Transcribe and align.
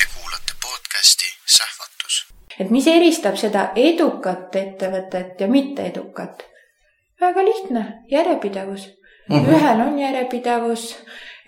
Te 0.00 0.06
kuulate 0.20 0.52
podcasti 0.62 1.26
Sähvatus. 1.56 2.14
et 2.60 2.70
mis 2.70 2.86
eristab 2.88 3.34
seda 3.36 3.64
edukat 3.76 4.56
ettevõtet 4.56 5.40
ja 5.40 5.48
mitteedukat? 5.48 6.44
väga 7.20 7.44
lihtne, 7.44 7.82
järjepidevus 8.08 8.86
mm. 8.86 9.36
-hmm. 9.36 9.50
ühel 9.56 9.80
on 9.86 9.98
järjepidevus, 9.98 10.96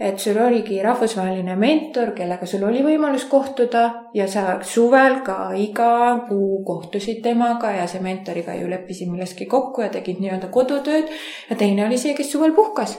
et 0.00 0.18
sul 0.18 0.36
oligi 0.36 0.82
rahvusvaheline 0.82 1.56
mentor, 1.56 2.12
kellega 2.18 2.46
sul 2.46 2.66
oli 2.68 2.82
võimalus 2.84 3.24
kohtuda 3.24 3.84
ja 4.14 4.28
sa 4.28 4.58
suvel 4.62 5.20
ka 5.24 5.38
iga 5.56 6.18
kuu 6.28 6.64
kohtusid 6.64 7.22
temaga 7.22 7.70
ja 7.70 7.86
see 7.86 8.04
mentoriga 8.04 8.54
ju 8.54 8.68
leppisid 8.70 9.08
milleski 9.08 9.46
kokku 9.46 9.80
ja 9.80 9.88
tegid 9.88 10.20
nii-öelda 10.20 10.48
kodutööd. 10.48 11.08
ja 11.50 11.56
teine 11.56 11.86
oli 11.86 11.98
see, 11.98 12.14
kes 12.14 12.32
suvel 12.32 12.52
puhkas 12.52 12.98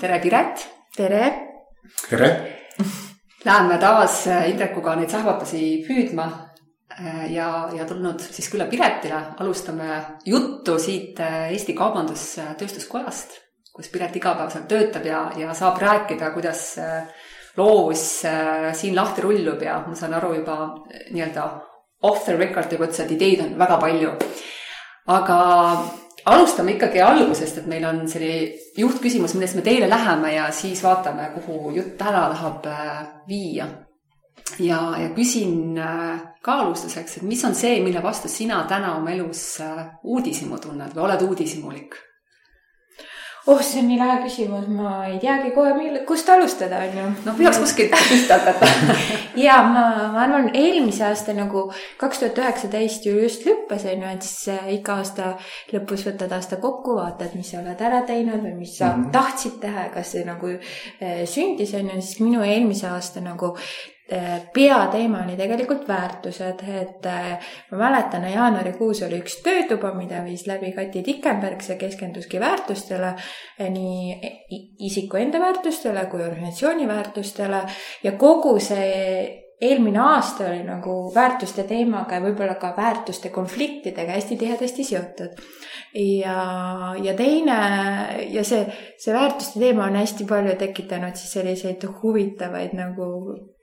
tere, 0.00 0.18
Piret. 0.20 0.68
tere. 0.96 1.32
tere. 2.08 2.30
Läheme 3.44 3.78
taas 3.78 4.24
Indrekuga 4.26 4.96
neid 4.98 5.12
sähvatusi 5.12 5.60
püüdma 5.86 6.26
ja, 7.30 7.70
ja 7.76 7.86
tulnud 7.86 8.20
siis 8.24 8.48
külla 8.50 8.66
Piretile. 8.66 9.20
alustame 9.38 10.00
juttu 10.26 10.78
siit 10.82 11.20
Eesti 11.20 11.76
Kaubandus-Tööstuskojast, 11.78 13.38
kus 13.70 13.92
Piret 13.92 14.16
igapäevaselt 14.18 14.66
töötab 14.66 15.06
ja, 15.06 15.30
ja 15.38 15.54
saab 15.54 15.78
rääkida, 15.78 16.32
kuidas 16.34 16.74
loovus 17.56 18.26
siin 18.74 18.98
lahti 18.98 19.22
rullub 19.22 19.62
ja 19.62 19.78
ma 19.86 19.94
saan 19.94 20.18
aru 20.18 20.34
juba 20.40 20.58
nii-öelda 21.14 21.46
off 22.02 22.24
the 22.26 22.36
record 22.36 22.72
juba 22.72 22.86
ütles, 22.90 23.00
et 23.04 23.14
ideid 23.14 23.46
on 23.46 23.54
väga 23.58 23.78
palju. 23.80 24.12
Aga 25.06 25.38
alustame 26.26 26.74
ikkagi 26.76 27.00
algusest, 27.02 27.60
et 27.62 27.66
meil 27.70 27.84
on 27.86 28.04
selline 28.10 28.54
juhtküsimus, 28.78 29.36
millest 29.36 29.58
me 29.58 29.64
teile 29.66 29.88
läheme 29.90 30.34
ja 30.34 30.48
siis 30.52 30.82
vaatame, 30.84 31.30
kuhu 31.36 31.70
jutt 31.76 31.96
täna 31.98 32.26
tahab 32.34 32.66
viia. 33.28 33.68
ja, 34.58 34.80
ja 34.98 35.08
küsin 35.14 35.78
ka 36.42 36.58
alustuseks, 36.62 37.16
et 37.16 37.22
mis 37.22 37.44
on 37.44 37.54
see, 37.54 37.80
mille 37.82 38.02
vastu 38.02 38.28
sina 38.28 38.64
täna 38.68 38.96
oma 38.96 39.10
elus 39.10 39.58
uudishimu 40.04 40.58
tunned 40.58 40.94
või 40.94 41.08
oled 41.08 41.22
uudishimulik? 41.28 41.96
Oh, 43.46 43.62
see 43.62 43.80
on 43.80 43.88
nii 43.90 43.98
lahe 44.00 44.16
küsimus, 44.24 44.66
ma 44.74 44.92
ei 45.06 45.18
teagi 45.22 45.52
kohe, 45.54 45.72
mille, 45.76 46.02
kust 46.08 46.28
alustada, 46.32 46.80
on 46.82 46.98
ju. 46.98 47.06
no 47.26 47.34
peaks 47.38 47.60
kuskilt 47.62 47.94
pihta 48.08 48.38
hakata 48.40 48.68
ja 49.46 49.60
ma, 49.66 49.84
ma 50.14 50.22
arvan, 50.24 50.50
eelmise 50.54 51.06
aasta 51.06 51.34
nagu 51.36 51.66
kaks 52.00 52.22
tuhat 52.22 52.40
üheksateist 52.42 53.06
ju 53.06 53.16
just 53.22 53.46
lõppes, 53.46 53.86
on 53.92 54.02
ju, 54.02 54.12
et 54.18 54.26
siis 54.26 54.54
äh, 54.54 54.70
iga 54.78 54.98
aasta 55.02 55.34
lõpus 55.74 56.06
võtad 56.08 56.34
aasta 56.36 56.60
kokkuvaated, 56.62 57.36
mis 57.38 57.52
sa 57.52 57.62
oled 57.62 57.86
ära 57.90 58.02
teinud 58.08 58.42
või 58.42 58.56
mis 58.58 58.78
sa 58.78 58.90
mm 58.90 59.04
-hmm. 59.04 59.12
tahtsid 59.14 59.60
teha 59.62 59.88
ja 59.88 59.94
kas 59.94 60.14
see 60.16 60.24
nagu 60.26 60.50
äh, 60.56 61.22
sündis, 61.24 61.74
on 61.78 61.92
ju, 61.94 62.00
siis 62.00 62.20
minu 62.24 62.42
eelmise 62.42 62.90
aasta 62.90 63.22
nagu 63.22 63.54
peateema 64.54 65.24
oli 65.24 65.36
tegelikult 65.36 65.88
väärtused, 65.88 66.60
et 66.80 67.06
äh, 67.06 67.38
ma 67.70 67.78
mäletan, 67.78 68.26
jaanuarikuus 68.30 69.02
oli 69.02 69.18
üks 69.18 69.40
töötuba, 69.42 69.90
mida 69.98 70.20
viis 70.24 70.46
läbi 70.46 70.70
Kati 70.76 71.02
Tikenberg, 71.02 71.64
see 71.66 71.78
keskenduski 71.80 72.40
väärtustele, 72.40 73.14
äh, 73.58 73.72
nii 73.72 74.36
isiku 74.86 75.18
enda 75.18 75.40
väärtustele 75.42 76.06
kui 76.12 76.22
organisatsiooni 76.22 76.86
väärtustele 76.88 77.64
ja 78.04 78.12
kogu 78.20 78.60
see 78.62 79.42
eelmine 79.60 79.98
aasta 79.98 80.46
oli 80.50 80.62
nagu 80.62 80.94
väärtuste 81.14 81.64
teemaga 81.66 82.18
ja 82.18 82.22
võib-olla 82.22 82.54
ka 82.60 82.74
väärtuste 82.76 83.32
konfliktidega 83.34 84.12
hästi 84.12 84.36
tihedasti 84.36 84.84
seotud. 84.84 85.42
ja, 85.96 86.94
ja 87.02 87.14
teine 87.16 87.58
ja 88.30 88.44
see, 88.44 88.66
see 89.00 89.14
väärtuste 89.16 89.60
teema 89.60 89.88
on 89.88 89.96
hästi 89.96 90.28
palju 90.28 90.54
tekitanud 90.60 91.16
siis 91.16 91.32
selliseid 91.40 91.88
huvitavaid 92.02 92.76
nagu 92.76 93.10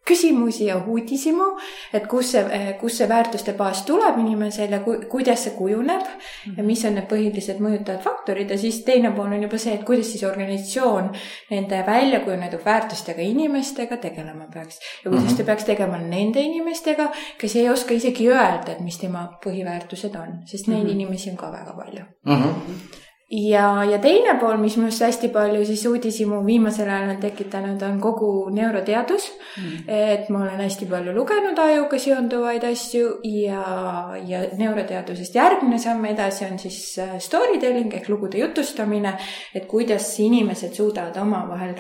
küsimusi 0.08 0.66
ja 0.66 0.78
uudishimu, 0.78 1.46
et 1.94 2.08
kus 2.12 2.34
see, 2.34 2.72
kus 2.80 2.97
see 3.00 3.08
väärtuste 3.09 3.53
baas 3.58 3.84
tuleb 3.88 4.18
inimesel 4.19 4.75
ja 4.75 4.81
ku, 4.84 4.97
kuidas 5.12 5.46
see 5.46 5.53
kujuneb 5.56 6.03
ja 6.03 6.52
mhm. 6.52 6.66
mis 6.68 6.84
on 6.86 6.97
need 6.97 7.08
põhilised 7.12 7.62
mõjutavad 7.64 8.03
faktorid 8.03 8.52
ja 8.52 8.58
siis 8.59 8.81
teine 8.88 9.14
pool 9.16 9.31
on 9.31 9.46
juba 9.46 9.59
see, 9.62 9.78
et 9.78 9.86
kuidas 9.88 10.12
siis 10.12 10.25
organisatsioon 10.28 11.12
nende 11.52 11.84
välja 11.88 12.19
kujunenud 12.25 12.66
väärtustega 12.66 13.24
inimestega 13.24 13.97
tegelema 14.03 14.50
peaks. 14.53 14.80
ja 15.03 15.09
kuidas 15.09 15.24
mm 15.24 15.30
-hmm. 15.30 15.38
ta 15.38 15.44
peaks 15.44 15.64
tegema 15.64 15.97
nende 15.97 16.41
inimestega, 16.41 17.12
kes 17.38 17.56
ei 17.56 17.70
oska 17.70 17.94
isegi 17.94 18.30
öelda, 18.30 18.72
et 18.72 18.80
mis 18.80 18.97
tema 18.97 19.28
põhiväärtused 19.46 20.20
on, 20.20 20.44
sest 20.46 20.68
neid 20.68 20.84
mm 20.84 20.88
-hmm. 20.88 20.91
inimesi 20.91 21.30
on 21.30 21.38
ka 21.38 21.52
väga 21.52 21.74
palju 21.80 22.06
mm. 22.25 22.44
-hmm 22.44 23.03
ja, 23.31 23.84
ja 23.84 23.97
teine 24.01 24.35
pool, 24.39 24.57
mis 24.61 24.75
minust 24.78 25.01
hästi 25.03 25.29
palju 25.34 25.63
siis 25.66 25.85
uudishimu 25.89 26.41
viimasel 26.45 26.89
ajal 26.89 27.16
on 27.16 27.22
tekitanud, 27.22 27.81
on 27.88 28.00
kogu 28.03 28.29
neuroteadus. 28.53 29.29
Mm.. 29.57 29.84
et 29.88 30.29
ma 30.34 30.44
olen 30.44 30.63
hästi 30.63 30.88
palju 30.89 31.13
lugenud 31.16 31.59
ajuga 31.59 32.00
seonduvaid 32.00 32.63
asju 32.67 33.19
ja, 33.29 33.66
ja 34.28 34.45
neuroteadusest 34.57 35.35
järgmine 35.35 35.78
samm 35.81 36.06
edasi 36.09 36.47
on 36.50 36.57
siis 36.59 36.79
äh, 37.01 37.19
story 37.22 37.59
telling 37.61 37.94
ehk 37.94 38.09
lugude 38.09 38.41
jutustamine. 38.41 39.13
et 39.53 39.67
kuidas 39.67 40.07
inimesed 40.19 40.73
suudavad 40.73 41.17
omavahel 41.22 41.75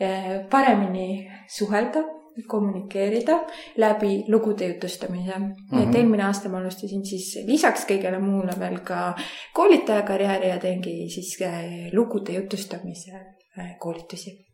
äh, 0.00 0.32
paremini 0.50 1.28
suhelda 1.48 2.19
kommunikeerida 2.46 3.38
läbi 3.76 4.24
lugude 4.28 4.68
jutustamise 4.68 5.38
mm. 5.38 5.44
-hmm. 5.44 5.82
et 5.82 5.88
mhm. 5.88 5.96
eelmine 5.96 6.24
aasta 6.24 6.48
ma 6.48 6.58
alustasin 6.58 7.06
siis 7.06 7.38
lisaks 7.46 7.86
kõigele 7.88 8.20
muule 8.20 8.52
veel 8.58 8.78
ka 8.84 9.14
koolitaja 9.54 10.02
karjääri 10.02 10.48
ja 10.48 10.58
teengi 10.58 11.08
siis 11.08 11.36
äh, 11.42 11.92
lugude 11.92 12.32
jutustamise 12.32 13.12
äh, 13.58 13.76
koolitusi. 13.78 14.46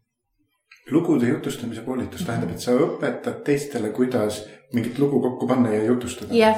lugude 0.90 1.28
jutustamise 1.28 1.80
koolitus 1.80 2.24
tähendab, 2.24 2.50
et 2.50 2.60
sa 2.60 2.72
õpetad 2.72 3.42
teistele, 3.44 3.90
kuidas 3.90 4.44
mingit 4.72 4.98
lugu 4.98 5.20
kokku 5.20 5.46
panna 5.46 5.70
ja 5.70 5.84
jutustada. 5.84 6.34
jah, 6.34 6.56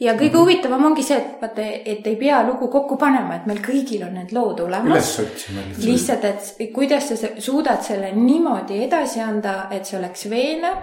ja 0.00 0.12
kõige 0.12 0.24
mm 0.24 0.34
-hmm. 0.34 0.38
huvitavam 0.38 0.84
ongi 0.84 1.02
see, 1.02 1.16
et 1.16 1.40
vaata, 1.40 1.62
et 1.62 2.06
ei 2.06 2.16
pea 2.16 2.42
lugu 2.46 2.68
kokku 2.68 2.96
panema, 2.96 3.34
et 3.36 3.46
meil 3.46 3.58
kõigil 3.64 4.04
on 4.06 4.14
need 4.14 4.32
lood 4.32 4.60
olemas. 4.60 4.92
üles 4.92 5.20
otsima 5.20 5.60
lihtsalt. 5.68 5.86
lihtsalt, 5.86 6.24
et 6.24 6.72
kuidas 6.72 7.08
sa 7.08 7.28
suudad 7.38 7.82
selle 7.82 8.12
niimoodi 8.12 8.84
edasi 8.84 9.20
anda, 9.20 9.68
et 9.70 9.84
see 9.86 9.98
oleks 9.98 10.30
veenev, 10.30 10.76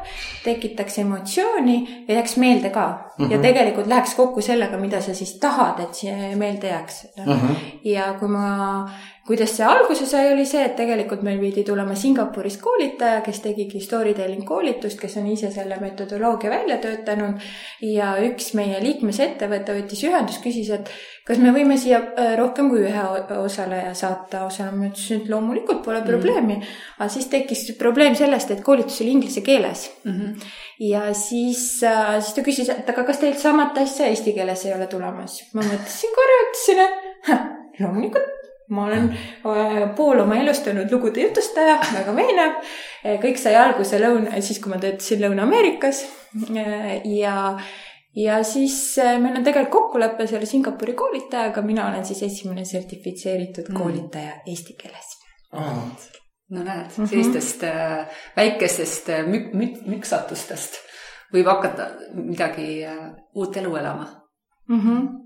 tekitaks 0.43 0.97
emotsiooni 0.97 2.05
ja 2.07 2.13
jääks 2.15 2.37
meelde 2.37 2.69
ka 2.69 2.87
mm. 2.87 3.25
-hmm. 3.25 3.31
ja 3.31 3.37
tegelikult 3.37 3.87
läheks 3.87 4.15
kokku 4.15 4.41
sellega, 4.41 4.77
mida 4.77 5.01
sa 5.01 5.13
siis 5.13 5.33
tahad, 5.33 5.79
et 5.79 5.93
see 5.93 6.35
meelde 6.35 6.67
jääks 6.67 7.07
mm. 7.17 7.33
-hmm. 7.33 7.55
ja 7.83 8.13
kui 8.19 8.27
ma 8.27 8.89
kuidas 9.27 9.55
see 9.55 9.65
alguse 9.65 10.05
sai, 10.05 10.31
oli 10.33 10.43
see, 10.45 10.65
et 10.67 10.75
tegelikult 10.75 11.21
meil 11.23 11.39
pidi 11.39 11.63
tulema 11.63 11.95
Singapurist 11.95 12.59
koolitaja, 12.61 13.21
kes 13.23 13.39
tegigi 13.45 13.79
storytelling 13.83 14.43
koolitust, 14.47 14.99
kes 14.99 15.15
on 15.21 15.29
ise 15.31 15.51
selle 15.51 15.77
metodoloogia 15.79 16.51
välja 16.51 16.72
töötanud. 16.81 17.41
ja 17.81 18.13
üks 18.23 18.53
meie 18.57 18.79
liikmesettevõte 18.83 19.75
võttis 19.77 20.03
ühendust, 20.07 20.41
küsis, 20.43 20.69
et 20.73 20.91
kas 21.27 21.39
me 21.39 21.53
võime 21.55 21.77
siia 21.79 21.99
äh, 22.01 22.33
rohkem 22.39 22.69
kui 22.71 22.83
ühe 22.87 23.05
osaleja 23.39 23.93
saata 23.97 24.45
osalema. 24.47 24.77
ma 24.83 24.91
ütlesin, 24.91 25.23
et 25.23 25.31
loomulikult 25.31 25.83
pole 25.85 25.99
mm 25.99 26.05
-hmm. 26.05 26.11
probleemi. 26.11 26.59
aga 26.99 27.09
siis 27.09 27.27
tekkis 27.31 27.65
probleem 27.79 28.15
sellest, 28.15 28.51
et 28.51 28.63
koolitus 28.63 29.01
oli 29.01 29.11
inglise 29.11 29.41
keeles 29.41 29.91
mm. 30.03 30.11
-hmm. 30.11 30.45
ja 30.79 31.13
siis, 31.13 31.83
äh, 31.83 32.21
siis 32.21 32.33
ta 32.33 32.41
küsis, 32.41 32.69
et 32.69 32.89
aga 32.89 33.03
kas 33.03 33.17
teil 33.17 33.33
samat 33.33 33.77
asja 33.77 34.07
eesti 34.07 34.33
keeles 34.33 34.65
ei 34.65 34.73
ole 34.73 34.87
tulemas. 34.87 35.43
ma 35.53 35.61
mõtlesin 35.61 36.15
korra, 36.15 36.39
ütlesin, 36.47 36.79
et 36.79 37.79
loomulikult 37.81 38.42
ma 38.73 38.87
olen 38.87 39.09
äh, 39.11 39.95
pool 39.95 40.23
oma 40.23 40.39
elust 40.41 40.67
olnud 40.71 40.91
lugude 40.91 41.27
jutustaja, 41.27 41.77
väga 41.93 42.15
veenev. 42.17 42.59
Äh, 43.03 43.17
kõik 43.23 43.39
sai 43.41 43.55
alguse 43.59 43.99
lõuna, 44.01 44.41
siis 44.41 44.61
kui 44.63 44.73
ma 44.73 44.79
töötasin 44.81 45.23
Lõuna-Ameerikas 45.23 46.03
äh, 46.49 46.93
ja, 47.13 47.35
ja 48.17 48.39
siis 48.47 48.77
meil 49.21 49.37
on 49.39 49.45
tegelikult 49.45 49.73
kokkulepe 49.73 50.27
selle 50.29 50.49
Singapuri 50.49 50.95
koolitajaga, 50.97 51.65
mina 51.65 51.87
olen 51.89 52.05
siis 52.07 52.23
esimene 52.29 52.65
sertifitseeritud 52.65 53.69
mm. 53.69 53.79
koolitaja 53.79 54.39
eesti 54.47 54.77
keeles 54.79 55.17
ah,. 55.53 55.83
no 56.49 56.63
näed 56.63 56.85
mm 56.85 57.03
-hmm., 57.03 57.09
sellistest 57.09 57.63
äh, 57.63 58.07
väikestest 58.35 59.09
äh, 59.09 59.25
mük-, 59.27 59.53
mük-, 59.53 59.85
müksatustest 59.85 60.81
võib 61.33 61.49
hakata 61.49 61.89
midagi 62.13 62.85
uut 63.35 63.57
elu 63.57 63.75
elama 63.75 64.07
mm. 64.67 64.79
-hmm. 64.79 65.22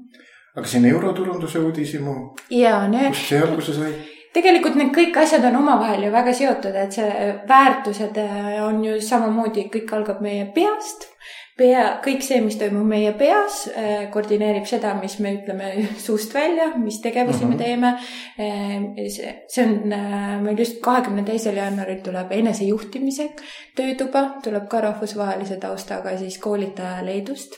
Aga 0.57 0.67
siin 0.67 0.85
euroturunduse 0.89 1.59
uudishimu, 1.59 2.19
ja 2.49 2.79
need 2.87 3.13
kust 3.13 3.33
see 3.33 3.41
alguse 3.41 3.73
sai? 3.77 3.91
tegelikult 4.37 4.77
need 4.77 4.93
kõik 4.95 5.17
asjad 5.21 5.45
on 5.49 5.61
omavahel 5.61 6.07
ju 6.07 6.13
väga 6.13 6.33
seotud, 6.35 6.75
et 6.77 6.95
see 6.95 7.27
väärtused 7.49 8.17
äh, 8.21 8.55
on 8.65 8.81
ju 8.85 8.97
samamoodi, 9.03 9.67
kõik 9.73 9.93
algab 9.97 10.23
meie 10.25 10.47
peast. 10.55 11.13
pea, 11.57 11.95
kõik 12.05 12.21
see, 12.21 12.37
mis 12.45 12.53
toimub 12.59 12.85
meie 12.85 13.15
peas, 13.17 13.63
äh, 13.71 14.03
koordineerib 14.13 14.67
seda, 14.69 14.91
mis 14.99 15.15
me 15.25 15.31
ütleme 15.39 15.71
suust 16.05 16.35
välja, 16.37 16.67
mis 16.77 16.99
tegevusi 17.01 17.45
mm 17.45 17.51
-hmm. 17.51 17.57
me 17.57 17.63
teeme. 17.63 19.09
see, 19.09 19.65
on 19.65 19.93
äh, 19.93 20.41
meil 20.41 20.59
just 20.59 20.81
kahekümne 20.81 21.23
teisel 21.25 21.57
jaanuaril 21.57 22.01
tuleb 22.03 22.31
enesejuhtimise 22.31 23.29
töötuba, 23.75 24.37
tuleb 24.43 24.67
ka 24.69 24.81
rahvusvahelise 24.81 25.57
taustaga 25.57 26.17
siis 26.17 26.37
koolitaja 26.37 27.05
Leedust 27.05 27.57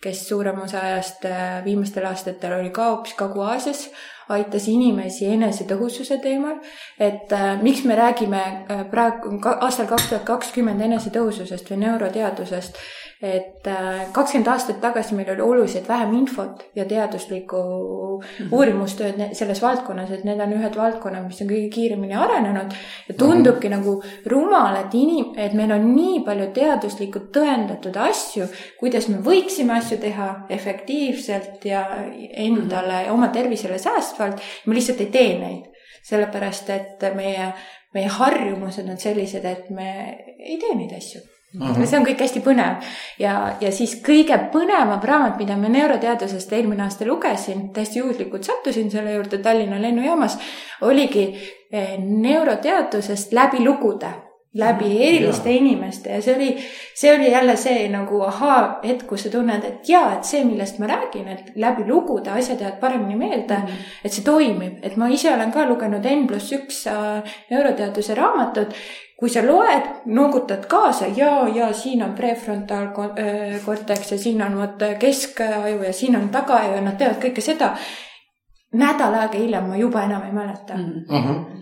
kes 0.00 0.28
suurem 0.28 0.62
osa 0.62 0.80
ajast 0.80 1.26
viimastel 1.64 2.06
aastatel 2.08 2.58
oli 2.60 2.70
ka 2.70 2.88
hoopis 2.90 3.14
Kagu-Aasias 3.18 3.88
aitas 4.30 4.68
inimesi 4.70 5.26
enesetõhususe 5.34 6.18
teemal. 6.22 6.58
et 6.98 7.32
äh, 7.32 7.62
miks 7.62 7.84
me 7.84 7.96
räägime 7.96 8.40
äh, 8.40 8.84
praegu 8.90 9.38
aastal 9.60 9.86
kaks 9.90 10.08
tuhat 10.08 10.24
kakskümmend 10.24 10.80
enesetõhususest 10.86 11.70
või 11.70 11.82
neuroteadusest, 11.84 12.78
et 13.20 13.66
äh, 13.68 14.06
kakskümmend 14.16 14.48
aastat 14.48 14.78
tagasi 14.80 15.14
meil 15.14 15.28
oli 15.34 15.42
oluliselt 15.44 15.88
vähem 15.88 16.14
infot 16.16 16.62
ja 16.74 16.84
teaduslikku 16.88 17.56
mm 17.56 18.22
-hmm. 18.22 18.52
uurimustööd 18.52 19.34
selles 19.36 19.62
valdkonnas, 19.62 20.10
et 20.10 20.24
need 20.24 20.40
on 20.40 20.52
ühed 20.56 20.76
valdkonnad, 20.76 21.26
mis 21.26 21.42
on 21.42 21.48
kõige 21.48 21.68
kiiremini 21.74 22.14
arenenud. 22.14 22.72
ja 23.08 23.14
tundubki 23.14 23.68
mm 23.68 23.74
-hmm. 23.74 23.78
nagu 23.78 24.02
rumal, 24.26 24.76
et 24.76 24.94
inim-, 24.94 25.34
et 25.36 25.52
meil 25.52 25.72
on 25.72 25.94
nii 25.96 26.20
palju 26.20 26.46
teaduslikult 26.46 27.28
tõendatud 27.36 27.96
asju, 27.96 28.46
kuidas 28.78 29.08
me 29.08 29.16
võiksime 29.16 29.76
asju 29.78 29.98
teha 29.98 30.46
efektiivselt 30.48 31.64
ja 31.64 31.86
endale 32.32 33.02
mm, 33.02 33.08
-hmm. 33.08 33.12
oma 33.12 33.28
tervisele 33.28 33.78
säästvalt. 33.78 34.40
me 34.66 34.74
lihtsalt 34.74 35.00
ei 35.00 35.06
tee 35.06 35.38
neid, 35.38 35.64
sellepärast 36.02 36.70
et 36.70 37.14
meie, 37.14 37.52
meie 37.94 38.08
harjumused 38.08 38.88
on 38.88 38.98
sellised, 38.98 39.44
et 39.44 39.70
me 39.70 40.18
ei 40.38 40.58
tee 40.58 40.74
neid 40.74 40.96
asju 40.96 41.20
-hmm. 41.58 41.86
see 41.86 41.98
on 41.98 42.06
kõik 42.06 42.20
hästi 42.20 42.40
põnev 42.44 42.88
ja, 43.18 43.56
ja 43.60 43.72
siis 43.72 43.96
kõige 44.06 44.38
põnevam 44.52 45.02
raamat, 45.02 45.38
mida 45.38 45.56
ma 45.56 45.68
neuroteadusest 45.68 46.52
eelmine 46.52 46.82
aasta 46.82 47.06
lugesin, 47.06 47.68
täiesti 47.72 47.98
juhuslikult 47.98 48.44
sattusin 48.44 48.90
selle 48.90 49.12
juurde 49.12 49.38
Tallinna 49.38 49.82
lennujaamas, 49.82 50.38
oligi 50.80 51.26
eh, 51.72 51.98
neuroteadusest 51.98 53.32
läbi 53.32 53.64
lugude 53.64 54.12
läbi 54.54 55.08
eriliste 55.08 55.50
ja. 55.50 55.56
inimeste 55.56 56.10
ja 56.10 56.22
see 56.22 56.34
oli, 56.34 56.48
see 56.94 57.14
oli 57.14 57.30
jälle 57.30 57.54
see 57.56 57.84
nagu 57.88 58.22
ahaa-hetk, 58.26 59.06
kus 59.06 59.22
sa 59.22 59.30
tunned, 59.30 59.64
et 59.64 59.88
jaa, 59.88 60.16
et 60.16 60.26
see, 60.26 60.42
millest 60.44 60.80
ma 60.82 60.88
räägin, 60.90 61.28
et 61.30 61.52
läbi 61.54 61.86
lugude 61.86 62.32
asjad 62.34 62.60
jäävad 62.60 62.80
paremini 62.80 63.16
meelde 63.16 63.58
mm, 63.58 63.66
-hmm. 63.66 63.92
et 64.04 64.12
see 64.12 64.24
toimib, 64.24 64.80
et 64.82 64.96
ma 64.96 65.08
ise 65.08 65.30
olen 65.34 65.52
ka 65.52 65.68
lugenud 65.68 66.06
N 66.16 66.26
pluss 66.26 66.52
üks 66.52 66.86
äh, 66.90 67.22
neuroteaduse 67.50 68.14
raamatut 68.14 68.74
kui 69.20 69.28
sa 69.28 69.42
loed, 69.46 69.82
noogutad 70.06 70.64
kaasa 70.66 71.06
ja, 71.16 71.48
ja 71.54 71.72
siin 71.76 72.02
on 72.02 72.14
prefrontaalkorteks 72.16 74.12
ja 74.12 74.18
siin 74.18 74.42
on 74.42 74.56
vot 74.58 74.82
keskaju 74.98 75.82
ja 75.82 75.92
siin 75.92 76.16
on 76.16 76.28
tagaaju 76.28 76.74
ja 76.74 76.80
nad 76.80 76.96
teevad 76.96 77.20
kõike 77.22 77.44
seda. 77.44 77.76
nädal 78.72 79.14
aega 79.18 79.38
hiljem 79.38 79.64
ma 79.68 79.76
juba 79.76 80.04
enam 80.06 80.22
ei 80.22 80.32
mäleta 80.32 80.76
mm. 80.76 81.04
-hmm 81.08 81.60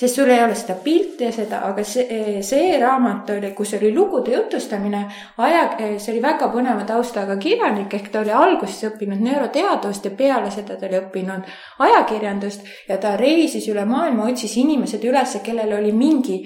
sest 0.00 0.14
sul 0.14 0.30
ei 0.30 0.44
ole 0.44 0.54
seda 0.54 0.74
pilti 0.74 1.24
ja 1.24 1.32
seda, 1.32 1.58
aga 1.66 1.82
see, 1.84 2.38
see 2.46 2.78
raamat 2.80 3.30
oli, 3.34 3.50
kus 3.56 3.74
oli 3.74 3.90
lugude 3.94 4.32
jutustamine, 4.32 5.02
aja, 5.36 5.64
see 5.98 6.12
oli 6.14 6.22
väga 6.22 6.48
põneva 6.54 6.86
taustaga 6.86 7.36
kirjanik, 7.36 7.92
ehk 7.94 8.08
ta 8.12 8.22
oli 8.22 8.32
alguses 8.32 8.86
õppinud 8.88 9.20
neuroteadust 9.20 10.06
ja 10.06 10.14
peale 10.16 10.50
seda 10.54 10.78
ta 10.78 10.86
oli 10.86 11.00
õppinud 11.02 11.52
ajakirjandust 11.88 12.88
ja 12.88 12.96
ta 13.02 13.16
reisis 13.20 13.68
üle 13.68 13.84
maailma, 13.84 14.30
otsis 14.30 14.56
inimesed 14.62 15.04
üles, 15.04 15.36
kellel 15.44 15.76
oli 15.80 15.92
mingi 15.92 16.40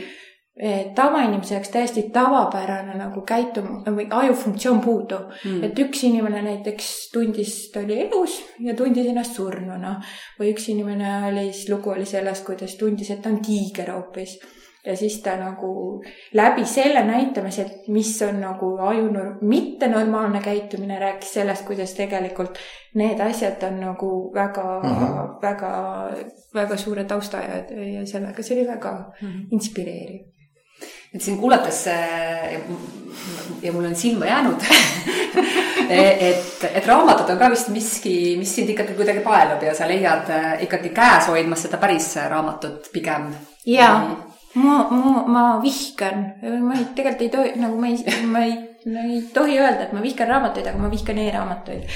tavainimese 0.95 1.55
jaoks 1.55 1.69
täiesti 1.69 2.03
tavapärane 2.15 2.95
nagu 2.95 3.21
käitum- 3.21 3.83
või 3.87 4.07
ajufunktsioon 4.11 4.81
puudu. 4.81 5.19
Mm.. 5.45 5.65
et 5.65 5.79
üks 5.79 6.05
inimene 6.07 6.43
näiteks 6.43 7.11
tundis, 7.13 7.71
ta 7.73 7.81
oli 7.81 8.01
elus 8.07 8.39
ja 8.61 8.75
tundis 8.75 9.07
ennast 9.11 9.35
surnuna. 9.35 9.97
Või 10.39 10.53
üks 10.55 10.69
inimene 10.71 11.17
oli, 11.31 11.49
siis 11.53 11.69
lugu 11.69 11.91
oli 11.91 12.07
sellest, 12.07 12.47
kuidas 12.47 12.77
tundis, 12.79 13.11
et 13.11 13.23
ta 13.23 13.33
on 13.35 13.41
tiiger 13.43 13.91
hoopis. 13.91 14.39
ja 14.85 14.97
siis 14.97 15.23
ta 15.25 15.33
nagu 15.41 16.03
läbi 16.33 16.65
selle 16.69 17.03
näitamise, 17.05 17.63
et 17.63 17.89
mis 17.89 18.23
on 18.23 18.41
nagu 18.41 18.77
aju 18.79 19.09
mittenormaalne 19.41 20.43
käitumine, 20.45 20.99
rääkis 21.01 21.33
sellest, 21.35 21.65
kuidas 21.67 21.95
tegelikult 21.95 22.59
need 22.95 23.21
asjad 23.21 23.63
on 23.63 23.81
nagu 23.81 24.11
väga 24.35 24.67
väga, 25.43 25.73
väga 26.55 26.77
suure 26.77 27.05
tausta 27.05 27.41
ja, 27.41 27.57
ja 27.99 28.07
sellega, 28.07 28.43
see 28.43 28.61
oli 28.61 28.69
väga 28.69 28.93
mm 28.93 29.29
-hmm. 29.29 29.49
inspireeriv 29.51 30.34
et 31.15 31.23
siin 31.23 31.39
kuulates 31.39 31.85
ja 33.63 33.73
mul 33.73 33.85
on 33.85 33.97
silma 33.97 34.27
jäänud 34.27 34.65
et, 35.89 36.65
et 36.75 36.87
raamatud 36.87 37.31
on 37.31 37.39
ka 37.39 37.51
vist 37.53 37.71
miski, 37.75 38.15
mis 38.39 38.55
sind 38.57 38.71
ikkagi 38.75 38.97
kuidagi 38.99 39.23
paelub 39.25 39.63
ja 39.63 39.75
sa 39.77 39.89
leiad 39.89 40.31
äh, 40.33 40.53
ikkagi 40.67 40.93
käes 40.97 41.29
hoidmas 41.31 41.65
seda 41.67 41.81
päris 41.83 42.11
raamatut 42.31 42.91
pigem. 42.93 43.31
jaa, 43.67 43.99
ma, 44.55 44.79
ma, 44.91 45.25
ma 45.27 45.45
vihkan, 45.63 46.25
ma 46.63 46.79
ei, 46.79 46.87
tegelikult 46.97 47.27
ei 47.27 47.33
tohi, 47.33 47.57
nagu 47.63 47.81
ma 47.81 47.93
ei, 47.93 48.23
ma 48.27 48.45
ei 48.45 48.57
no 48.85 49.01
ei 49.01 49.23
tohi 49.35 49.59
öelda, 49.59 49.87
et 49.87 49.93
ma 49.97 50.03
vihkan 50.03 50.29
raamatuid, 50.29 50.67
aga 50.69 50.79
ma 50.79 50.91
vihkan 50.93 51.19
e-raamatuid. 51.23 51.87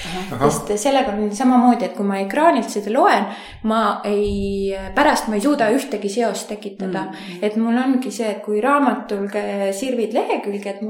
sest 0.40 0.70
sellega 0.80 1.12
on 1.12 1.28
samamoodi, 1.36 1.84
et 1.84 1.96
kui 1.96 2.06
ma 2.08 2.20
ekraanilt 2.22 2.70
seda 2.72 2.92
loen, 2.94 3.26
ma 3.68 3.80
ei, 4.08 4.72
pärast 4.96 5.28
ma 5.28 5.36
ei 5.36 5.44
suuda 5.44 5.68
ühtegi 5.74 6.08
seost 6.12 6.48
tekitada 6.48 7.04
mm. 7.04 7.10
-hmm. 7.12 7.44
et 7.44 7.56
mul 7.56 7.76
ongi 7.76 8.10
see, 8.10 8.30
et 8.30 8.40
kui 8.44 8.60
raamatul 8.64 9.28
sirvid 9.72 10.16
lehekülge, 10.16 10.70
et 10.70 10.80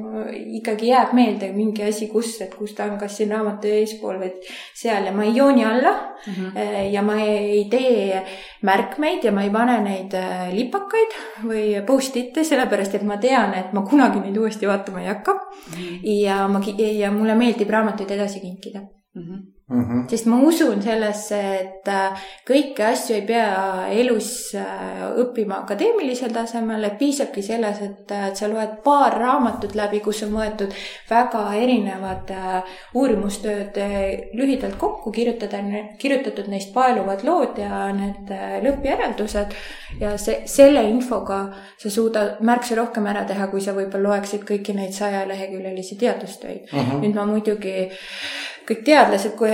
ikkagi 0.61 0.93
jääb 0.93 1.12
meelde 1.19 1.50
mingi 1.53 1.83
asi, 1.83 2.06
kus, 2.06 2.41
et 2.47 2.55
kus 2.55 2.75
ta 2.75 2.85
on, 2.85 2.99
kas 2.99 3.17
siin 3.17 3.35
raamatu 3.35 3.67
eespool 3.67 4.21
või 4.23 4.33
seal 4.75 5.11
ja 5.11 5.12
ma 5.12 5.25
ei 5.25 5.35
jooni 5.37 5.65
alla 5.65 5.93
mm. 6.27 6.33
-hmm. 6.35 6.93
ja 6.93 7.03
ma 7.03 7.19
ei 7.21 7.67
tee 7.71 8.23
märkmeid 8.62 9.25
ja 9.25 9.33
ma 9.33 9.43
ei 9.43 9.50
pane 9.50 9.81
neid 9.81 10.15
äh, 10.15 10.55
lipakaid 10.55 11.19
või 11.45 11.83
post-it'e, 11.87 12.45
sellepärast 12.45 12.95
et 12.95 13.02
ma 13.02 13.17
tean, 13.17 13.55
et 13.55 13.73
ma 13.73 13.83
kunagi 13.83 14.21
neid 14.21 14.37
uuesti 14.37 14.67
vaatama 14.67 15.00
ei 15.00 15.07
hakka 15.07 15.35
mm. 15.35 15.73
-hmm 15.75 15.88
ja 16.23 16.49
ma, 16.49 16.61
ja 17.02 17.12
mulle 17.12 17.35
meeldib 17.35 17.71
raamatuid 17.71 18.11
edasi 18.11 18.40
kinkida 18.40 18.80
mm. 19.14 19.23
-hmm. 19.23 19.58
Mm 19.71 19.85
-hmm. 19.85 20.09
sest 20.09 20.27
ma 20.27 20.37
usun 20.43 20.83
sellesse, 20.83 21.39
et 21.61 21.89
äh, 21.89 22.21
kõiki 22.51 22.83
asju 22.83 23.15
ei 23.15 23.23
pea 23.23 23.89
elus 23.93 24.55
äh, 24.55 25.03
õppima 25.21 25.59
akadeemilisel 25.59 26.33
tasemel, 26.33 26.85
et 26.85 26.97
piisabki 26.99 27.43
selles, 27.43 27.83
et, 27.83 28.11
äh, 28.11 28.29
et 28.29 28.37
sa 28.37 28.49
loed 28.49 28.79
paar 28.85 29.19
raamatut 29.21 29.75
läbi, 29.75 30.01
kus 30.01 30.23
on 30.23 30.33
võetud 30.33 30.73
väga 31.11 31.43
erinevad 31.55 32.33
uurimustööd 32.95 33.77
lühidalt 34.41 34.79
kokku, 34.79 35.13
kirjutada, 35.13 35.61
kirjutatud 35.99 36.49
neist 36.49 36.73
paeluvad 36.73 37.25
lood 37.25 37.59
ja 37.59 37.93
need 37.93 38.33
lõppjäreldused. 38.65 39.53
ja 40.01 40.17
see, 40.19 40.43
selle 40.47 40.83
infoga 40.83 41.43
sa 41.77 41.91
suudad 41.91 42.41
märksa 42.41 42.75
rohkem 42.75 43.07
ära 43.07 43.25
teha, 43.25 43.47
kui 43.47 43.61
sa 43.61 43.73
võib-olla 43.77 44.09
loeksid 44.09 44.49
kõiki 44.49 44.73
neid 44.75 44.93
sajaleheküljelisi 44.93 45.97
teadustöid 45.97 46.73
mm. 46.73 46.79
-hmm. 46.79 47.01
nüüd 47.01 47.15
ma 47.15 47.27
muidugi 47.27 47.91
kõik 48.69 48.85
teadlased, 48.85 49.35
kui 49.39 49.53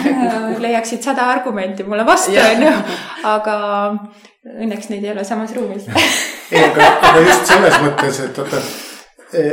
leiaksid 0.64 1.04
sada 1.04 1.28
argumenti 1.30 1.86
mulle 1.86 2.06
vastu, 2.06 2.34
onju, 2.34 2.72
aga 3.30 3.56
õnneks 4.50 4.90
neid 4.90 5.04
ei 5.06 5.12
ole 5.14 5.26
samas 5.26 5.54
ruumis. 5.56 5.86
Ei, 6.50 6.64
aga, 6.64 6.88
aga 7.10 7.20
just 7.28 7.52
selles 7.52 7.76
mõttes, 7.84 8.24
et 8.24 8.40
vaata, 8.40 8.62
e, 9.38 9.44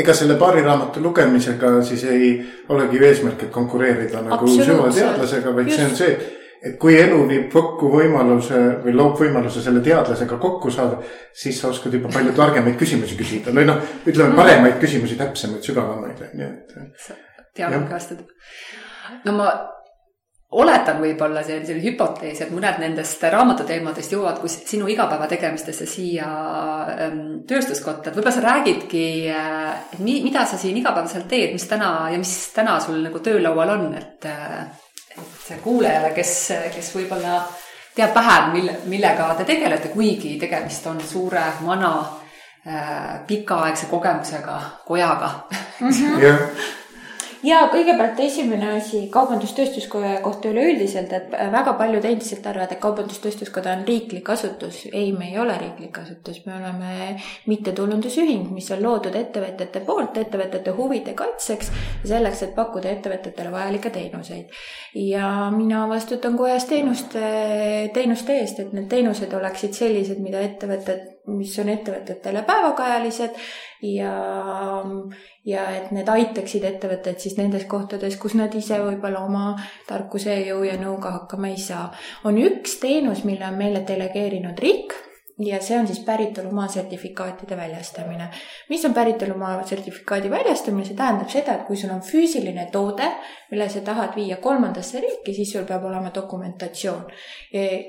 ega 0.00 0.14
selle 0.16 0.38
paari 0.40 0.64
raamatu 0.64 1.02
lugemisega 1.04 1.76
siis 1.84 2.06
ei 2.08 2.32
olegi 2.72 2.96
ju 3.00 3.10
eesmärk, 3.10 3.46
et 3.46 3.52
konkureerida 3.52 4.24
nagu 4.24 4.48
süvateadlasega, 4.48 5.52
vaid 5.56 5.70
just. 5.72 5.78
see 5.82 5.90
on 5.90 5.98
see, 6.00 6.32
et 6.66 6.78
kui 6.80 6.96
elu 6.96 7.20
viib 7.28 7.50
kokku 7.52 7.90
võimaluse 7.92 8.62
või 8.86 8.96
loob 8.96 9.20
võimaluse 9.20 9.60
selle 9.64 9.84
teadlasega 9.84 10.40
kokku 10.40 10.72
saada, 10.72 11.02
siis 11.36 11.60
sa 11.60 11.68
oskad 11.74 11.92
juba 11.92 12.08
palju 12.14 12.32
targemaid 12.38 12.80
küsimusi 12.80 13.18
küsida. 13.20 13.52
Või 13.52 13.68
noh, 13.68 13.84
ütleme 14.08 14.32
paremaid 14.38 14.80
küsimusi, 14.80 15.20
täpsemaid, 15.20 15.60
sügavamaid 15.66 16.24
on 16.30 16.44
ju, 16.46 16.52
et 16.56 17.25
teadvustada. 17.56 18.26
no 19.24 19.36
ma 19.36 19.48
oletan 20.56 21.00
võib-olla 21.02 21.42
selline 21.44 21.82
hüpotees, 21.82 22.40
et 22.44 22.52
mõned 22.54 22.78
nendest 22.78 23.22
raamatuteemadest 23.32 24.14
jõuavad 24.14 24.38
kui 24.40 24.50
sinu 24.52 24.86
igapäevategemistesse 24.92 25.88
siia 25.90 26.28
ähm, 26.92 27.22
tööstuskotta, 27.48 28.10
et 28.10 28.18
võib-olla 28.18 28.34
sa 28.36 28.44
räägidki, 28.44 29.04
äh, 29.34 29.98
mida 29.98 30.46
sa 30.46 30.58
siin 30.60 30.78
igapäevaselt 30.78 31.26
teed, 31.30 31.52
mis 31.56 31.66
täna 31.70 32.12
ja 32.12 32.20
mis 32.22 32.34
täna 32.54 32.78
sul 32.84 33.02
nagu 33.02 33.22
töölaual 33.24 33.74
on, 33.74 33.88
et, 33.98 34.28
äh, 34.30 34.62
et 35.16 35.60
kuulajale, 35.64 36.14
kes, 36.14 36.36
kes 36.76 36.92
võib-olla 36.94 37.40
teab 37.96 38.14
vähem, 38.14 38.52
mille, 38.52 38.78
millega 38.92 39.32
te 39.38 39.48
tegelete, 39.48 39.90
kuigi 39.94 40.36
tegemist 40.38 40.86
on 40.86 41.00
suure, 41.02 41.42
vana 41.66 41.92
äh,, 42.66 43.26
pikaaegse 43.26 43.90
kogemusega 43.90 44.60
kojaga. 44.86 45.32
Jah, 46.22 46.42
ja 47.46 47.60
kõigepealt 47.70 48.18
esimene 48.24 48.72
asi 48.76 49.04
Kaubandus-Tööstuskoja 49.12 50.18
kohta 50.24 50.50
üleüldiselt, 50.50 51.12
et 51.14 51.34
väga 51.52 51.74
paljud 51.78 52.04
endiselt 52.08 52.46
arvavad, 52.46 52.74
et 52.74 52.82
Kaubandus-Tööstuskoda 52.82 53.76
on 53.76 53.84
riiklik 53.86 54.28
asutus. 54.34 54.82
ei, 54.92 55.12
me 55.12 55.30
ei 55.30 55.38
ole 55.38 55.56
riiklik 55.60 55.98
asutus, 56.02 56.42
me 56.46 56.56
oleme 56.56 57.16
mittetulundusühing, 57.46 58.50
mis 58.54 58.70
on 58.74 58.82
loodud 58.82 59.16
ettevõtjate 59.16 59.84
poolt 59.86 60.18
ettevõtete 60.22 60.74
huvide 60.76 61.14
kaitseks 61.18 61.72
ja 62.04 62.12
selleks, 62.16 62.42
et 62.42 62.54
pakkuda 62.54 62.90
ettevõtetele 62.96 63.52
vajalikke 63.52 63.90
teenuseid. 63.90 64.50
ja 64.94 65.50
mina 65.54 65.86
vastutan 65.88 66.36
kojas 66.36 66.64
teenuste, 66.64 67.90
teenuste 67.94 68.40
eest, 68.40 68.60
et 68.60 68.72
need 68.72 68.88
teenused 68.90 69.32
oleksid 69.32 69.74
sellised, 69.74 70.18
mida 70.22 70.40
ettevõtted, 70.40 71.15
mis 71.26 71.54
on 71.58 71.70
ettevõtetele 71.72 72.42
päevakajalised 72.46 73.40
ja, 73.82 74.12
ja 75.44 75.64
et 75.78 75.90
need 75.94 76.08
aitaksid 76.08 76.64
ettevõtteid 76.68 77.22
siis 77.22 77.36
nendes 77.38 77.66
kohtades, 77.70 78.18
kus 78.20 78.36
nad 78.38 78.54
ise 78.54 78.78
võib-olla 78.82 79.24
oma 79.26 79.48
tarkuse, 79.88 80.38
jõu 80.46 80.62
ja 80.68 80.78
nõuga 80.80 81.16
hakkama 81.20 81.50
ei 81.52 81.60
saa. 81.60 81.90
on 82.24 82.38
üks 82.42 82.78
teenus, 82.82 83.24
mille 83.24 83.46
on 83.48 83.58
meile 83.58 83.84
delegeerinud 83.88 84.58
riik 84.62 84.94
ja 85.38 85.60
see 85.60 85.78
on 85.78 85.86
siis 85.86 86.00
päritolumaa 86.00 86.68
sertifikaatide 86.68 87.56
väljastamine. 87.56 88.28
mis 88.68 88.84
on 88.84 88.94
päritolumaa 88.94 89.62
sertifikaadi 89.66 90.30
väljastamine, 90.30 90.84
see 90.84 90.96
tähendab 90.96 91.28
seda, 91.28 91.54
et 91.54 91.66
kui 91.66 91.76
sul 91.76 91.90
on 91.90 92.00
füüsiline 92.00 92.70
toode, 92.72 93.10
mille 93.50 93.68
sa 93.68 93.80
tahad 93.80 94.16
viia 94.16 94.36
kolmandasse 94.36 95.00
riiki, 95.00 95.34
siis 95.34 95.52
sul 95.52 95.64
peab 95.68 95.84
olema 95.84 96.10
dokumentatsioon. 96.14 97.04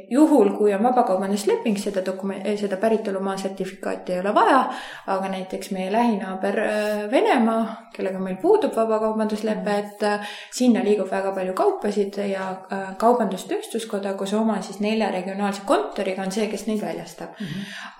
juhul, 0.10 0.50
kui 0.58 0.74
on 0.74 0.84
vabakaubandusleping, 0.84 1.78
seda 1.80 2.06
dokument, 2.06 2.44
seda 2.60 2.78
päritolumaa 2.78 3.38
sertifikaati 3.38 4.14
ei 4.14 4.20
ole 4.20 4.34
vaja, 4.36 4.60
aga 5.08 5.30
näiteks 5.30 5.72
meie 5.72 5.92
lähinaaber 5.92 6.60
äh, 6.60 7.12
Venemaa, 7.12 7.90
kellega 7.96 8.20
meil 8.20 8.38
puudub 8.42 8.76
vabakaubanduslepe, 8.76 9.78
et 9.78 10.04
äh, 10.04 10.28
sinna 10.52 10.84
liigub 10.84 11.12
väga 11.12 11.32
palju 11.32 11.54
kaupasid 11.54 12.20
ja 12.28 12.50
äh, 12.52 12.92
Kaubandus-Tööstuskoda 12.98 14.14
koos 14.20 14.34
oma 14.34 14.62
siis 14.62 14.80
nelja 14.84 15.12
regionaalse 15.12 15.62
kontoriga 15.66 16.26
on 16.28 16.32
see, 16.32 16.48
kes 16.52 16.68
neid 16.68 16.82
väljastab. 16.84 17.37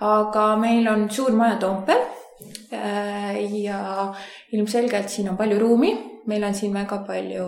Aga 0.04 0.44
meil 0.60 0.88
on 0.90 1.08
suur 1.10 1.34
maja 1.36 1.58
Toompeal 1.62 2.04
äh, 2.72 3.38
ja 3.62 4.12
ilmselgelt 4.52 5.10
siin 5.12 5.30
on 5.32 5.36
palju 5.36 5.58
ruumi, 5.60 5.92
meil 6.28 6.44
on 6.44 6.54
siin 6.54 6.74
väga 6.74 7.00
palju 7.06 7.46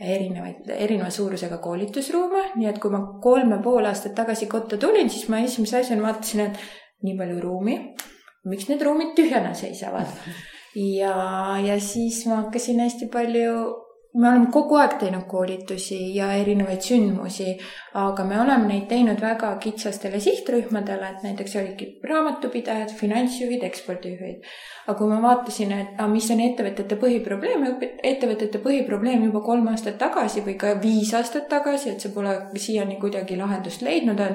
erinevaid, 0.00 0.70
erineva 0.76 1.10
suurusega 1.12 1.58
koolitusruume, 1.62 2.46
nii 2.56 2.70
et 2.70 2.78
kui 2.82 2.92
ma 2.92 3.02
kolm 3.22 3.52
ja 3.56 3.60
pool 3.64 3.88
aastat 3.90 4.14
tagasi 4.18 4.48
kotta 4.50 4.78
tulin, 4.80 5.10
siis 5.10 5.28
ma 5.32 5.42
esimese 5.44 5.82
asjana 5.82 6.08
vaatasin, 6.08 6.46
et 6.48 7.04
nii 7.06 7.18
palju 7.18 7.40
ruumi, 7.42 7.76
miks 8.50 8.70
need 8.70 8.82
ruumid 8.86 9.12
tühjana 9.18 9.52
seisavad. 9.58 10.08
ja, 11.00 11.14
ja 11.64 11.78
siis 11.82 12.24
ma 12.30 12.44
hakkasin 12.44 12.80
hästi 12.84 13.10
palju 13.12 13.54
me 14.14 14.28
oleme 14.28 14.48
kogu 14.50 14.74
aeg 14.80 14.96
teinud 14.98 15.26
koolitusi 15.30 15.98
ja 16.16 16.32
erinevaid 16.34 16.82
sündmusi, 16.82 17.52
aga 18.00 18.24
me 18.26 18.40
oleme 18.42 18.66
neid 18.66 18.88
teinud 18.90 19.20
väga 19.22 19.52
kitsastele 19.62 20.18
sihtrühmadele, 20.22 21.12
et 21.12 21.22
näiteks 21.26 21.54
olidki 21.60 21.86
raamatupidajad, 22.10 22.90
finantsjuhid, 22.98 23.62
ekspordijuhid. 23.68 24.42
aga 24.86 24.96
kui 24.98 25.06
ma 25.06 25.20
vaatasin, 25.22 25.72
et 25.72 25.92
aga 25.98 26.08
mis 26.10 26.26
on 26.34 26.42
ettevõtete 26.42 26.96
põhiprobleem, 26.98 27.66
ettevõtete 28.02 28.58
põhiprobleem 28.64 29.28
juba 29.28 29.44
kolm 29.46 29.68
aastat 29.70 30.00
tagasi 30.00 30.42
või 30.42 30.56
ka 30.58 30.74
viis 30.82 31.14
aastat 31.14 31.46
tagasi, 31.52 31.92
et 31.94 32.02
see 32.02 32.10
pole 32.14 32.34
siiani 32.58 32.98
kuidagi 32.98 33.38
lahendust 33.38 33.86
leidnud, 33.86 34.18
on 34.26 34.34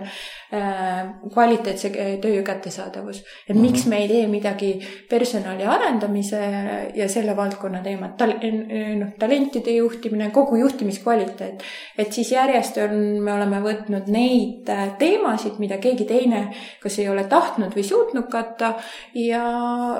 äh, 0.55 1.01
kvaliteetse 1.33 1.91
töö 2.23 2.43
kättesaadavus. 2.47 3.23
et 3.49 3.59
miks 3.59 3.85
me 3.91 3.99
ei 4.05 4.07
tee 4.07 4.27
midagi 4.31 4.71
personali 5.09 5.67
arendamise 5.67 6.41
ja 6.95 7.09
selle 7.11 7.35
valdkonna 7.35 7.83
teemat, 7.83 8.15
tal-, 8.17 8.39
noh, 8.39 9.11
talentide 9.19 9.64
juhtimine, 9.71 10.29
kogu 10.35 10.59
juhtimiskvaliteet. 10.61 11.63
et 11.97 12.13
siis 12.13 12.31
järjest 12.31 12.77
on, 12.83 12.95
me 13.23 13.33
oleme 13.33 13.61
võtnud 13.63 14.09
neid 14.11 14.69
äh, 14.69 14.97
teemasid, 14.99 15.59
mida 15.59 15.77
keegi 15.81 16.05
teine 16.05 16.45
kas 16.83 16.99
ei 16.99 17.09
ole 17.09 17.25
tahtnud 17.29 17.75
või 17.75 17.85
suutnud 17.85 18.27
katta 18.31 18.73
ja, 19.17 19.45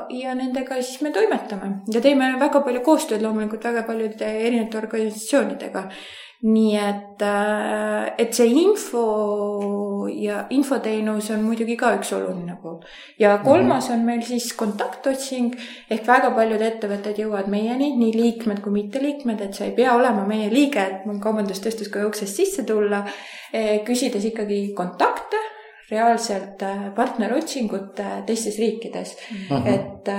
ja 0.10 0.36
nendega 0.38 0.82
siis 0.82 1.02
me 1.02 1.12
toimetame 1.16 1.72
ja 1.94 2.02
teeme 2.02 2.34
väga 2.40 2.62
palju 2.66 2.84
koostööd 2.86 3.26
loomulikult 3.26 3.64
väga 3.64 3.86
paljude 3.88 4.30
erinevate 4.30 4.82
organisatsioonidega 4.84 5.90
nii 6.46 6.76
et, 6.78 7.24
et 8.22 8.36
see 8.38 8.52
info 8.62 9.06
ja 10.14 10.44
infoteenus 10.54 11.32
on 11.34 11.42
muidugi 11.46 11.78
ka 11.80 11.96
üks 11.98 12.12
oluline 12.14 12.58
pool. 12.62 12.78
ja 13.20 13.38
kolmas 13.44 13.90
on 13.94 14.06
meil 14.06 14.22
siis 14.26 14.52
kontaktotsing. 14.58 15.56
Ehk 15.90 16.06
väga 16.08 16.30
paljud 16.38 16.62
ettevõtted 16.62 17.24
jõuavad 17.24 17.50
meieni, 17.50 17.92
nii 17.98 18.14
liikmed 18.14 18.62
kui 18.62 18.76
mitteliikmed, 18.78 19.42
et 19.42 19.58
sa 19.58 19.66
ei 19.66 19.74
pea 19.78 19.96
olema 19.98 20.28
meie 20.30 20.52
liige, 20.54 20.86
et 20.86 21.10
kaubandus-tööstuskoja 21.24 22.12
uksest 22.12 22.42
sisse 22.44 22.68
tulla, 22.68 23.02
küsides 23.88 24.30
ikkagi 24.30 24.68
kontakte 24.78 25.42
reaalselt 25.92 26.64
äh, 26.66 26.88
partnerotsingut 26.96 28.00
äh, 28.00 28.22
teistes 28.26 28.60
riikides 28.60 29.16
mm. 29.32 29.44
-hmm. 29.50 29.68
et, 29.74 30.10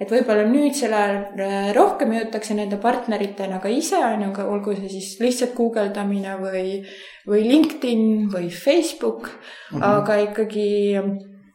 et 0.00 0.10
võib-olla 0.10 0.46
nüüdsel 0.48 0.92
ajal 0.92 1.74
rohkem 1.76 2.12
jõutakse 2.16 2.54
nende 2.54 2.76
partneritena 2.82 3.60
ka 3.62 3.68
ise, 3.68 3.98
on 3.98 4.22
ju, 4.26 4.32
olgu 4.44 4.74
see 4.78 4.88
siis 4.88 5.20
lihtsalt 5.20 5.54
guugeldamine 5.54 6.38
või, 6.40 6.80
või 7.26 7.44
LinkedIn 7.48 8.32
või 8.32 8.50
Facebook 8.50 9.28
mm, 9.28 9.78
-hmm. 9.78 9.82
aga 9.82 10.16
ikkagi 10.28 10.68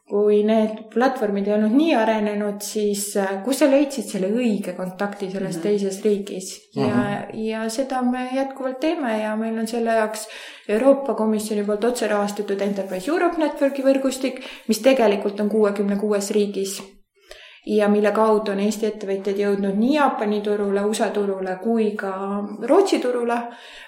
kui 0.09 0.41
need 0.43 0.87
platvormid 0.93 1.47
ei 1.47 1.53
olnud 1.53 1.75
nii 1.77 1.93
arenenud, 1.95 2.63
siis 2.65 3.11
kus 3.45 3.61
sa 3.61 3.69
leidsid 3.69 4.09
selle 4.09 4.31
õige 4.33 4.73
kontakti 4.77 5.29
selles 5.29 5.55
mm 5.55 5.59
-hmm. 5.59 5.63
teises 5.63 6.03
riigis 6.03 6.49
ja 6.75 6.87
mm, 6.87 7.01
-hmm. 7.01 7.39
ja 7.45 7.69
seda 7.69 8.01
me 8.01 8.29
jätkuvalt 8.35 8.79
teeme 8.79 9.19
ja 9.21 9.35
meil 9.35 9.57
on 9.59 9.67
selle 9.67 9.93
jaoks 10.01 10.27
Euroopa 10.69 11.13
Komisjoni 11.13 11.63
poolt 11.63 11.83
otse 11.83 12.07
rahastatud 12.07 12.61
Enterprise 12.61 13.11
Europe 13.11 13.37
Networki 13.37 13.83
võrgustik, 13.83 14.41
mis 14.67 14.79
tegelikult 14.79 15.39
on 15.39 15.49
kuuekümne 15.49 15.95
kuues 15.95 16.31
riigis 16.31 16.98
ja 17.69 17.87
mille 17.89 18.11
kaudu 18.15 18.51
on 18.51 18.59
Eesti 18.63 18.87
ettevõtjad 18.87 19.37
jõudnud 19.37 19.77
nii 19.77 19.93
Jaapani 19.95 20.39
turule, 20.45 20.81
USA 20.89 21.09
turule 21.13 21.55
kui 21.61 21.91
ka 21.99 22.11
Rootsi 22.69 22.99
turule 23.03 23.37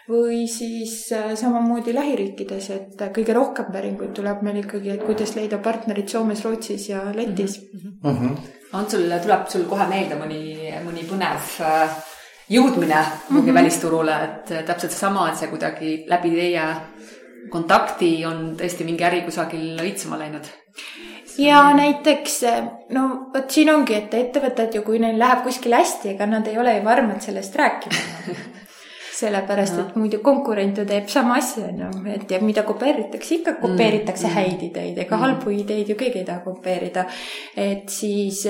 või 0.09 0.43
siis 0.51 0.95
samamoodi 1.39 1.95
lähiriikides, 1.95 2.69
et 2.75 3.03
kõige 3.15 3.33
rohkem 3.37 3.71
päringuid 3.73 4.13
tuleb 4.17 4.43
meil 4.45 4.61
ikkagi, 4.61 4.93
et 4.93 5.05
kuidas 5.05 5.33
leida 5.37 5.57
partnerid 5.63 6.09
Soomes, 6.11 6.43
Rootsis 6.45 6.89
ja 6.89 7.03
Lätis 7.15 7.57
mm. 7.73 7.97
-hmm. 8.03 8.37
on 8.77 8.89
sul, 8.89 9.07
tuleb 9.23 9.47
sul 9.49 9.65
kohe 9.69 9.87
meelde 9.89 10.19
mõni, 10.19 10.41
mõni 10.85 11.07
põnev 11.09 11.51
äh, 11.65 11.97
jõudmine 12.49 13.03
kuhugi 13.27 13.41
mm 13.41 13.47
-hmm. 13.47 13.53
välisturule, 13.53 14.23
et 14.23 14.65
täpselt 14.65 14.91
seesama, 14.91 15.29
et 15.29 15.37
see 15.37 15.47
kuidagi 15.47 16.03
läbi 16.07 16.31
teie 16.35 16.65
kontakti 17.49 18.25
on 18.25 18.55
tõesti 18.57 18.85
mingi 18.85 19.03
äri 19.03 19.21
kusagil 19.21 19.79
õitsema 19.81 20.19
läinud 20.19 20.45
ja 21.37 21.73
näiteks 21.73 22.41
no 22.89 23.07
vot 23.33 23.51
siin 23.51 23.69
ongi, 23.73 23.95
et 23.95 24.13
ettevõtted 24.13 24.75
ju, 24.75 24.81
kui 24.87 24.99
neil 24.99 25.19
läheb 25.19 25.43
kuskil 25.45 25.75
hästi, 25.75 26.15
ega 26.15 26.27
nad 26.29 26.47
ei 26.47 26.57
ole 26.59 26.77
ju 26.77 26.85
varmad 26.85 27.21
sellest 27.23 27.55
rääkima. 27.55 28.35
sellepärast, 29.21 29.79
et 29.81 29.95
muidu 29.99 30.19
konkurent 30.23 30.77
ju 30.81 30.85
teeb 30.87 31.09
sama 31.11 31.37
asja, 31.39 31.69
ju, 31.77 31.89
et 32.11 32.31
ja 32.31 32.39
mida 32.43 32.63
kopeeritakse, 32.67 33.37
ikka 33.39 33.55
kopeeritakse 33.61 34.27
mm. 34.27 34.35
häid 34.37 34.65
ideid, 34.67 34.99
ega 35.05 35.15
mm. 35.15 35.23
halbu 35.25 35.53
ideid 35.55 35.91
ju 35.91 35.97
keegi 35.99 36.21
ei 36.21 36.27
taha 36.27 36.43
kopeerida. 36.45 37.05
et 37.57 37.89
siis 37.91 38.43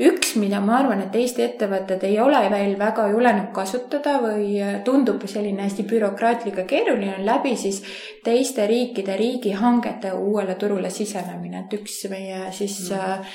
üks, 0.00 0.34
mida 0.40 0.60
ma 0.64 0.78
arvan, 0.80 1.04
et 1.06 1.16
Eesti 1.22 1.44
ettevõtted 1.46 2.04
ei 2.08 2.18
ole 2.20 2.40
veel 2.52 2.76
väga 2.80 3.08
julenud 3.12 3.50
kasutada 3.54 4.18
või 4.22 4.56
tundub 4.84 5.26
selline 5.30 5.66
hästi 5.66 5.86
bürokraatlik 5.90 6.62
ja 6.62 6.66
keeruline, 6.68 7.16
on 7.18 7.26
läbi 7.26 7.54
siis 7.56 7.82
teiste 8.24 8.66
riikide 8.66 9.16
riigihangete 9.18 10.12
uuele 10.16 10.54
turule 10.60 10.90
sisenemine, 10.90 11.64
et 11.64 11.78
üks 11.80 11.98
meie 12.12 12.48
siis 12.54 12.78
mm. 12.90 13.32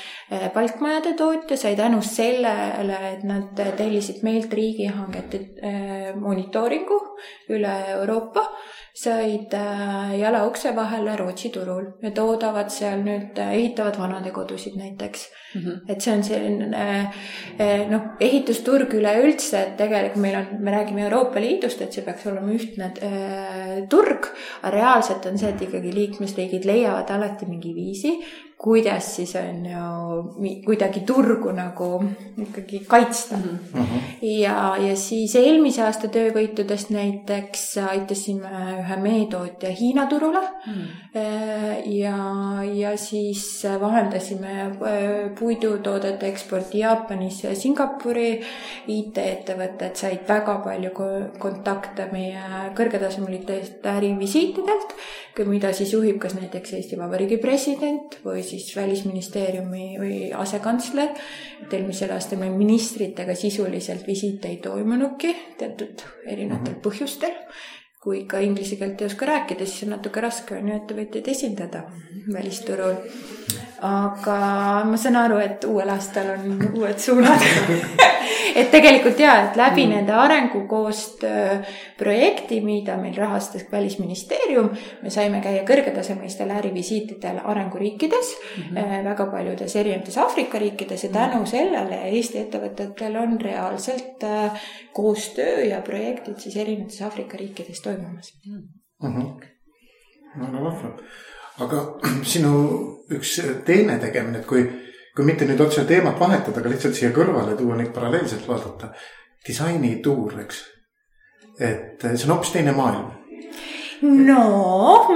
Palkmajade 0.53 1.13
tootja 1.13 1.57
sai 1.57 1.75
tänu 1.75 2.01
sellele, 2.03 2.97
et 3.13 3.23
nad 3.23 3.61
tellisid 3.77 4.23
meilt 4.27 4.53
riigihangete 4.53 5.39
monitooringu 6.19 6.99
üle 7.55 7.75
Euroopa, 7.93 8.43
said 8.97 9.53
jala 10.17 10.43
ukse 10.47 10.73
vahele 10.75 11.15
Rootsi 11.15 11.51
turul 11.53 11.85
ja 12.01 12.11
toodavad 12.11 12.71
seal 12.73 13.03
nüüd, 13.05 13.37
ehitavad 13.37 13.99
vanadekodusid 14.01 14.75
näiteks 14.79 15.27
mm. 15.53 15.61
-hmm. 15.61 15.91
et 15.91 16.01
see 16.01 16.13
on 16.13 16.23
selline 16.23 17.11
noh, 17.91 18.07
ehitusturg 18.19 18.93
üleüldse, 18.97 19.61
et 19.61 19.77
tegelikult 19.77 20.21
meil 20.21 20.39
on, 20.39 20.47
me 20.59 20.71
räägime 20.71 21.05
Euroopa 21.05 21.41
Liidust, 21.41 21.81
et 21.81 21.93
see 21.93 22.05
peaks 22.05 22.25
olema 22.27 22.51
ühtne 22.57 22.91
äh, 23.03 23.87
turg, 23.89 24.31
aga 24.61 24.73
reaalselt 24.75 25.25
on 25.25 25.37
see, 25.37 25.53
et 25.53 25.61
ikkagi 25.61 25.93
liikmesriigid 25.93 26.65
leiavad 26.65 27.13
alati 27.13 27.45
mingi 27.45 27.75
viisi, 27.75 28.17
kuidas 28.57 29.15
siis 29.15 29.35
on 29.35 29.65
ju 29.65 30.61
kuidagi 30.65 30.99
turgu 31.05 31.51
nagu 31.53 32.03
ikkagi 32.41 32.79
kaitsta 32.87 33.37
mm. 33.37 33.59
-hmm. 33.73 33.99
ja, 34.21 34.77
ja 34.77 34.95
siis 34.95 35.35
eelmise 35.35 35.83
aasta 35.83 36.07
töövõitudest 36.07 36.89
näiteks 36.89 37.77
aitasime 37.77 38.49
ühe 38.79 38.97
meetootja 39.01 39.69
Hiina 39.69 40.05
turule 40.05 40.41
mm. 40.65 40.87
ja, 41.85 42.17
ja 42.73 42.97
siis 42.97 43.63
vahendasime 43.81 44.61
äh, 44.61 44.71
puidutoodete 45.39 46.27
eksporti 46.27 46.79
Jaapanisse 46.79 47.47
ja 47.47 47.55
Singapuri. 47.55 48.41
IT-ettevõtted 48.87 49.95
said 49.95 50.25
väga 50.27 50.57
palju 50.63 50.89
ko- 50.95 51.29
kontakte 51.39 52.07
meie 52.11 52.41
kõrgetasemelistelt 52.77 53.85
ärivisiitidelt, 53.85 54.93
mida 55.45 55.73
siis 55.73 55.93
juhib 55.93 56.17
kas 56.19 56.33
näiteks 56.33 56.73
Eesti 56.73 56.97
Vabariigi 56.97 57.37
president 57.37 58.17
või 58.25 58.46
siis 58.47 58.75
välisministeeriumi 58.75 59.87
või 60.01 60.19
asekantsler. 60.33 61.15
et 61.63 61.73
eelmisel 61.73 62.11
aastal 62.15 62.39
meil 62.39 62.55
ministritega 62.57 63.35
sisuliselt 63.35 64.07
visiite 64.07 64.47
ei 64.47 64.61
toimunudki 64.63 65.35
teatud 65.57 66.05
erinevatel 66.25 66.79
põhjustel 66.83 67.35
kui 68.07 68.21
ikka 68.21 68.39
inglise 68.39 68.77
keelt 68.79 69.01
ei 69.01 69.09
oska 69.09 69.27
rääkida, 69.27 69.65
siis 69.65 69.83
on 69.83 69.89
natuke 69.97 70.21
raske 70.23 70.55
on 70.55 70.69
ju 70.69 70.75
ettevõtjaid 70.77 71.27
esindada 71.33 71.81
välisturul. 72.31 72.95
Aga 73.81 74.37
ma 74.89 74.97
saan 74.97 75.15
aru, 75.15 75.37
et 75.43 75.63
uuel 75.69 75.89
aastal 75.89 76.33
on 76.33 76.61
uued 76.73 76.99
suunad 76.99 77.43
et 78.59 78.71
tegelikult 78.73 79.19
ja, 79.21 79.33
et 79.47 79.57
läbi 79.59 79.85
mm. 79.85 79.93
nende 79.93 80.13
arengukoostöö 80.17 81.57
projekti, 81.97 82.59
mida 82.65 82.97
meil 82.97 83.15
rahastas 83.17 83.65
Välisministeerium, 83.71 84.69
me 85.03 85.11
saime 85.13 85.41
käia 85.43 85.63
kõrgetasemelistel 85.67 86.51
ärivisiitidel 86.57 87.41
arenguriikides 87.43 88.33
mm, 88.37 88.63
-hmm. 88.75 89.03
väga 89.09 89.25
paljudes 89.31 89.75
erinevates 89.75 90.17
Aafrika 90.17 90.59
riikides 90.59 91.03
ja 91.03 91.09
tänu 91.13 91.45
sellele 91.45 92.01
Eesti 92.09 92.41
ettevõtetel 92.45 93.17
on 93.21 93.41
reaalselt 93.41 94.23
äh, 94.23 94.67
koostöö 94.93 95.63
ja 95.69 95.81
projektid 95.81 96.39
siis 96.39 96.57
erinevates 96.57 97.01
Aafrika 97.01 97.37
riikides 97.37 97.81
toimumas 97.81 98.33
mm. 98.47 98.63
-hmm. 99.03 99.41
väga 100.41 100.63
vahva, 100.63 100.97
aga 101.63 101.85
sinu 102.33 102.53
üks 103.17 103.39
teine 103.65 103.99
tegemine, 104.01 104.41
et 104.41 104.49
kui 104.49 104.65
kui 105.17 105.25
mitte 105.25 105.47
nüüd 105.49 105.61
otse 105.65 105.81
teemat 105.89 106.19
vahetada, 106.21 106.61
aga 106.61 106.69
lihtsalt 106.69 106.97
siia 106.97 107.09
kõrvale 107.15 107.55
tuua 107.57 107.77
neid 107.79 107.89
paralleelselt 107.95 108.45
vaadata. 108.47 108.93
disainituur, 109.47 110.33
eks. 110.43 110.57
et 111.59 112.03
see 112.03 112.27
on 112.27 112.35
hoopis 112.35 112.51
teine 112.53 112.73
maailm. 112.77 113.07
no 114.03 114.43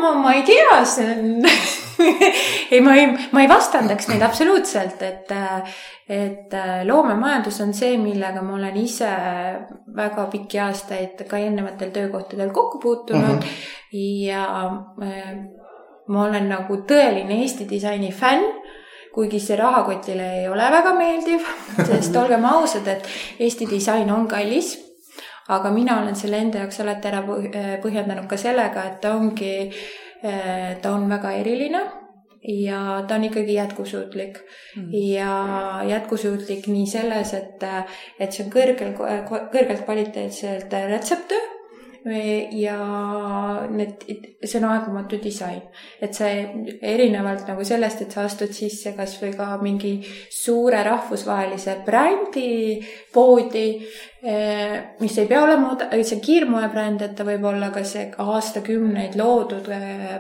ma, 0.02 0.14
ma 0.24 0.34
ei 0.34 0.44
tea, 0.48 0.82
see 0.90 1.06
on 1.12 1.46
ei, 2.72 2.82
ma 2.82 2.96
ei, 2.98 3.12
ma 3.36 3.44
ei 3.44 3.50
vastandaks 3.52 4.10
neid 4.10 4.26
absoluutselt, 4.26 5.04
et, 5.06 5.30
et 6.10 6.58
loomemajandus 6.90 7.62
on 7.68 7.76
see, 7.78 7.94
millega 8.02 8.42
ma 8.42 8.56
olen 8.58 8.82
ise 8.82 9.12
väga 10.02 10.26
pikki 10.34 10.64
aastaid 10.66 11.28
ka 11.30 11.38
eelnevatel 11.38 11.94
töökohtadel 11.94 12.50
kokku 12.56 12.82
puutunud 12.82 13.38
mm. 13.38 13.46
-hmm. 13.46 14.26
ja 14.26 14.48
ma 16.08 16.26
olen 16.26 16.50
nagu 16.50 16.82
tõeline 16.88 17.42
Eesti 17.44 17.68
disaini 17.70 18.12
fänn 18.12 18.48
kuigi 19.14 19.40
see 19.44 19.58
rahakotile 19.60 20.28
ei 20.40 20.48
ole 20.48 20.68
väga 20.72 20.94
meeldiv, 20.96 21.48
sest 21.90 22.16
olgem 22.16 22.46
ausad, 22.48 22.88
et 22.88 23.08
Eesti 23.40 23.68
disain 23.70 24.12
on 24.12 24.28
kallis. 24.28 24.78
aga 25.52 25.72
mina 25.74 25.98
olen 26.00 26.16
selle 26.16 26.38
enda 26.40 26.62
jaoks 26.62 26.80
alati 26.80 27.08
ära 27.10 27.24
põhjendanud 27.84 28.28
ka 28.30 28.38
sellega, 28.40 28.86
et 28.88 29.02
ta 29.04 29.16
ongi, 29.18 29.56
ta 30.82 30.94
on 30.94 31.10
väga 31.10 31.34
eriline 31.42 31.82
ja 32.48 33.04
ta 33.08 33.18
on 33.18 33.26
ikkagi 33.28 33.54
jätkusuutlik 33.54 34.38
mm. 34.78 34.94
ja 34.94 35.34
jätkusuutlik 35.90 36.68
nii 36.68 36.86
selles, 36.88 37.34
et, 37.34 37.66
et 38.20 38.32
see 38.32 38.46
on 38.46 38.54
kõrgel, 38.54 38.94
kõrgelt 39.52 39.84
kvaliteetselt 39.86 40.78
retseptöö 40.94 41.51
ja 42.04 42.78
need, 43.70 44.06
see 44.44 44.58
on 44.58 44.68
aegumatu 44.72 45.20
disain. 45.22 45.62
et 46.02 46.16
see 46.18 46.78
erinevalt 46.82 47.46
nagu 47.48 47.64
sellest, 47.66 48.02
et 48.02 48.12
sa 48.12 48.26
astud 48.26 48.54
sisse 48.56 48.96
kasvõi 48.98 49.36
ka 49.38 49.58
mingi 49.62 50.00
suure 50.30 50.82
rahvusvahelise 50.84 51.78
brändi 51.86 52.82
poodi, 53.14 53.68
mis 55.02 55.18
ei 55.18 55.30
pea 55.30 55.44
olema 55.44 55.78
see 56.02 56.20
kiirmoebränd, 56.26 57.06
et 57.06 57.16
ta 57.16 57.28
võib 57.28 57.46
olla 57.54 57.70
ka 57.74 57.86
see 57.86 58.10
aastakümneid 58.18 59.18
loodud 59.20 59.70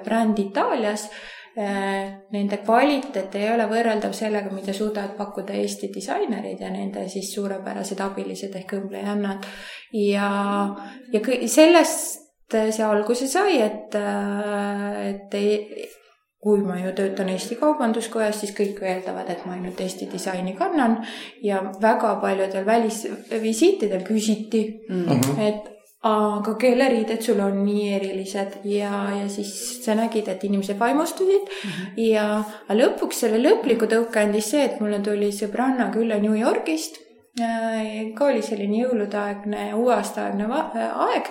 bränd 0.05 0.41
Itaalias 0.45 1.09
nende 1.55 2.57
kvaliteet 2.63 3.35
ei 3.35 3.49
ole 3.51 3.65
võrreldav 3.67 4.13
sellega, 4.15 4.53
mida 4.55 4.73
suudavad 4.73 5.17
pakkuda 5.17 5.53
Eesti 5.59 5.89
disainerid 5.91 6.61
ja 6.63 6.69
nende 6.71 7.07
siis 7.11 7.33
suurepärased 7.35 7.99
abilised 7.99 8.55
ehk 8.55 8.77
õmblejannad. 8.79 9.47
ja, 9.99 10.29
ja 11.11 11.21
sellest 11.47 12.21
see 12.51 12.83
alguse 12.83 13.27
sai, 13.27 13.59
et, 13.63 13.95
äh, 13.95 15.09
et 15.09 15.33
ei, 15.33 15.87
kui 16.41 16.63
ma 16.65 16.77
ju 16.79 16.93
töötan 16.97 17.29
Eesti 17.29 17.55
Kaubanduskojas, 17.59 18.39
siis 18.41 18.55
kõik 18.57 18.81
eeldavad, 18.81 19.29
et 19.29 19.45
ma 19.45 19.53
ainult 19.55 19.79
Eesti 19.81 20.09
disaini 20.11 20.55
kannan 20.57 20.97
ja 21.45 21.61
väga 21.81 22.15
paljudel 22.23 22.65
välisvisiitidel 22.65 24.03
küsiti 24.07 24.63
mm, 24.89 25.05
-hmm. 25.05 25.39
et 25.47 25.80
aga 26.01 26.55
keeleriided 26.57 27.21
sul 27.21 27.39
on 27.45 27.59
nii 27.65 27.93
erilised. 27.97 28.57
Ja, 28.65 29.03
ja 29.19 29.27
siis 29.29 29.53
sa 29.85 29.95
nägid, 29.97 30.27
et 30.27 30.43
inimesed 30.43 30.79
vaimustusid. 30.79 31.45
Mm 31.45 31.69
-hmm. 31.69 32.01
ja 32.09 32.43
lõpuks 32.69 33.21
selle 33.25 33.37
lõpliku 33.37 33.85
tõuke 33.85 34.19
andis 34.19 34.49
see, 34.49 34.65
et 34.65 34.79
mulle 34.79 34.99
tuli 34.99 35.31
sõbranna 35.31 35.91
külla 35.93 36.17
New 36.19 36.35
Yorgist 36.39 37.10
ka 37.31 38.25
oli 38.27 38.41
selline 38.43 38.81
jõuludeaegne, 38.81 39.69
uueaastaaegne 39.79 40.47
aeg 40.51 41.29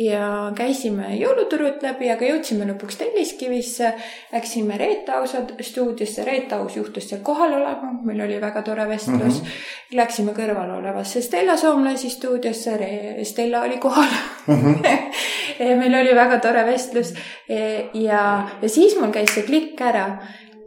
ja 0.00 0.28
käisime 0.56 1.10
jõuluturult 1.18 1.82
läbi, 1.84 2.08
aga 2.08 2.24
jõudsime 2.24 2.64
lõpuks 2.70 2.96
Telliskivisse. 3.02 3.90
Läksime 4.32 4.78
Reet 4.80 5.10
Ausa 5.12 5.42
stuudiosse, 5.60 6.24
Reet 6.24 6.52
Aus 6.56 6.76
juhtus 6.76 7.10
seal 7.10 7.20
kohal 7.26 7.52
olema, 7.58 7.92
meil 8.08 8.24
oli 8.24 8.40
väga 8.40 8.62
tore 8.64 8.88
vestlus 8.88 9.42
mm. 9.42 9.46
-hmm. 9.46 9.96
Läksime 9.98 10.32
kõrval 10.32 10.70
olevasse 10.78 11.20
Stella 11.20 11.56
Soomlasi 11.56 12.10
stuudiosse, 12.10 12.78
Stella 13.22 13.60
oli 13.60 13.76
kohal 13.78 14.08
mm. 14.46 14.74
-hmm. 14.74 15.76
meil 15.76 15.94
oli 16.00 16.14
väga 16.14 16.38
tore 16.38 16.64
vestlus 16.66 17.14
ja, 17.94 18.48
ja 18.62 18.68
siis 18.68 18.96
mul 19.00 19.12
käis 19.12 19.34
see 19.34 19.44
klikk 19.44 19.80
ära 19.80 20.06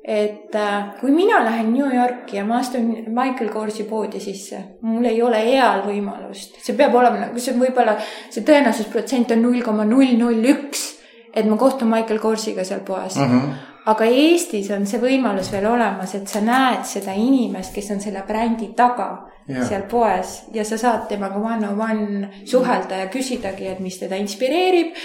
et 0.07 0.55
äh, 0.55 0.93
kui 0.99 1.11
mina 1.11 1.39
lähen 1.45 1.71
New 1.73 1.87
Yorki 1.89 2.37
ja 2.37 2.45
ma 2.45 2.59
astun 2.61 2.91
Michael 3.07 3.49
Korsi 3.49 3.87
poodi 3.89 4.19
sisse, 4.21 4.59
mul 4.85 5.05
ei 5.09 5.21
ole 5.25 5.41
eal 5.55 5.81
võimalust, 5.87 6.59
see 6.61 6.77
peab 6.77 6.93
olema 6.93 7.23
nagu 7.25 7.41
see 7.41 7.57
võib-olla 7.57 7.97
see 8.29 8.45
tõenäosusprotsent 8.45 9.33
on 9.33 9.41
null 9.47 9.63
koma 9.65 9.85
null 9.89 10.13
null 10.19 10.51
üks, 10.53 10.91
et 11.33 11.49
ma 11.49 11.57
kohtun 11.57 11.89
Michael 11.89 12.21
Korsiga 12.21 12.63
seal 12.63 12.85
poes 12.85 13.17
mm. 13.17 13.31
-hmm 13.31 13.74
aga 13.85 14.05
Eestis 14.05 14.71
on 14.73 14.85
see 14.89 14.99
võimalus 15.01 15.51
veel 15.53 15.67
olemas, 15.69 16.15
et 16.17 16.27
sa 16.27 16.41
näed 16.41 16.85
seda 16.89 17.13
inimest, 17.13 17.73
kes 17.75 17.91
on 17.95 18.01
selle 18.01 18.23
brändi 18.27 18.71
taga 18.77 19.09
ja. 19.47 19.65
seal 19.65 19.85
poes 19.89 20.35
ja 20.53 20.65
sa 20.65 20.77
saad 20.81 21.07
temaga 21.09 21.39
one 21.39 21.69
on 21.69 21.81
one 21.81 22.29
suhelda 22.49 23.03
ja 23.03 23.09
küsidagi, 23.13 23.67
et 23.69 23.81
mis 23.83 23.97
teda 24.01 24.17
inspireerib. 24.21 24.95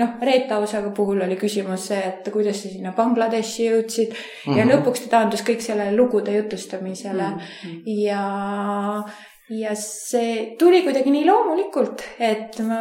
noh, 0.00 0.16
Reet 0.22 0.52
Ausaga 0.52 0.92
puhul 0.96 1.20
oli 1.24 1.36
küsimus 1.40 1.88
see, 1.90 2.00
et 2.00 2.30
kuidas 2.32 2.62
sa 2.62 2.72
sinna 2.72 2.94
Bangladeshi 2.96 3.68
jõudsid 3.68 4.14
mm 4.14 4.16
-hmm. 4.16 4.58
ja 4.58 4.64
mhm. 4.64 4.72
lõpuks 4.72 5.04
ta 5.04 5.16
taandus 5.16 5.44
kõik 5.44 5.60
sellele 5.60 5.96
lugude 5.96 6.36
jutustamisele 6.36 7.28
mm 7.28 7.38
-hmm. 7.38 7.82
ja 8.06 9.04
ja 9.50 9.72
see 9.74 10.54
tuli 10.58 10.82
kuidagi 10.84 11.10
nii 11.10 11.24
loomulikult, 11.26 12.04
et 12.22 12.60
ma, 12.66 12.80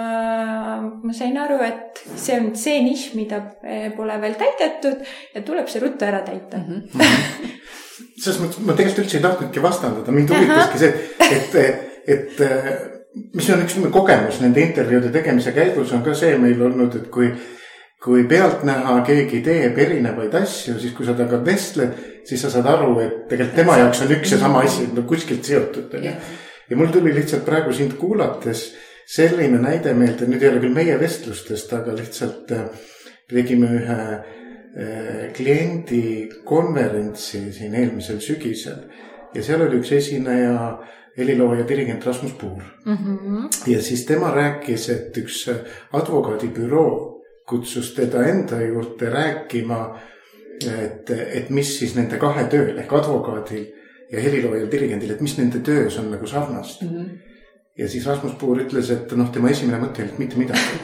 ma 1.02 1.14
sain 1.18 1.38
aru, 1.42 1.58
et 1.66 2.02
see 2.14 2.38
on 2.38 2.52
see 2.58 2.84
nišš, 2.86 3.14
mida 3.18 3.42
pole 3.98 4.18
veel 4.22 4.36
täidetud 4.38 5.02
ja 5.34 5.42
tuleb 5.46 5.70
see 5.72 5.82
ruttu 5.82 6.06
ära 6.06 6.22
täita 6.28 6.62
mm. 6.62 6.82
-hmm. 6.94 7.56
selles 8.22 8.42
mõttes 8.44 8.62
ma 8.66 8.76
tegelikult 8.78 9.06
üldse 9.06 9.18
ei 9.18 9.26
tahtnudki 9.26 9.64
vastandada, 9.64 10.14
mind 10.14 10.34
huvitaski 10.36 10.82
see, 10.84 10.92
et, 11.30 11.56
et, 11.56 12.12
et 12.16 12.44
mis 13.34 13.50
on 13.50 13.64
üks 13.64 13.78
kogemus 13.92 14.42
nende 14.44 14.62
intervjuude 14.62 15.10
tegemise 15.14 15.56
käigus 15.56 15.94
on 15.94 16.04
ka 16.06 16.14
see 16.14 16.38
meil 16.38 16.62
olnud, 16.62 17.00
et 17.02 17.08
kui 17.10 17.32
kui 18.00 18.22
pealtnäha 18.24 18.94
keegi 19.04 19.42
teeb 19.44 19.78
erinevaid 19.78 20.36
asju, 20.40 20.78
siis 20.80 20.94
kui 20.96 21.04
sa 21.06 21.18
temaga 21.18 21.42
vestled, 21.44 21.98
siis 22.24 22.40
sa 22.46 22.52
saad 22.54 22.70
aru, 22.72 22.94
et 23.04 23.26
tegelikult 23.28 23.58
tema 23.58 23.76
jaoks 23.82 24.06
on 24.06 24.14
üks 24.16 24.32
ja 24.32 24.40
sama 24.40 24.62
asi 24.64 24.86
no 24.94 25.04
kuskilt 25.10 25.44
seotud, 25.44 25.98
onju 25.98 26.14
ja 26.70 26.78
mul 26.78 26.92
tuli 26.94 27.14
lihtsalt 27.16 27.46
praegu 27.46 27.74
sind 27.74 27.96
kuulates 28.00 28.70
selline 29.10 29.58
näide 29.62 29.94
meelde, 29.98 30.28
nüüd 30.30 30.44
ei 30.44 30.52
ole 30.52 30.62
küll 30.64 30.76
meie 30.76 31.00
vestlustest, 31.02 31.74
aga 31.74 31.96
lihtsalt 31.98 32.52
äh, 32.54 32.68
tegime 33.30 33.72
ühe 33.80 34.00
äh, 34.14 35.24
kliendi 35.36 36.30
konverentsi 36.46 37.48
siin 37.54 37.76
eelmisel 37.76 38.22
sügisel. 38.22 38.86
ja 39.34 39.44
seal 39.44 39.62
oli 39.62 39.78
üks 39.82 39.92
esineja, 39.94 40.80
helilooja, 41.18 41.68
dirigent 41.68 42.06
Rasmus 42.06 42.34
Puur 42.34 42.64
mm. 42.86 42.98
-hmm. 42.98 43.72
ja 43.72 43.82
siis 43.82 44.06
tema 44.06 44.32
rääkis, 44.36 44.90
et 44.90 45.18
üks 45.18 45.50
advokaadibüroo 45.94 47.22
kutsus 47.50 47.94
teda 47.94 48.24
enda 48.24 48.62
juurde 48.62 49.10
rääkima 49.10 50.00
et, 50.68 51.10
et 51.10 51.50
mis 51.50 51.72
siis 51.80 51.96
nende 51.96 52.18
kahe 52.18 52.46
tööl 52.52 52.78
ehk 52.78 52.94
advokaadil 52.94 53.68
ja 54.12 54.22
heliloojal, 54.22 54.70
dirigendil, 54.72 55.12
et 55.14 55.22
mis 55.22 55.36
nende 55.38 55.62
töös 55.66 55.98
on 56.00 56.10
nagu 56.12 56.28
sarnast 56.28 56.82
mm. 56.82 56.90
-hmm. 56.90 57.10
ja 57.78 57.90
siis 57.90 58.08
Rasmus 58.08 58.34
Puur 58.40 58.62
ütles, 58.62 58.92
et 58.92 59.12
noh, 59.18 59.32
tema 59.32 59.50
esimene 59.50 59.82
mõte 59.84 60.04
oli, 60.04 60.10
et 60.10 60.20
mitte 60.20 60.38
midagi. 60.38 60.80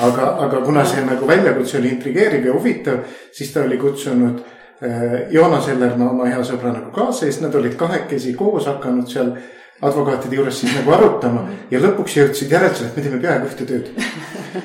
aga, 0.00 0.36
aga 0.46 0.60
kuna 0.60 0.84
see 0.84 1.04
nagu 1.04 1.26
väljakutse 1.26 1.78
oli 1.78 1.88
intrigeeriv 1.88 2.46
ja 2.46 2.52
huvitav, 2.52 2.98
siis 3.32 3.52
ta 3.52 3.62
oli 3.62 3.78
kutsunud 3.78 4.40
äh, 4.82 5.30
Joonas 5.30 5.68
Ellermaa 5.68 6.10
oma 6.10 6.24
hea 6.24 6.42
sõbra 6.44 6.72
nagu 6.72 6.90
kaasa 6.90 7.26
ja 7.26 7.32
siis 7.32 7.42
nad 7.42 7.54
olid 7.54 7.74
kahekesi 7.74 8.34
koos 8.34 8.66
hakanud 8.66 9.08
seal 9.08 9.36
advokaatide 9.82 10.36
juures 10.36 10.60
siis 10.60 10.74
nagu 10.74 10.90
arutama 10.90 11.48
ja 11.70 11.80
lõpuks 11.80 12.18
jõudsid 12.18 12.50
järeldusele, 12.50 12.88
et 12.88 12.96
me 12.96 13.02
teeme 13.02 13.20
peaaegu 13.22 13.46
ühte 13.46 13.64
tööd. 13.64 13.90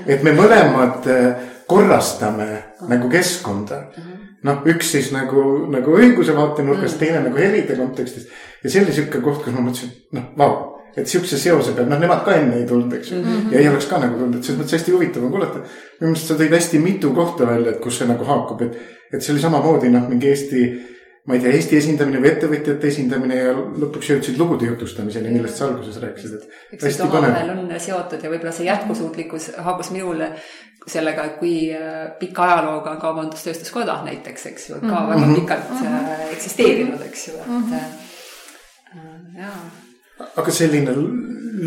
et 0.08 0.24
me 0.24 0.34
mõlemad 0.34 1.08
äh, 1.10 1.50
korrastame 1.70 2.50
nagu 2.90 3.10
keskkonda 3.10 3.84
noh, 4.48 4.60
üks 4.72 4.92
siis 4.96 5.12
nagu, 5.16 5.46
nagu 5.72 5.96
õiguse 5.98 6.36
vaatenurgast 6.36 6.96
mm., 6.96 7.00
teine 7.00 7.24
nagu 7.28 7.40
helide 7.40 7.78
kontekstis. 7.80 8.28
ja 8.64 8.70
see 8.70 8.84
oli 8.84 8.96
sihuke 8.96 9.22
koht, 9.24 9.42
kus 9.44 9.56
ma 9.56 9.64
mõtlesin, 9.66 9.92
noh, 10.16 10.30
vau, 10.40 10.52
et 10.96 11.08
sihukese 11.08 11.40
seose 11.40 11.74
peal, 11.78 11.90
noh, 11.90 12.00
nemad 12.02 12.24
ka 12.26 12.36
enne 12.38 12.62
ei 12.62 12.68
tulnud, 12.70 12.94
eks 12.98 13.12
ju 13.12 13.18
mm. 13.20 13.26
-hmm. 13.26 13.54
ja 13.54 13.60
ei 13.60 13.70
oleks 13.70 13.90
ka 13.90 14.00
nagu 14.02 14.20
tulnud, 14.20 14.38
et 14.38 14.48
selles 14.48 14.62
mõttes 14.62 14.78
hästi 14.78 14.96
huvitav 14.96 15.26
on 15.26 15.34
kuulata. 15.34 15.60
minu 16.00 16.12
meelest 16.12 16.32
sa 16.32 16.40
tõid 16.40 16.56
hästi 16.56 16.80
mitu 16.84 17.12
kohta 17.16 17.48
välja, 17.48 17.72
et 17.72 17.84
kus 17.84 18.00
see 18.00 18.08
nagu 18.08 18.26
haakub, 18.26 18.62
et, 18.62 18.80
et 19.14 19.22
see 19.22 19.34
oli 19.34 19.42
samamoodi 19.42 19.92
noh, 19.94 20.08
mingi 20.10 20.30
Eesti 20.30 20.64
ma 21.28 21.36
ei 21.36 21.42
tea, 21.44 21.52
Eesti 21.58 21.78
esindamine 21.78 22.22
või 22.24 22.32
ettevõtjate 22.32 22.88
esindamine 22.88 23.36
ja 23.36 23.52
lõpuks 23.54 24.14
jõudsid 24.14 24.40
lugude 24.40 24.70
jutustamiseni, 24.70 25.34
millest 25.34 25.60
sa 25.60 25.68
alguses 25.68 26.00
rääkisid, 26.02 26.48
et 26.74 26.84
hästi 26.84 27.10
põnev. 27.12 27.38
on 27.54 27.74
seotud 27.80 28.24
ja 28.24 28.32
võib-olla 28.32 28.54
see 28.56 28.70
jätkusuutlikkus 28.70 29.52
haabus 29.66 29.92
minule 29.96 30.32
sellega, 30.88 31.28
kui 31.40 31.70
äh, 31.76 32.08
pika 32.20 32.46
ajalooga 32.48 32.96
on 32.96 33.02
Kaubandus-Tööstuskoda 33.02 34.00
näiteks, 34.06 34.46
eks 34.52 34.70
ju, 34.70 34.80
ka 34.80 34.88
mm 34.88 34.96
-hmm. 34.96 35.10
väga 35.10 35.36
pikalt 35.42 35.70
mm 35.70 35.88
-hmm. 35.88 36.32
eksisteerinud, 36.32 37.02
eks 37.06 37.28
ju, 37.28 37.34
et 37.34 37.48
mm 37.48 37.64
-hmm. 37.64 39.40
jaa. 39.40 39.72
aga 40.36 40.52
selline 40.52 40.96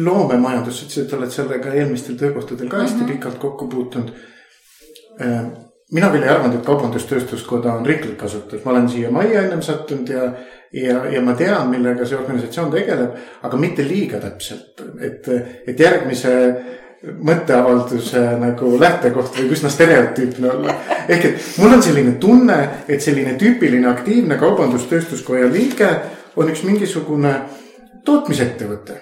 loomemajandus, 0.04 0.80
sa 0.80 0.86
ütlesid, 0.86 1.06
et 1.06 1.12
oled 1.12 1.30
sellega 1.30 1.74
eelmistel 1.74 2.16
töökohtadel 2.16 2.68
ka 2.68 2.82
hästi 2.82 2.96
mm 2.96 3.06
-hmm. 3.06 3.12
pikalt 3.12 3.38
kokku 3.38 3.68
puutunud. 3.68 4.10
Mina 5.92 6.08
küll 6.12 6.24
ei 6.24 6.32
arvanud, 6.32 6.58
et 6.58 6.66
Kaubandus-Tööstuskoda 6.66 7.76
on 7.76 7.86
riiklik 7.86 8.22
asutus, 8.24 8.64
ma 8.64 8.72
olen 8.72 8.88
siia 8.88 9.10
majja 9.12 9.46
ennem 9.46 9.62
sattunud 9.62 10.08
ja 10.08 10.28
ja, 10.72 11.02
ja 11.12 11.20
ma 11.22 11.34
tean, 11.36 11.68
millega 11.70 12.06
see 12.08 12.16
organisatsioon 12.16 12.70
tegeleb, 12.72 13.16
aga 13.44 13.58
mitte 13.60 13.84
liiga 13.84 14.20
täpselt, 14.22 14.80
et, 15.04 15.28
et 15.68 15.80
järgmise 15.80 16.32
mõtteavalduse 17.02 18.20
nagu 18.38 18.76
lähtekoht 18.78 19.36
võib 19.40 19.54
üsna 19.56 19.70
stereotüüpne 19.72 20.50
olla. 20.52 20.74
ehk 21.10 21.24
et 21.28 21.46
mul 21.58 21.74
on 21.74 21.82
selline 21.82 22.12
tunne, 22.22 22.58
et 22.88 23.02
selline 23.02 23.34
tüüpiline 23.40 23.88
aktiivne 23.90 24.38
kaubandus-tööstuskoja 24.38 25.48
liige 25.50 25.88
on 26.36 26.52
üks 26.52 26.62
mingisugune 26.62 27.34
tootmisettevõte. 28.06 29.00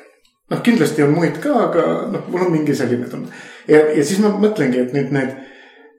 noh, 0.51 0.63
kindlasti 0.65 1.05
on 1.05 1.13
muid 1.15 1.37
ka, 1.45 1.53
aga 1.69 1.87
noh, 2.15 2.25
mul 2.33 2.47
on 2.47 2.53
mingi 2.57 2.75
selline 2.75 3.09
tunne. 3.13 3.29
ja, 3.69 3.85
ja 3.93 4.05
siis 4.05 4.19
ma 4.25 4.33
mõtlengi, 4.33 4.81
et 4.81 4.97
nüüd 4.97 5.13
need, 5.15 5.37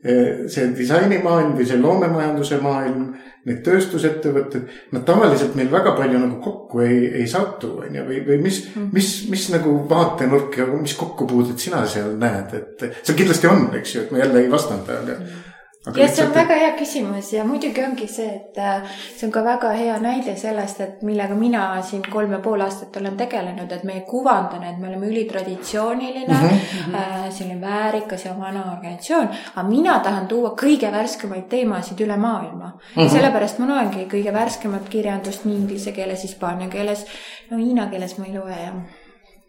see 0.01 0.71
disainimaailm 0.77 1.51
või 1.57 1.65
see 1.69 1.77
loomemajanduse 1.77 2.57
maailm 2.61 3.11
need 3.45 3.59
tööstusettevõtted, 3.65 4.65
nad 4.93 5.05
tavaliselt 5.05 5.55
meil 5.57 5.69
väga 5.71 5.95
palju 5.97 6.19
nagu 6.21 6.39
kokku 6.41 6.81
ei, 6.85 6.97
ei 7.21 7.27
satu, 7.29 7.71
on 7.81 7.95
ju, 7.97 8.03
või, 8.05 8.19
või 8.25 8.37
mis 8.41 8.59
mm., 8.69 8.89
mis, 8.93 9.11
mis 9.33 9.47
nagu 9.53 9.75
vaatenurk 9.89 10.57
ja 10.61 10.67
mis 10.73 10.93
kokkupuudet 10.97 11.61
sina 11.61 11.83
seal 11.89 12.13
näed, 12.21 12.53
et 12.57 12.85
seal 13.01 13.17
kindlasti 13.17 13.49
on, 13.49 13.67
eks 13.77 13.95
ju, 13.95 14.03
et 14.05 14.13
ma 14.13 14.21
jälle 14.21 14.43
ei 14.43 14.51
vastanda, 14.51 14.99
aga 15.01 15.17
mm 15.17 15.47
ja 15.85 16.07
see 16.07 16.25
on 16.25 16.33
väga 16.33 16.55
hea 16.61 16.73
küsimus 16.77 17.31
ja 17.33 17.43
muidugi 17.45 17.81
ongi 17.81 18.05
see, 18.07 18.27
et 18.35 18.57
äh, 18.61 18.83
see 19.15 19.25
on 19.25 19.31
ka 19.33 19.41
väga 19.45 19.71
hea 19.73 19.95
näide 20.01 20.35
sellest, 20.37 20.81
et 20.85 21.01
millega 21.05 21.35
mina 21.35 21.63
siin 21.85 22.03
kolm 22.05 22.35
ja 22.35 22.39
pool 22.43 22.61
aastat 22.61 22.99
olen 23.01 23.17
tegelenud, 23.17 23.71
et 23.71 23.83
meie 23.89 24.03
kuvand 24.05 24.53
on, 24.57 24.65
et 24.69 24.77
me 24.77 24.91
oleme 24.91 25.09
ülitraditsiooniline 25.09 26.37
mm, 26.37 26.49
-hmm. 26.49 27.31
selline 27.31 27.61
väärikas 27.61 28.25
ja 28.25 28.35
vana 28.39 28.65
organisatsioon. 28.75 29.29
aga 29.55 29.67
mina 29.67 29.99
tahan 29.99 30.27
tuua 30.27 30.55
kõige 30.61 30.91
värskemaid 30.91 31.49
teemasid 31.49 32.05
üle 32.05 32.17
maailma 32.17 32.67
mm. 32.67 33.01
-hmm. 33.03 33.09
sellepärast 33.09 33.59
ma 33.59 33.67
loengi 33.67 34.07
kõige 34.11 34.33
värskemat 34.33 34.89
kirjandust 34.89 35.45
nii 35.45 35.55
inglise 35.55 35.91
keeles, 35.91 36.23
hispaania 36.23 36.67
keeles, 36.67 37.05
no 37.49 37.57
hiina 37.57 37.87
keeles 37.87 38.17
ma 38.17 38.25
ei 38.25 38.37
loe 38.37 38.57
ja 38.65 38.73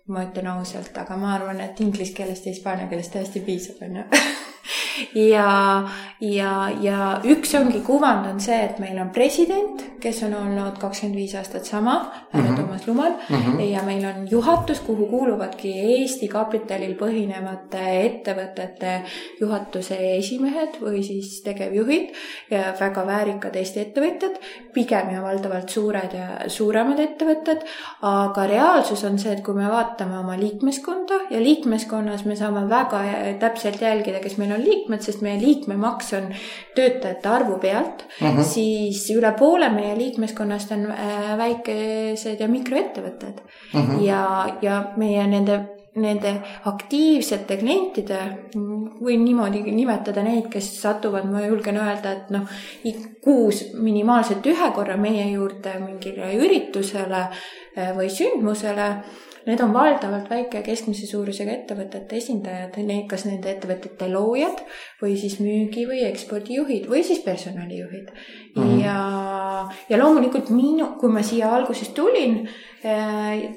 ma 0.09 0.25
ütlen 0.25 0.47
ausalt, 0.47 0.97
aga 0.99 1.17
ma 1.17 1.35
arvan, 1.35 1.61
et 1.61 1.81
inglise 1.81 2.15
keelest 2.15 2.47
ja 2.47 2.53
hispaania 2.53 2.87
keelest 2.87 3.13
täiesti 3.13 3.41
piisab, 3.41 3.83
on 3.83 3.97
ju 3.97 4.05
ja, 5.15 5.89
ja, 6.21 6.53
ja 6.81 6.99
üks 7.27 7.55
ongi 7.59 7.81
kuvand 7.87 8.27
on 8.31 8.41
see, 8.43 8.59
et 8.67 8.79
meil 8.83 8.99
on 9.03 9.11
president, 9.15 9.83
kes 10.03 10.23
on 10.27 10.35
olnud 10.39 10.79
kakskümmend 10.81 11.19
viis 11.19 11.35
aastat 11.39 11.67
sama, 11.69 11.97
härra 12.33 12.43
mm 12.43 12.55
-hmm. 12.55 12.61
Toomas 12.61 12.87
Luman 12.87 13.13
mm. 13.29 13.37
-hmm. 13.37 13.61
ja 13.61 13.83
meil 13.83 14.05
on 14.05 14.29
juhatus, 14.31 14.81
kuhu 14.81 15.07
kuuluvadki 15.07 15.73
Eesti 15.73 16.29
kapitalil 16.29 16.95
põhinevate 16.95 17.85
ettevõtete 18.07 19.03
juhatuse 19.41 19.99
esimehed 20.17 20.79
või 20.81 21.03
siis 21.03 21.43
tegevjuhid 21.43 22.13
ja 22.51 22.75
väga 22.81 23.07
väärikad 23.07 23.57
Eesti 23.57 23.81
ettevõtjad, 23.81 24.39
pigem 24.73 25.11
ja 25.15 25.23
valdavalt 25.23 25.69
suured 25.69 26.13
ja 26.15 26.49
suuremad 26.49 26.99
ettevõtted. 26.99 27.63
aga 28.03 28.47
reaalsus 28.47 29.05
on 29.05 29.19
see, 29.19 29.33
et 29.33 29.41
kui 29.41 29.55
me 29.55 29.69
vaatame 29.71 30.19
oma 30.19 30.37
liikmeskonda 30.39 31.15
ja 31.31 31.41
liikmeskonnas 31.41 32.25
me 32.25 32.37
saame 32.37 32.69
väga 32.69 33.03
täpselt 33.39 33.81
jälgida, 33.81 34.21
kes 34.21 34.39
meil 34.39 34.52
on 34.55 34.65
liikmed, 34.65 35.03
sest 35.05 35.23
meie 35.25 35.41
liikmemaks 35.41 36.13
on 36.19 36.31
töötajate 36.77 37.29
arvu 37.29 37.59
pealt 37.63 38.07
uh, 38.07 38.27
mhm. 38.29 38.39
-huh. 38.39 38.49
siis 38.55 39.05
üle 39.17 39.35
poole 39.39 39.69
meie 39.75 39.99
liikmeskonnast 39.99 40.73
on 40.73 40.89
äh, 40.91 41.37
väikesed 41.39 42.41
ja 42.41 42.49
mikroettevõtted 42.49 43.45
uh. 43.45 43.81
Mhm. 43.81 43.93
-huh. 43.93 44.03
ja, 44.07 44.25
ja 44.63 44.83
meie 44.97 45.27
nende 45.27 45.61
nende 46.01 46.31
aktiivsete 46.65 47.59
klientide, 47.61 48.19
võin 48.57 49.25
niimoodi 49.27 49.61
nimetada 49.75 50.23
neid, 50.25 50.47
kes 50.53 50.71
satuvad, 50.81 51.27
ma 51.29 51.43
julgen 51.45 51.77
öelda, 51.77 52.15
et 52.17 52.31
noh, 52.33 52.49
kuus 53.25 53.61
minimaalselt 53.77 54.47
ühe 54.49 54.71
korra 54.75 54.97
meie 54.97 55.27
juurde 55.35 55.75
mingile 55.83 56.33
üritusele 56.39 57.27
äh, 57.27 57.93
või 57.97 58.09
sündmusele 58.13 58.89
Need 59.47 59.61
on 59.65 59.73
valdavalt 59.75 60.29
väike 60.31 60.61
ja 60.61 60.67
keskmise 60.67 61.07
suurusega 61.11 61.51
ettevõtete 61.57 62.19
esindajad, 62.21 62.77
kas 63.11 63.25
nende 63.27 63.51
ettevõtete 63.51 64.07
loojad 64.13 64.61
või 65.03 65.17
siis 65.19 65.41
müügi 65.43 65.87
või 65.89 66.05
ekspordijuhid 66.07 66.87
või 66.91 67.03
siis 67.07 67.25
personalijuhid 67.25 68.13
mm. 68.13 68.63
-hmm. 68.63 68.79
ja, 68.85 68.99
ja 69.89 69.99
loomulikult 69.99 70.53
minu, 70.55 70.93
kui 71.01 71.11
ma 71.11 71.25
siia 71.27 71.51
alguses 71.51 71.91
tulin 71.97 72.45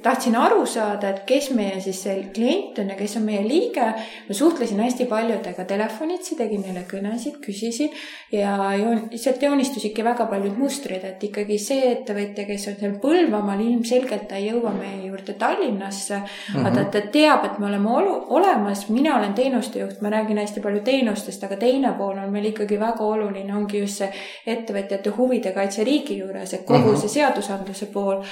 tahtsin 0.04 0.36
aru 0.38 0.66
saada, 0.70 1.10
et 1.10 1.24
kes 1.26 1.50
meie 1.58 1.80
siis 1.82 1.98
see 2.06 2.28
klient 2.34 2.78
on 2.82 2.92
ja 2.94 2.96
kes 3.00 3.16
on 3.18 3.26
meie 3.26 3.42
liige. 3.48 3.86
ma 4.28 4.34
suhtlesin 4.38 4.80
hästi 4.80 5.06
paljudega 5.10 5.66
telefonitsi, 5.66 6.36
tegin 6.36 6.62
neile 6.62 6.86
kõnesid, 6.90 7.40
küsisin 7.42 7.90
ja 8.32 8.56
joon, 8.78 9.10
sealt 9.16 9.42
joonistusidki 9.42 10.04
väga 10.04 10.26
paljud 10.30 10.58
mustrid, 10.58 11.04
et 11.04 11.24
ikkagi 11.24 11.58
see 11.60 11.92
ettevõtja, 11.92 12.46
kes 12.46 12.68
on 12.72 12.78
seal 12.80 12.96
Põlvamaal, 13.02 13.62
ilmselgelt 13.66 14.28
ta 14.30 14.38
ei 14.40 14.50
jõua 14.50 14.72
meie 14.78 15.08
juurde 15.08 15.34
Tallinnasse 15.34 16.18
mm. 16.18 16.26
-hmm. 16.54 16.68
aga 16.68 16.76
ta, 16.76 16.86
ta 17.00 17.02
teab, 17.12 17.46
et 17.46 17.60
me 17.60 17.66
oleme 17.66 17.90
olu, 17.90 18.16
olemas, 18.38 18.88
mina 18.90 19.18
olen 19.18 19.34
teenustejuht, 19.34 20.02
ma 20.02 20.10
räägin 20.10 20.38
hästi 20.38 20.62
palju 20.62 20.82
teenustest, 20.86 21.44
aga 21.44 21.58
teine 21.58 21.94
pool 21.98 22.18
on 22.18 22.32
meil 22.32 22.46
ikkagi 22.54 22.80
väga 22.80 23.04
oluline, 23.04 23.56
ongi 23.56 23.82
just 23.82 24.04
see 24.04 24.12
ettevõtja 24.46 24.86
ettevõtjate 24.86 25.14
huvide 25.18 25.54
kaitse 25.56 25.84
riigi 25.84 26.20
juures, 26.20 26.54
et 26.54 26.66
kogu 26.66 26.90
uh 26.90 26.94
-huh. 26.94 27.00
see 27.00 27.10
seadusandluse 27.10 27.86
pool. 27.94 28.24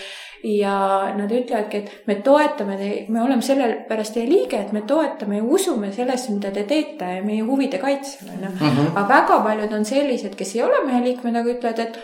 Ja 0.43 0.77
nad 1.15 1.31
ütlevadki, 1.31 1.77
et 1.83 2.07
me 2.07 2.17
toetame 2.25 2.75
teid, 2.79 3.11
me 3.13 3.21
oleme 3.23 3.45
sellepärast 3.45 4.17
teie 4.17 4.27
liige, 4.27 4.59
et 4.59 4.73
me 4.75 4.81
toetame 4.87 5.39
ja 5.39 5.43
usume 5.43 5.91
sellesse, 5.95 6.33
mida 6.35 6.51
te 6.51 6.65
teete 6.67 7.13
ja 7.17 7.21
meie 7.23 7.45
huvide 7.47 7.79
kaitsel 7.79 8.33
on 8.33 8.43
ju. 8.43 8.89
aga 8.91 9.07
väga 9.07 9.39
paljud 9.45 9.77
on 9.79 9.87
sellised, 9.87 10.35
kes 10.39 10.55
ei 10.57 10.65
ole 10.65 10.83
meie 10.87 11.03
liikmed, 11.05 11.39
aga 11.39 11.55
ütlevad, 11.55 11.79
et 11.87 12.01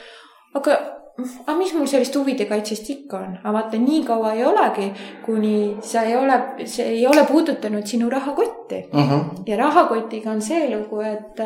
aga 0.55 0.77
aga 1.19 1.55
mis 1.57 1.73
mul 1.75 1.87
sellest 1.89 2.15
huvide 2.15 2.45
kaitsest 2.47 2.89
ikka 2.93 3.17
on, 3.19 3.33
aga 3.41 3.53
vaata, 3.57 3.79
nii 3.81 4.03
kaua 4.07 4.33
ei 4.37 4.45
olegi, 4.47 4.85
kuni 5.25 5.55
sa 5.83 6.05
ei 6.07 6.15
ole, 6.15 6.37
see 6.63 6.85
ei 6.93 7.01
ole 7.07 7.25
puudutanud 7.27 7.87
sinu 7.87 8.09
rahakotti 8.09 8.85
uh. 8.93 9.09
-huh. 9.09 9.25
ja 9.45 9.57
rahakotiga 9.57 10.31
on 10.31 10.41
see 10.41 10.69
lugu, 10.75 11.01
et, 11.01 11.43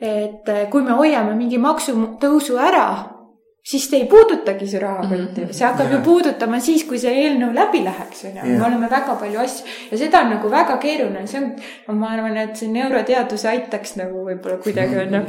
et 0.00 0.52
kui 0.70 0.82
me 0.82 0.98
hoiame 1.00 1.34
mingi 1.34 1.58
maksutõusu 1.58 2.58
ära 2.60 3.19
siis 3.62 3.88
te 3.90 3.96
ei 3.96 4.06
puudutagi 4.08 4.66
su 4.68 4.78
rahakotti 4.78 5.40
mm, 5.40 5.46
-hmm. 5.46 5.52
see 5.52 5.66
hakkab 5.66 5.86
yeah. 5.86 5.98
ju 5.98 6.04
puudutama 6.04 6.60
siis, 6.60 6.84
kui 6.84 6.98
see 6.98 7.12
eelnõu 7.24 7.52
läbi 7.54 7.84
läheks, 7.84 8.24
on 8.24 8.36
ju. 8.36 8.58
me 8.58 8.66
oleme 8.66 8.90
väga 8.90 9.14
palju 9.20 9.40
asju 9.40 9.66
ja 9.90 9.98
seda 9.98 10.20
on 10.20 10.30
nagu 10.30 10.50
väga 10.50 10.76
keeruline, 10.76 11.26
see 11.26 11.42
on, 11.42 11.98
ma 11.98 12.12
arvan, 12.14 12.36
et 12.36 12.56
see 12.56 12.68
neuroteadus 12.72 13.44
aitaks 13.52 13.96
nagu 14.00 14.24
võib-olla 14.28 14.56
kuidagi 14.64 14.96
on 15.04 15.14
ju. 15.14 15.22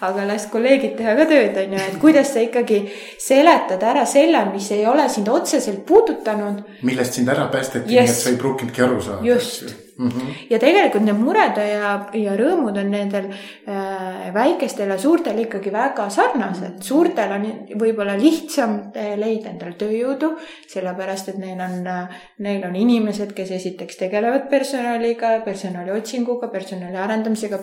aga 0.00 0.26
las 0.26 0.46
kolleegid 0.46 0.96
teha 0.96 1.16
ka 1.16 1.26
tööd, 1.34 1.58
on 1.64 1.72
ju, 1.78 1.84
et 1.88 1.98
kuidas 2.00 2.32
sa 2.34 2.40
ikkagi 2.40 2.82
seletad 3.18 3.82
ära 3.82 4.06
selle, 4.06 4.44
mis 4.52 4.70
ei 4.70 4.86
ole 4.86 5.08
sind 5.08 5.28
otseselt 5.28 5.86
puudutanud. 5.86 6.62
millest 6.82 7.18
sind 7.18 7.28
ära 7.28 7.48
päästeti 7.50 7.94
yes., 7.94 8.10
nii 8.10 8.14
et 8.14 8.22
sa 8.22 8.30
ei 8.30 8.36
pruukinudki 8.36 8.82
aru 8.82 9.02
saada. 9.02 9.26
just, 9.26 9.74
mm. 10.02 10.08
-hmm. 10.08 10.34
ja 10.50 10.58
tegelikult 10.58 11.04
need 11.04 11.18
mured 11.18 11.56
ja, 11.56 11.92
ja 12.14 12.36
rõõmud 12.38 12.78
on 12.78 12.90
nendel 12.90 13.30
äh, 13.30 14.34
väikestel 14.34 14.90
ja 14.90 14.98
suurtel 14.98 15.38
ikkagi 15.44 15.72
väga 15.72 16.08
sarnased. 16.10 16.82
suurtel 16.82 17.32
on 17.32 17.46
võib-olla 17.80 18.16
lihtsam 18.18 18.78
äh, 18.96 19.14
leida 19.18 19.50
endale 19.50 19.76
tööjõudu, 19.78 20.34
sellepärast 20.68 21.32
et 21.32 21.38
neil 21.38 21.60
on 21.60 21.86
äh,, 21.86 22.20
neil 22.38 22.64
on 22.66 22.76
inimesed, 22.76 23.32
kes 23.32 23.50
esiteks 23.50 23.96
tegelevad 23.96 24.48
personaliga, 24.50 25.40
personali 25.44 25.90
otsinguga, 25.90 26.48
personali 26.48 26.96
arendamisega, 26.96 27.58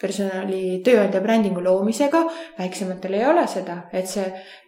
personali 0.00 0.82
tööandja 0.84 1.20
brändingu 1.20 1.62
loomisega. 1.64 2.24
väiksematel 2.58 3.14
ei 3.14 3.26
ole 3.26 3.46
seda, 3.46 3.82
et 3.92 4.08
see, 4.08 4.26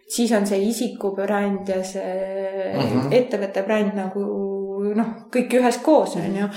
siis 0.09 0.31
on 0.31 0.47
see 0.47 0.61
isikubränd 0.69 1.69
ja 1.69 1.83
see 1.83 2.15
mm 2.73 2.81
-hmm. 2.81 3.13
ettevõtte 3.21 3.63
bränd 3.63 3.93
nagu 3.95 4.58
noh, 4.97 5.11
kõik 5.33 5.57
üheskoos, 5.59 6.15
on 6.21 6.39
ju. 6.41 6.47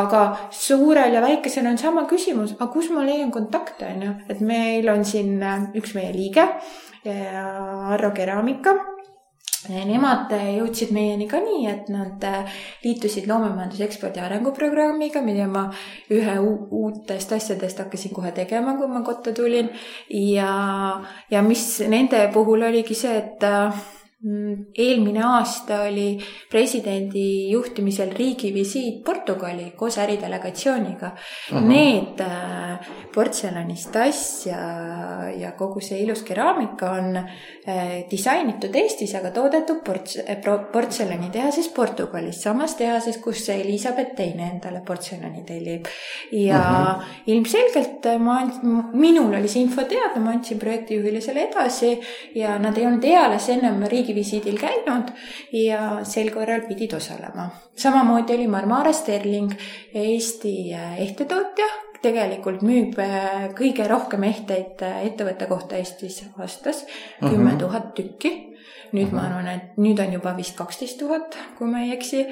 aga 0.00 0.22
suurel 0.54 1.16
ja 1.16 1.24
väikesel 1.24 1.66
on 1.70 1.78
sama 1.80 2.06
küsimus, 2.10 2.54
aga 2.58 2.70
kus 2.72 2.90
ma 2.94 3.04
leian 3.06 3.32
kontakte, 3.34 3.88
on 3.94 4.06
ju, 4.06 4.14
et 4.28 4.40
meil 4.44 4.88
on 4.92 5.04
siin 5.04 5.42
äh, 5.42 5.68
üks 5.80 5.96
meie 5.98 6.14
liige, 6.16 6.46
Arro 7.00 8.10
Keramika 8.12 8.74
Nemad 9.68 10.30
jõudsid 10.32 10.88
meieni 10.96 11.26
ka 11.28 11.36
nii, 11.44 11.66
et 11.68 11.90
nad 11.92 12.22
äh, 12.24 12.60
liitusid 12.80 13.26
loomemajanduse 13.28 13.84
ekspordi 13.84 14.22
arenguprogrammiga, 14.24 15.20
mida 15.20 15.44
ma 15.50 15.66
ühe 16.16 16.36
uutest 16.40 17.34
asjadest 17.36 17.82
hakkasin 17.82 18.14
kohe 18.16 18.32
tegema, 18.32 18.78
kui 18.78 18.88
ma 18.88 19.02
kotta 19.04 19.34
tulin. 19.36 19.68
ja, 20.08 20.54
ja 21.30 21.42
mis 21.44 21.66
nende 21.92 22.22
puhul 22.32 22.64
oligi 22.70 22.96
see, 22.96 23.18
et 23.20 23.44
äh, 23.44 23.84
eelmine 24.20 25.22
aasta 25.24 25.82
oli 25.82 26.18
presidendi 26.50 27.50
juhtimisel 27.50 28.10
riigivisiit 28.12 28.98
Portugali 29.04 29.70
koos 29.76 29.96
äridelegatsiooniga. 29.98 31.10
Need 31.64 32.20
äh, 32.20 32.90
portselanist 33.14 33.88
tass 33.92 34.44
ja, 34.46 34.60
ja 35.32 35.52
kogu 35.56 35.80
see 35.80 36.02
ilus 36.04 36.20
keraamika 36.28 36.90
on 36.98 37.16
äh, 37.16 38.02
disainitud 38.10 38.76
Eestis, 38.76 39.14
aga 39.16 39.30
toodetud 39.32 39.80
ports-, 39.86 40.20
äh, 40.20 40.36
portselanitehases 40.72 41.70
Portugalis, 41.72 42.42
samas 42.44 42.76
tehases, 42.76 43.16
kus 43.24 43.46
Elizabeth 43.56 44.12
teine 44.20 44.50
endale 44.50 44.84
portselani 44.86 45.46
tellib. 45.48 45.88
ja 46.32 46.60
-huh. 46.60 47.04
ilmselgelt 47.26 48.04
ma 48.18 48.40
minul 48.92 49.34
oli 49.34 49.48
see 49.48 49.62
info 49.62 49.84
teada, 49.84 50.20
ma 50.20 50.30
andsin 50.30 50.58
projektijuhile 50.58 51.20
selle 51.20 51.48
edasi 51.48 52.00
ja 52.34 52.58
nad 52.58 52.76
ei 52.76 52.86
olnud 52.86 53.04
eales 53.04 53.48
ennem 53.48 53.82
riigi 53.88 54.09
riigivisiidil 54.10 54.58
käinud 54.58 55.12
ja 55.52 56.00
sel 56.04 56.30
korral 56.34 56.66
pidid 56.68 56.92
osalema. 56.96 57.50
samamoodi 57.76 58.34
oli 58.34 58.46
Marmara 58.48 58.92
Sterling, 58.92 59.52
Eesti 59.94 60.74
äh, 60.74 61.00
ehtetootja, 61.00 61.66
tegelikult 62.02 62.62
müüb 62.62 62.98
äh, 62.98 63.50
kõige 63.56 63.86
rohkem 63.88 64.24
ehteid 64.24 64.82
äh, 64.82 65.04
ettevõtte 65.06 65.46
kohta 65.46 65.76
Eestis 65.76 66.24
aastas, 66.38 66.86
kümme 67.20 67.52
mhm. 67.52 67.58
tuhat 67.58 67.94
tükki 67.94 68.32
nüüd 68.90 69.12
ma 69.12 69.22
mhm. 69.22 69.26
arvan, 69.28 69.48
et 69.48 69.78
nüüd 69.78 70.00
on 70.02 70.12
juba 70.12 70.34
vist 70.36 70.56
kaksteist 70.58 70.98
tuhat, 70.98 71.36
kui 71.58 71.70
ma 71.70 71.84
ei 71.84 71.92
eksi. 71.94 72.26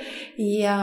ja 0.58 0.78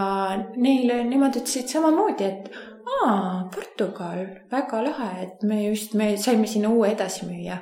neile, 0.55 1.03
nemad 1.03 1.35
ütlesid 1.35 1.67
samamoodi, 1.67 2.23
et 2.23 2.74
aa, 2.85 3.49
Portugal, 3.53 4.19
väga 4.51 4.81
lahe, 4.85 5.09
et 5.23 5.43
me 5.47 5.57
just, 5.69 5.95
me 5.97 6.11
saime 6.21 6.47
sinna 6.47 6.69
uue 6.69 6.91
edasi 6.93 7.25
müüa. 7.25 7.57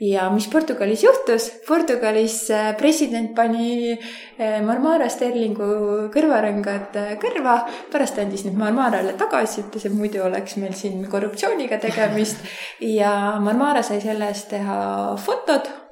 ja 0.00 0.28
mis 0.30 0.46
Portugalis 0.52 1.02
juhtus? 1.02 1.48
Portugalis 1.66 2.36
äh, 2.50 2.76
president 2.78 3.34
pani 3.34 3.92
äh, 3.92 4.60
Marmara 4.62 5.08
Sterlingu 5.10 5.70
kõrvarõngad 6.14 7.00
äh, 7.00 7.10
kõrva, 7.22 7.58
pärast 7.92 8.22
andis 8.22 8.46
need 8.46 8.58
Marmarale 8.58 9.16
tagasi, 9.18 9.64
ütles, 9.66 9.88
et 9.88 9.98
muidu 9.98 10.22
oleks 10.26 10.56
meil 10.62 10.76
siin 10.78 11.02
korruptsiooniga 11.10 11.80
tegemist. 11.82 12.46
ja 13.00 13.12
Marmara 13.42 13.82
sai 13.82 14.00
selle 14.04 14.30
eest 14.30 14.50
teha 14.54 14.78
fotod 15.18 15.87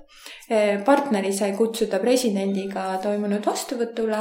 partneri 0.87 1.32
sai 1.35 1.52
kutsuda 1.59 1.98
presidendiga 1.98 2.85
toimunud 3.02 3.46
vastuvõtule 3.46 4.20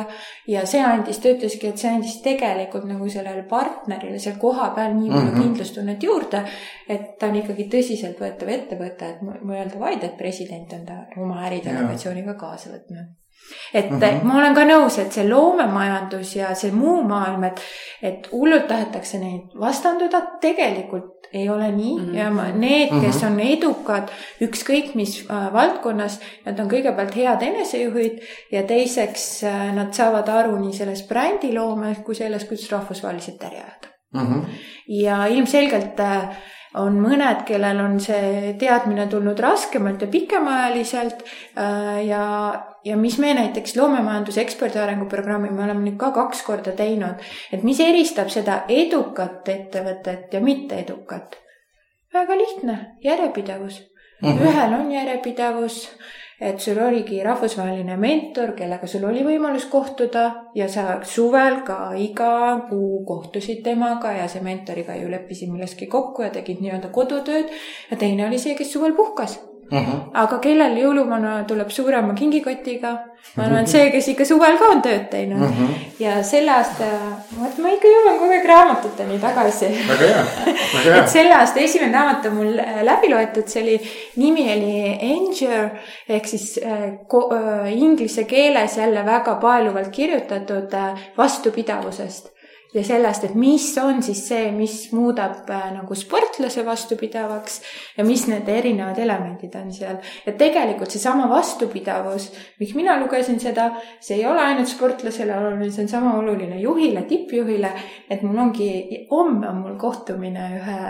ja 0.49 0.63
see 0.65 0.81
andis, 0.81 1.19
ta 1.21 1.33
ütleski, 1.35 1.69
et 1.69 1.81
see 1.81 1.91
andis 1.91 2.15
tegelikult 2.25 2.87
nagu 2.89 3.09
sellele 3.09 3.43
partnerile 3.49 4.19
seal 4.19 4.39
kohapeal 4.41 4.95
nii 4.95 5.11
palju 5.11 5.25
mm 5.25 5.35
-hmm. 5.35 5.43
kindlustunnet 5.43 6.03
juurde, 6.03 6.41
et 6.89 7.11
ta 7.19 7.27
on 7.27 7.35
ikkagi 7.41 7.69
tõsiseltvõetav 7.75 8.49
ettevõte, 8.57 9.11
et 9.11 9.21
mõelda 9.21 9.79
vaid, 9.79 10.03
et 10.03 10.17
president 10.17 10.73
on 10.73 10.85
ta 10.85 11.03
oma 11.17 11.45
äridelegatsiooniga 11.49 12.33
kaasa 12.33 12.73
võtnud 12.73 13.24
et 13.73 13.89
mm 13.91 13.99
-hmm. 13.99 14.23
ma 14.23 14.37
olen 14.37 14.55
ka 14.55 14.63
nõus, 14.65 14.99
et 14.99 15.11
see 15.11 15.29
loomemajandus 15.29 16.35
ja 16.35 16.55
see 16.55 16.71
muu 16.71 17.03
maailm, 17.03 17.43
et, 17.43 17.61
et 18.01 18.31
hullult 18.31 18.67
tahetakse 18.67 19.19
neid 19.19 19.59
vastanduda, 19.59 20.21
tegelikult 20.41 21.15
ei 21.33 21.49
ole 21.49 21.71
nii 21.71 21.99
mm 21.99 22.05
-hmm. 22.05 22.17
ja 22.17 22.29
ma, 22.31 22.47
need, 22.51 22.89
kes 23.01 23.23
mhm. 23.23 23.31
on 23.31 23.39
edukad 23.39 24.11
ükskõik 24.41 24.95
mis 24.95 25.25
äh, 25.29 25.53
valdkonnas, 25.53 26.19
nad 26.45 26.59
on 26.59 26.69
kõigepealt 26.71 27.15
head 27.15 27.41
enesejuhid 27.41 28.19
ja 28.51 28.63
teiseks 28.63 29.43
äh, 29.43 29.73
nad 29.75 29.93
saavad 29.93 30.29
aru 30.29 30.57
nii 30.59 30.73
sellest 30.73 31.09
brändiloomes 31.09 31.97
kui 32.05 32.15
sellest, 32.15 32.47
kuidas 32.47 32.71
rahvusvaheliselt 32.71 33.43
äri 33.43 33.55
ajada 33.55 33.87
mm. 34.13 34.21
-hmm. 34.21 34.43
ja 34.87 35.25
ilmselgelt 35.25 35.99
äh, 35.99 36.29
on 36.75 36.99
mõned, 36.99 37.43
kellel 37.47 37.79
on 37.79 37.99
see 37.99 38.55
teadmine 38.59 39.07
tulnud 39.07 39.39
raskemalt 39.39 40.01
ja 40.01 40.07
pikemaajaliselt 40.07 41.23
ja, 42.07 42.25
ja 42.85 42.97
mis 42.97 43.17
me 43.19 43.33
näiteks 43.33 43.75
loomemajanduse 43.75 44.41
ekspordiarengu 44.41 45.05
programmi 45.09 45.49
me 45.49 45.63
oleme 45.63 45.89
nüüd 45.89 45.97
ka 46.01 46.11
kaks 46.15 46.43
korda 46.47 46.75
teinud, 46.77 47.23
et 47.53 47.63
mis 47.63 47.79
eristab 47.79 48.29
seda 48.33 48.63
edukat 48.69 49.49
ettevõtet 49.49 50.33
ja 50.33 50.41
mitteedukat. 50.41 51.39
väga 52.13 52.37
lihtne, 52.37 52.77
järjepidevus 53.03 53.81
mm. 54.21 54.29
-hmm. 54.29 54.41
ühel 54.47 54.79
on 54.79 54.91
järjepidevus 54.91 55.81
et 56.41 56.59
sul 56.59 56.77
oligi 56.83 57.23
rahvusvaheline 57.23 57.95
mentor, 57.97 58.51
kellega 58.57 58.87
sul 58.87 59.03
oli 59.07 59.23
võimalus 59.23 59.69
kohtuda 59.71 60.51
ja 60.55 60.67
sa 60.69 60.99
suvel 61.03 61.61
ka 61.67 61.93
iga 61.95 62.67
kuu 62.69 63.05
kohtusid 63.07 63.63
temaga 63.63 64.11
ja 64.17 64.27
see 64.27 64.43
mentoriga 64.43 64.95
ju 64.99 65.09
leppisid 65.11 65.51
milleski 65.51 65.87
kokku 65.87 66.27
ja 66.27 66.29
tegid 66.29 66.59
nii-öelda 66.61 66.91
kodutööd. 66.91 67.51
ja 67.91 67.97
teine 67.97 68.27
oli 68.27 68.39
see, 68.39 68.55
kes 68.55 68.73
suvel 68.73 68.93
puhkas 68.93 69.39
Uh 69.71 69.77
mhm. 69.77 69.91
-huh. 69.91 69.99
aga 70.13 70.37
kellel 70.39 70.75
jõuluvana 70.77 71.43
tuleb 71.47 71.69
suurema 71.69 72.13
kingikotiga? 72.13 72.97
ma 73.35 73.43
arvan, 73.43 73.67
see, 73.67 73.87
kes 73.91 74.07
ikka 74.11 74.25
suvel 74.25 74.57
ka 74.59 74.67
on 74.69 74.81
tööd 74.85 75.07
teinud 75.09 75.41
uh. 75.41 75.49
Mhm. 75.49 75.65
-huh. 75.65 75.85
ja 75.99 76.23
selle 76.23 76.51
aasta, 76.51 76.89
vot 77.39 77.57
ma 77.63 77.71
ikka 77.73 77.87
jõuan 77.87 78.19
kogu 78.19 78.31
aeg 78.31 78.45
raamatuteni 78.45 79.17
tagasi. 79.19 79.71
väga 79.87 80.11
hea, 80.11 80.25
väga 80.45 80.83
hea 80.83 80.99
et 81.01 81.09
selle 81.09 81.33
aasta 81.35 81.59
esimene 81.59 81.97
raamat 81.97 82.25
on 82.29 82.35
mul 82.35 82.59
äh, 82.59 82.83
läbi 82.83 83.09
loetud, 83.09 83.47
see 83.47 83.63
oli, 83.63 83.79
nimi 84.15 84.45
oli 84.53 84.75
Endure 85.09 85.71
ehk 86.09 86.27
siis 86.27 86.59
äh, 86.61 86.85
ko, 87.07 87.29
äh, 87.33 87.73
inglise 87.73 88.23
keeles 88.23 88.77
jälle 88.77 89.05
väga 89.05 89.35
paeluvalt 89.41 89.89
kirjutatud 89.89 90.73
äh, 90.73 91.09
vastupidavusest 91.17 92.34
ja 92.75 92.83
sellest, 92.83 93.23
et 93.23 93.35
mis 93.39 93.65
on 93.79 94.01
siis 94.03 94.21
see, 94.27 94.49
mis 94.55 94.75
muudab 94.95 95.49
äh, 95.53 95.67
nagu 95.73 95.95
sportlase 95.95 96.65
vastupidavaks 96.67 97.59
ja 97.97 98.05
mis 98.07 98.25
need 98.27 98.49
erinevad 98.51 98.99
elemendid 98.99 99.55
on 99.59 99.71
seal. 99.73 100.01
ja 100.25 100.33
tegelikult 100.37 100.91
seesama 100.91 101.29
vastupidavus, 101.31 102.29
miks 102.59 102.75
mina 102.75 102.97
lugesin 102.99 103.39
seda, 103.39 103.69
see 104.03 104.19
ei 104.19 104.27
ole 104.27 104.43
ainult 104.43 104.71
sportlasele 104.71 105.37
oluline, 105.37 105.71
see 105.71 105.85
on 105.85 105.91
sama 105.91 106.17
oluline 106.19 106.59
juhile, 106.59 107.05
tippjuhile. 107.07 107.71
et 108.09 108.25
mul 108.27 108.43
ongi, 108.47 108.69
homme 109.11 109.49
on 109.49 109.63
mul 109.63 109.79
kohtumine 109.79 110.49
ühe 110.59 110.81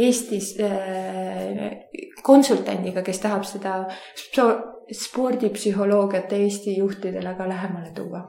Eestis 0.00 0.52
äh, 0.62 1.70
konsultandiga, 2.26 3.04
kes 3.06 3.22
tahab 3.22 3.46
seda 3.46 3.84
spordipsühholoogiat 4.90 6.32
Eesti 6.32 6.76
juhtidele 6.78 7.34
ka 7.38 7.48
lähemale 7.48 7.90
tuua. 7.94 8.24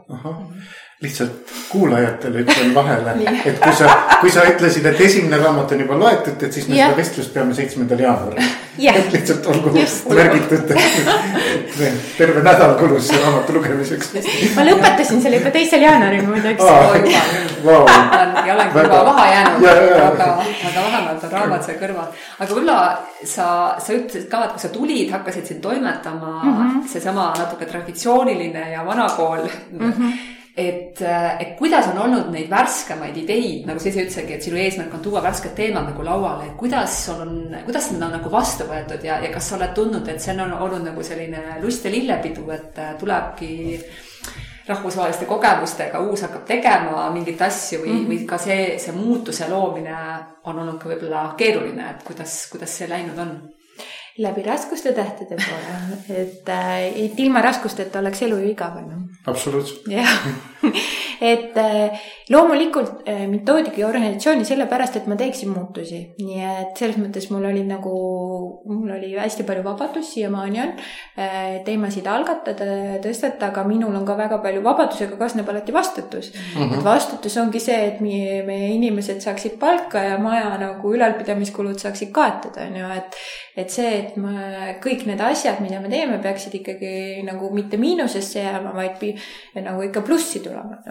Lihtsalt 1.01 1.31
kuulajatele 1.69 2.39
ütlen 2.39 2.75
vahele 2.79 3.13
et 3.45 3.59
kui 3.59 3.73
sa, 3.73 3.89
kui 4.21 4.31
sa 4.31 4.43
ütlesid, 4.45 4.85
et 4.85 5.01
esimene 5.01 5.37
raamat 5.41 5.71
on 5.73 5.83
juba 5.83 5.97
loetud, 5.97 6.43
et 6.45 6.53
siis 6.53 6.67
me 6.69 6.77
ja. 6.77 6.89
seda 6.89 6.97
vestlust 6.99 7.33
peame 7.33 7.55
seitsmendal 7.57 8.03
jaanuaril. 8.05 8.49
et 8.91 9.13
lihtsalt 9.15 9.47
olgu 9.49 9.71
märgitud, 9.73 10.73
et 10.75 12.11
terve 12.17 12.43
nädal 12.45 12.75
kulus 12.79 13.07
selle 13.09 13.23
raamatu 13.25 13.55
lugemiseks. 13.57 14.11
ma 14.55 14.65
lõpetasin 14.67 15.23
selle 15.23 15.39
juba 15.39 15.53
teisel 15.55 15.85
jaanuaril 15.87 16.27
muideks 16.27 16.65
wow.. 17.65 17.87
ja 18.47 18.55
olengi 18.55 18.83
juba 18.85 19.03
maha 19.07 19.25
jäänud, 19.31 19.65
aga, 20.05 20.27
aga 20.69 20.83
vähemalt 20.83 21.23
on 21.29 21.33
raamat 21.37 21.65
seal 21.65 21.79
kõrval. 21.81 22.11
aga 22.37 22.49
võib-olla 22.51 22.77
sa, 23.23 23.47
sa 23.79 23.95
ütlesid 23.95 24.27
ka, 24.29 24.43
et 24.45 24.53
kui 24.57 24.65
sa 24.67 24.69
tulid, 24.75 25.09
hakkasid 25.15 25.49
siin 25.49 25.63
toimetama 25.65 26.35
mm 26.43 26.53
-hmm. 26.53 26.85
seesama 26.93 27.31
natuke 27.39 27.65
traditsiooniline 27.65 28.69
ja 28.75 28.85
vanakool 28.85 29.49
mm. 29.71 29.89
-hmm 29.89 30.30
et, 30.57 31.01
et 31.39 31.55
kuidas 31.59 31.87
on 31.93 32.01
olnud 32.05 32.31
neid 32.33 32.49
värskemaid 32.51 33.17
ideid, 33.23 33.65
nagu 33.69 33.79
sa 33.79 33.89
ise 33.89 34.03
ütlesidki, 34.03 34.35
et 34.35 34.45
sinu 34.45 34.59
eesmärk 34.59 34.93
on 34.97 35.03
tuua 35.03 35.23
värsked 35.23 35.55
teemad 35.55 35.87
nagu 35.91 36.05
lauale, 36.05 36.49
et 36.49 36.57
kuidas 36.59 36.97
on, 37.13 37.33
kuidas 37.65 37.91
need 37.91 38.03
on 38.03 38.15
nagu 38.17 38.31
vastu 38.31 38.67
võetud 38.69 39.05
ja, 39.07 39.21
ja 39.23 39.31
kas 39.33 39.47
sa 39.49 39.57
oled 39.57 39.75
tundnud, 39.77 40.07
et 40.11 40.23
see 40.23 40.35
on 40.35 40.55
olnud 40.57 40.83
nagu 40.89 41.05
selline 41.07 41.61
lust 41.63 41.87
ja 41.87 41.93
lillepidu, 41.93 42.47
et 42.51 42.81
tulebki 42.99 43.51
rahvusvaheliste 44.67 45.25
kogemustega 45.25 45.99
uus 46.05 46.21
hakkab 46.27 46.43
tegema 46.47 47.07
mingeid 47.13 47.41
asju 47.41 47.81
või 47.81 47.89
mm, 47.93 47.97
-hmm. 47.97 48.11
või 48.11 48.27
ka 48.29 48.37
see, 48.37 48.67
see 48.79 48.93
muutuse 48.95 49.47
loomine 49.49 49.95
on 50.43 50.59
olnud 50.59 50.77
ka 50.81 50.91
võib-olla 50.91 51.23
keeruline, 51.37 51.89
et 51.95 52.03
kuidas, 52.07 52.45
kuidas 52.51 52.77
see 52.77 52.89
läinud 52.91 53.17
on? 53.19 53.33
Läbi 54.17 54.43
raskuste 54.43 54.91
tähtede 54.91 55.37
poole, 55.39 55.99
et 56.09 56.49
äh, 56.49 57.05
et 57.05 57.19
ilma 57.19 57.41
raskusteta 57.41 57.99
oleks 57.99 58.21
elu 58.27 58.37
ju 58.41 58.49
igav, 58.51 58.77
on 58.77 58.89
ju. 58.91 58.97
absoluutselt. 59.31 59.87
jah, 59.87 60.09
et 61.31 61.57
äh, 61.57 61.99
loomulikult 62.29 63.07
äh, 63.07 63.23
mind 63.29 63.45
toodigi 63.47 63.83
organisatsiooni 63.87 64.45
sellepärast, 64.45 64.97
et 64.99 65.07
ma 65.07 65.15
teeksin 65.15 65.53
muutusi, 65.53 66.01
nii 66.19 66.41
et 66.43 66.81
selles 66.81 66.99
mõttes 66.99 67.29
mul 67.31 67.45
oli 67.47 67.63
nagu, 67.67 67.93
mul 68.67 68.91
oli 68.97 69.13
hästi 69.15 69.45
palju 69.47 69.63
vabadust, 69.63 70.11
siiamaani 70.17 70.63
on 70.65 70.73
äh, 70.75 71.61
teemasid 71.67 72.09
algatada, 72.11 72.67
tõstata, 73.05 73.51
aga 73.51 73.63
minul 73.69 73.95
on 73.95 74.07
ka 74.07 74.17
väga 74.19 74.41
palju 74.43 74.65
vabadusega 74.65 75.19
kaasneb 75.21 75.49
alati 75.53 75.75
vastutus 75.75 76.33
mm. 76.33 76.57
-hmm. 76.57 76.73
et 76.77 76.83
vastutus 76.83 77.37
ongi 77.37 77.63
see, 77.63 77.79
et 77.93 78.03
meie, 78.03 78.43
meie 78.43 78.73
inimesed 78.75 79.23
saaksid 79.23 79.55
palka 79.59 80.03
ja 80.03 80.19
maja 80.19 80.57
nagu 80.59 80.93
ülalpidamiskulud 80.93 81.79
saaksid 81.79 82.11
kaetud, 82.11 82.59
on 82.59 82.75
ju, 82.75 82.91
et 82.97 83.23
et 83.55 83.69
see, 83.69 83.89
et 84.01 84.17
ma, 84.21 84.33
kõik 84.83 85.05
need 85.07 85.21
asjad, 85.23 85.61
mida 85.63 85.79
me 85.81 85.91
teeme, 85.91 86.19
peaksid 86.23 86.59
ikkagi 86.61 86.93
nagu 87.27 87.51
mitte 87.55 87.79
miinusesse 87.81 88.43
jääma, 88.43 88.73
vaid 88.75 89.03
nagu 89.61 89.85
ikka 89.87 90.03
plussi 90.05 90.43
tulema 90.43 90.81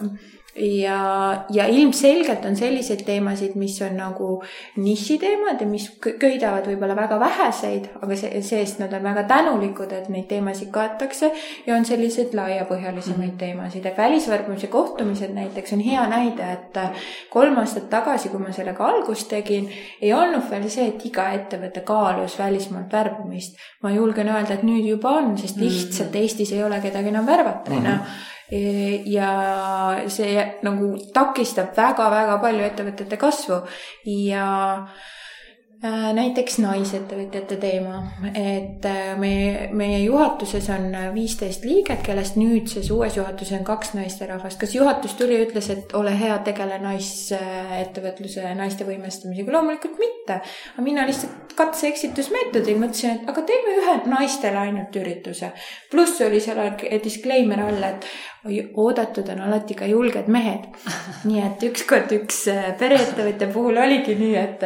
ja, 0.56 1.44
ja 1.50 1.66
ilmselgelt 1.66 2.44
on 2.44 2.56
selliseid 2.56 3.04
teemasid, 3.06 3.54
mis 3.54 3.76
on 3.82 3.96
nagu 3.96 4.30
nišiteemad 4.76 5.60
ja 5.60 5.66
mis 5.66 5.86
köidavad 6.00 6.66
võib-olla 6.66 6.96
väga 6.98 7.18
väheseid, 7.20 7.86
aga 8.02 8.16
see, 8.18 8.42
see-eest 8.42 8.80
nad 8.82 8.94
on 8.96 9.04
väga 9.06 9.24
tänulikud, 9.30 9.92
et 9.94 10.08
neid 10.12 10.26
teemasid 10.30 10.72
kaetakse 10.74 11.30
ja 11.66 11.76
on 11.76 11.86
selliseid 11.86 12.34
laiapõhjalisemaid 12.34 13.30
-hmm. 13.30 13.38
teemasid, 13.38 13.86
et 13.86 13.98
välisvärbamise 13.98 14.66
kohtumised 14.66 15.34
näiteks 15.34 15.72
on 15.72 15.84
hea 15.86 16.06
näide, 16.08 16.52
et 16.52 16.80
kolm 17.30 17.58
aastat 17.58 17.90
tagasi, 17.90 18.28
kui 18.28 18.40
ma 18.40 18.52
sellega 18.52 18.86
algust 18.86 19.28
tegin, 19.28 19.70
ei 20.02 20.12
olnud 20.12 20.50
veel 20.50 20.68
see, 20.70 20.88
et 20.88 21.06
iga 21.06 21.30
ettevõte 21.36 21.80
kaalus 21.80 22.38
välismaalt 22.38 22.92
värbamist. 22.92 23.56
ma 23.82 23.90
julgen 23.90 24.28
öelda, 24.28 24.54
et 24.54 24.62
nüüd 24.62 24.86
juba 24.86 25.08
on, 25.08 25.38
sest 25.38 25.56
mhm. 25.56 25.64
lihtsalt 25.64 26.16
Eestis 26.16 26.52
ei 26.52 26.62
ole 26.64 26.80
kedagi 26.80 27.08
enam 27.08 27.26
värvata, 27.26 27.70
on 27.70 27.86
ju 27.86 27.96
ja 28.50 29.30
see 30.10 30.44
nagu 30.66 30.92
takistab 31.14 31.76
väga-väga 31.76 32.38
palju 32.42 32.66
ettevõtete 32.66 33.18
kasvu 33.20 33.60
ja 34.10 34.46
Äh, 35.80 36.10
näiteks 36.12 36.58
naisettevõtjate 36.60 37.56
teema, 37.56 38.02
et 38.36 38.84
äh, 38.84 39.14
meie, 39.16 39.70
meie 39.72 40.02
juhatuses 40.02 40.66
on 40.74 40.90
viisteist 41.14 41.64
liiget, 41.64 42.02
kellest 42.04 42.36
nüüdses 42.36 42.90
uues 42.92 43.16
juhatuses 43.16 43.54
on 43.56 43.64
kaks 43.64 43.94
naisterahvast. 43.96 44.58
kas 44.60 44.74
juhatus 44.74 45.14
tuli 45.16 45.38
ja 45.38 45.46
ütles, 45.46 45.70
et 45.72 45.94
ole 45.96 46.12
hea, 46.20 46.36
tegele 46.44 46.76
naisettevõtluse, 46.84 48.44
naiste 48.58 48.84
võimestamisega? 48.84 49.54
loomulikult 49.56 49.96
mitte. 50.02 50.42
aga 50.74 50.84
mina 50.84 51.06
lihtsalt 51.08 51.56
katse-eksitusmeetodil 51.56 52.76
mõtlesin, 52.76 53.16
et 53.16 53.32
aga 53.32 53.46
teeme 53.48 53.78
ühe 53.80 53.96
naistele 54.12 54.60
ainult 54.66 55.00
ürituse. 55.00 55.48
pluss 55.90 56.20
oli 56.28 56.44
seal 56.44 56.60
disclaimer 57.08 57.64
all, 57.70 57.88
et 57.88 58.04
oodatud 58.48 59.28
on 59.28 59.40
alati 59.44 59.74
ka 59.76 59.84
julged 59.84 60.28
mehed. 60.32 60.64
nii 61.28 61.40
et 61.44 61.64
ükskord 61.68 62.12
üks 62.16 62.46
äh, 62.48 62.70
pereettevõtja 62.80 63.50
puhul 63.52 63.76
oligi 63.76 64.14
nii, 64.16 64.36
et 64.40 64.62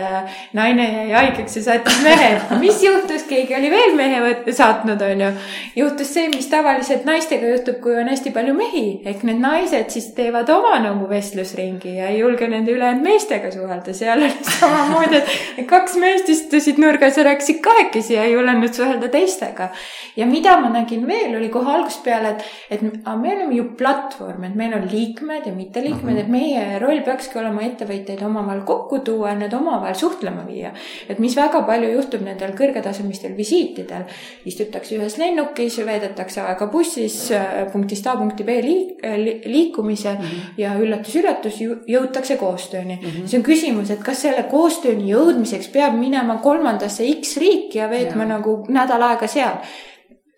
naine 0.55 0.87
jäi 0.93 1.09
haigeks 1.11 1.57
ja 1.59 1.63
saatis 1.69 1.99
mehe. 2.05 2.29
mis 2.61 2.83
juhtus, 2.85 3.25
keegi 3.27 3.57
oli 3.59 3.71
veel 3.73 3.97
mehe 3.99 4.53
saatnud, 4.55 5.03
onju. 5.03 5.31
juhtus 5.77 6.13
see, 6.15 6.29
mis 6.31 6.47
tavaliselt 6.53 7.03
naistega 7.09 7.51
juhtub, 7.51 7.81
kui 7.83 7.97
on 7.99 8.11
hästi 8.13 8.31
palju 8.37 8.55
mehi. 8.55 8.85
ehk 9.11 9.25
need 9.27 9.43
naised 9.43 9.91
siis 9.91 10.13
teevad 10.15 10.51
oma 10.55 10.77
nagu 10.85 11.09
vestlusringi 11.11 11.97
ja 11.99 12.13
ei 12.13 12.21
julge 12.21 12.47
nende 12.49 12.73
ülejäänud 12.73 13.03
meestega 13.03 13.51
suhelda. 13.51 13.97
seal 13.97 14.23
oli 14.23 14.31
samamoodi, 14.61 15.23
et 15.59 15.67
kaks 15.71 15.99
meest 15.99 16.31
istusid 16.31 16.79
nurgas 16.79 17.19
ja 17.19 17.27
rääkisid 17.27 17.59
kahekesi 17.65 18.15
ja 18.15 18.25
ei 18.29 18.39
julenud 18.39 18.73
suhelda 18.73 19.11
teistega. 19.11 19.69
ja 20.17 20.31
mida 20.31 20.61
ma 20.63 20.71
nägin 20.79 21.07
veel, 21.11 21.35
oli 21.43 21.51
kohe 21.51 21.75
algusest 21.75 22.05
peale, 22.07 22.37
et, 22.37 22.49
et 22.71 22.83
me 22.87 23.35
oleme 23.35 23.55
ju 23.59 23.64
platvorm, 23.79 24.45
et 24.45 24.55
meil 24.55 24.75
on 24.77 24.89
liikmed 24.91 25.47
ja 25.47 25.55
mitteliikmed 25.57 26.19
et 26.25 26.29
meie 26.33 26.79
roll 26.83 27.03
peakski 27.07 27.39
olema 27.39 27.65
ettevõtjaid 27.67 28.23
omavahel 28.27 28.65
kokku 28.69 28.99
tuua 29.07 29.33
ja 29.33 29.41
need 29.45 29.53
omavahel 29.57 29.99
suhtlema 29.99 30.47
viia 30.49 30.73
et 31.09 31.21
mis 31.23 31.35
väga 31.37 31.63
palju 31.67 31.91
juhtub 31.95 32.25
nendel 32.25 32.55
kõrgetasemelistel 32.59 33.35
visiitidel, 33.37 34.07
istutakse 34.49 34.97
ühes 34.99 35.17
lennukis, 35.21 35.79
veedetakse 35.87 36.43
aega 36.45 36.69
bussis 36.73 37.19
äh, 37.35 37.65
punktist 37.73 38.07
A 38.11 38.17
punkti 38.21 38.47
B 38.47 38.59
liik, 38.65 39.05
äh, 39.05 39.17
liikumise 39.45 40.13
mm 40.13 40.21
-hmm. 40.25 40.59
ja 40.59 40.75
üllatus-üllatus 40.81 41.61
jõutakse 41.89 42.37
koostööni 42.37 42.99
mm. 43.01 43.09
-hmm. 43.09 43.27
see 43.27 43.39
on 43.39 43.45
küsimus, 43.45 43.91
et 43.91 44.05
kas 44.05 44.23
selle 44.23 44.43
koostööni 44.51 45.11
jõudmiseks 45.13 45.73
peab 45.73 45.99
minema 45.99 46.39
kolmandasse 46.43 47.05
X 47.21 47.37
riiki 47.37 47.79
ja 47.79 47.91
veetma 47.91 48.23
ja. 48.23 48.29
nagu 48.29 48.65
nädal 48.69 49.03
aega 49.03 49.27
seal 49.27 49.59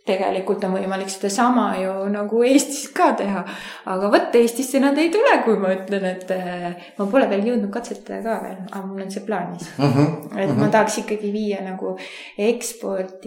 tegelikult 0.07 0.65
on 0.67 0.73
võimalik 0.77 1.11
sedasama 1.11 1.65
ju 1.81 1.93
nagu 2.13 2.43
Eestis 2.47 2.89
ka 2.95 3.13
teha. 3.19 3.43
aga 3.93 4.11
vot 4.13 4.35
Eestisse 4.39 4.81
nad 4.83 4.99
ei 4.99 5.11
tule, 5.15 5.35
kui 5.45 5.57
ma 5.61 5.69
ütlen, 5.75 6.05
et 6.13 6.31
äh, 6.35 6.75
ma 6.99 7.07
pole 7.11 7.27
veel 7.31 7.45
jõudnud 7.51 7.71
katsetada 7.75 8.21
ka 8.25 8.35
veel, 8.45 8.59
aga 8.71 8.85
mul 8.87 9.03
on 9.07 9.11
see 9.13 9.25
plaanis 9.27 9.65
uh. 9.69 9.71
-huh, 9.79 9.89
uh 9.89 9.95
-huh. 10.33 10.41
et 10.45 10.53
ma 10.59 10.67
tahaks 10.69 10.99
ikkagi 11.05 11.33
viia 11.33 11.61
nagu 11.65 11.89
ekspordiga 12.51 13.27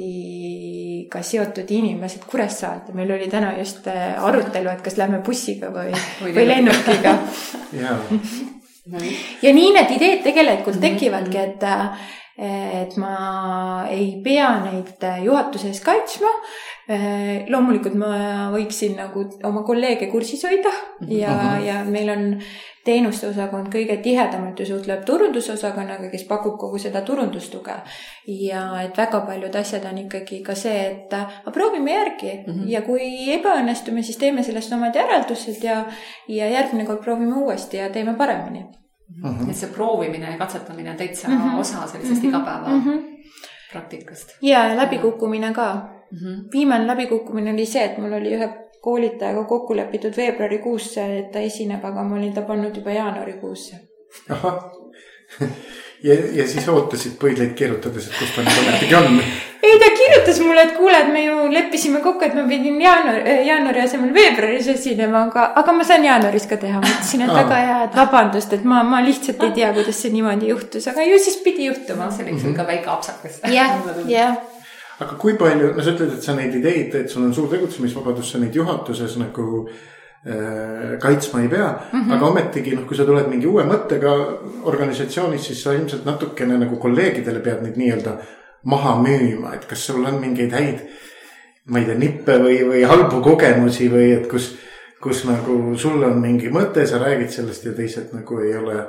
seotud 1.32 1.70
inimesed 1.80 2.24
Kuressaarde. 2.32 2.94
meil 2.94 3.12
oli 3.12 3.28
täna 3.28 3.58
just 3.58 3.88
äh, 3.88 4.24
arutelu, 4.24 4.70
et 4.70 4.82
kas 4.82 4.98
lähme 4.98 5.20
bussiga 5.26 5.68
või, 5.68 5.92
või 6.36 6.48
lennukiga 6.48 7.18
ja 9.42 9.54
nii 9.54 9.74
need 9.76 9.92
ideed 9.98 10.24
tegelikult 10.24 10.76
mhm, 10.80 10.86
tekivadki, 10.86 11.38
mhm. 11.38 11.50
et 11.50 11.64
äh, 11.64 11.90
et 12.40 12.96
ma 12.96 13.86
ei 13.92 14.14
pea 14.24 14.52
neid 14.64 15.04
juhatuses 15.26 15.82
kaitsma. 15.84 16.32
Loomulikult 16.90 17.94
ma 18.02 18.50
võiksin 18.50 18.96
nagu 18.98 19.22
oma 19.46 19.62
kolleege 19.68 20.08
kursis 20.10 20.42
hoida 20.48 20.72
ja 21.06 21.30
uh, 21.30 21.44
-huh. 21.44 21.66
ja 21.66 21.84
meil 21.86 22.10
on 22.10 22.24
teenuste 22.86 23.28
osakond 23.28 23.70
kõige 23.74 23.98
tihedamalt 24.02 24.60
ju 24.60 24.66
suhtleb 24.66 25.04
turundusosakonnaga, 25.06 26.10
kes 26.10 26.24
pakub 26.24 26.58
kogu 26.58 26.80
seda 26.80 27.02
turundustuge. 27.02 27.76
ja 28.28 28.82
et 28.82 28.98
väga 28.98 29.20
paljud 29.28 29.56
asjad 29.56 29.86
on 29.86 29.98
ikkagi 29.98 30.42
ka 30.44 30.56
see, 30.56 30.88
et 30.88 31.14
aga 31.14 31.52
proovime 31.52 31.94
järgi 31.94 32.34
mm 32.48 32.54
-hmm. 32.54 32.70
ja 32.70 32.82
kui 32.82 33.30
ebaõnnestume, 33.38 34.02
siis 34.02 34.18
teeme 34.18 34.44
sellest 34.44 34.74
omad 34.74 34.96
järeldused 34.96 35.64
ja, 35.64 35.86
ja 36.28 36.50
järgmine 36.50 36.86
kord 36.86 37.04
proovime 37.04 37.36
uuesti 37.36 37.78
ja 37.78 37.90
teeme 37.90 38.14
paremini 38.14 38.66
mm. 39.24 39.30
-hmm. 39.30 39.50
et 39.50 39.56
see 39.56 39.70
proovimine 39.70 40.32
ja 40.32 40.38
katsetamine 40.38 40.90
on 40.90 40.98
täitsa 40.98 41.28
mm 41.28 41.38
-hmm. 41.38 41.60
osa 41.60 41.88
sellisest 41.88 42.24
mm 42.24 42.30
-hmm. 42.32 42.36
igapäeva 42.36 42.70
mm 42.70 42.84
-hmm. 42.84 43.04
praktikast. 43.72 44.38
ja, 44.42 44.66
ja 44.68 44.76
läbikukkumine 44.76 45.54
ka 45.54 45.99
mm. 46.12 46.18
-hmm. 46.18 46.52
viimane 46.54 46.88
läbikukkumine 46.88 47.54
oli 47.54 47.66
see, 47.66 47.86
et 47.86 47.98
mul 47.98 48.14
oli 48.14 48.36
ühe 48.38 48.50
koolitajaga 48.82 49.44
kokku 49.44 49.76
lepitud 49.76 50.18
veebruarikuusse, 50.18 51.06
et 51.20 51.32
ta 51.32 51.40
esineb, 51.40 51.86
aga 51.86 52.04
ma 52.04 52.16
olin 52.16 52.34
ta 52.34 52.42
pannud 52.42 52.76
juba 52.76 52.92
jaanuarikuusse. 52.92 53.76
ahah 54.30 54.64
ja, 56.04 56.16
ja 56.34 56.48
siis 56.48 56.68
ootasid 56.70 57.20
põidleid 57.22 57.54
keerutades, 57.60 58.08
et 58.08 58.20
kus 58.20 58.36
ta 58.36 58.46
nüüd 58.46 58.62
ometigi 58.64 58.96
on 58.96 59.20
ei, 59.64 59.80
ta 59.80 59.90
kirjutas 59.98 60.40
mulle, 60.44 60.64
et 60.64 60.76
kuule, 60.78 60.98
et 60.98 61.12
me 61.14 61.24
ju 61.26 61.48
leppisime 61.54 62.02
kokku, 62.04 62.26
et 62.26 62.36
ma 62.38 62.46
pidin 62.50 62.80
jaanuar, 62.82 63.20
jaanuari 63.48 63.84
asemel 63.84 64.14
veebruaris 64.16 64.70
esinema, 64.74 65.26
aga, 65.28 65.50
aga 65.62 65.76
ma 65.76 65.88
saan 65.88 66.06
jaanuaris 66.08 66.48
ka 66.50 66.58
teha. 66.62 66.80
ma 66.82 66.94
ütlesin, 66.94 67.26
et 67.26 67.34
väga 67.36 67.60
hea, 67.66 67.80
et 67.90 68.00
vabandust, 68.00 68.56
et 68.56 68.64
ma, 68.74 68.84
ma 68.88 69.02
lihtsalt 69.06 69.44
ei 69.50 69.58
tea, 69.60 69.74
kuidas 69.76 70.00
see 70.06 70.14
niimoodi 70.16 70.54
juhtus, 70.54 70.88
aga 70.92 71.06
ju 71.10 71.20
siis 71.20 71.42
pidi 71.44 71.68
juhtuma. 71.68 72.10
see 72.16 72.26
oli 72.26 72.40
sul 72.40 72.56
ka 72.58 72.68
väike 72.68 72.90
apsakas. 72.96 73.42
jah, 73.52 73.76
jah 74.16 74.40
aga 75.00 75.16
kui 75.20 75.38
palju, 75.40 75.74
no 75.76 75.84
sa 75.84 75.94
ütled, 75.94 76.18
et 76.18 76.26
sa 76.26 76.36
neid 76.36 76.56
ideid, 76.60 76.96
et 77.00 77.12
sul 77.12 77.24
on 77.28 77.34
suur 77.36 77.48
tegutsemisvabadus, 77.52 78.34
sa 78.34 78.42
neid 78.42 78.56
juhatuses 78.56 79.16
nagu 79.22 79.48
äh, 79.68 80.98
kaitsma 81.02 81.44
ei 81.44 81.52
pea 81.52 81.70
mm. 81.70 82.00
-hmm. 82.00 82.16
aga 82.16 82.26
ometigi 82.26 82.76
noh, 82.76 82.88
kui 82.88 82.98
sa 82.98 83.06
tuled 83.08 83.30
mingi 83.32 83.48
uue 83.48 83.64
mõttega 83.64 84.16
organisatsioonis, 84.72 85.46
siis 85.48 85.64
sa 85.64 85.74
ilmselt 85.74 86.06
natukene 86.06 86.58
nagu 86.58 86.78
kolleegidele 86.78 87.40
pead 87.40 87.64
neid 87.64 87.78
nii-öelda 87.78 88.18
maha 88.64 88.98
müüma, 89.04 89.54
et 89.56 89.66
kas 89.66 89.86
sul 89.88 90.06
on 90.06 90.20
mingeid 90.20 90.52
häid, 90.52 90.82
ma 91.66 91.80
ei 91.80 91.86
tea, 91.86 91.96
nippe 91.96 92.36
või, 92.44 92.58
või 92.68 92.84
halbu 92.84 93.22
kogemusi 93.24 93.88
või 93.92 94.12
et 94.18 94.28
kus, 94.28 94.52
kus 95.02 95.24
nagu 95.30 95.78
sul 95.78 96.04
on 96.04 96.20
mingi 96.20 96.52
mõte, 96.52 96.86
sa 96.86 97.00
räägid 97.00 97.32
sellest 97.32 97.66
ja 97.66 97.74
teised 97.78 98.12
nagu 98.14 98.40
ei 98.44 98.56
ole 98.58 98.84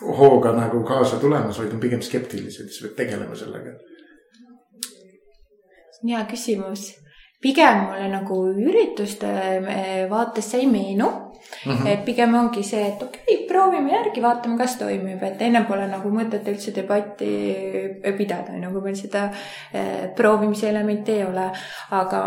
hooga 0.00 0.52
nagu 0.56 0.80
kaasa 0.88 1.20
tulemas, 1.20 1.58
vaid 1.58 1.72
on 1.76 1.80
pigem 1.80 2.00
skeptilised, 2.00 2.70
siis 2.70 2.80
pead 2.86 2.96
tegelema 2.96 3.36
sellega. 3.36 3.76
Hea 6.04 6.24
küsimus 6.30 6.90
pigem 7.40 7.86
mulle 7.86 8.08
nagu 8.12 8.42
ürituste 8.52 9.28
eh, 9.28 10.06
vaates 10.10 10.50
see 10.52 10.60
ei 10.64 10.66
meenu 10.68 11.08
mm. 11.08 11.72
-hmm. 11.72 11.88
et 11.88 12.04
pigem 12.04 12.34
ongi 12.34 12.62
see, 12.62 12.82
et 12.88 13.02
okei 13.02 13.22
okay,, 13.22 13.46
proovime 13.48 13.92
järgi, 13.92 14.22
vaatame, 14.22 14.58
kas 14.58 14.76
toimib, 14.76 15.22
et 15.22 15.42
enne 15.42 15.64
pole 15.68 15.86
nagu 15.88 16.12
mõtet 16.12 16.48
üldse 16.52 16.74
debatti 16.76 17.30
pidada, 18.18 18.52
on 18.52 18.62
ju, 18.62 18.70
kui 18.70 18.84
meil 18.84 18.96
seda 18.96 19.24
eh, 19.72 20.10
proovimise 20.16 20.68
elementi 20.68 21.12
ei 21.12 21.24
ole. 21.24 21.50
aga 21.90 22.20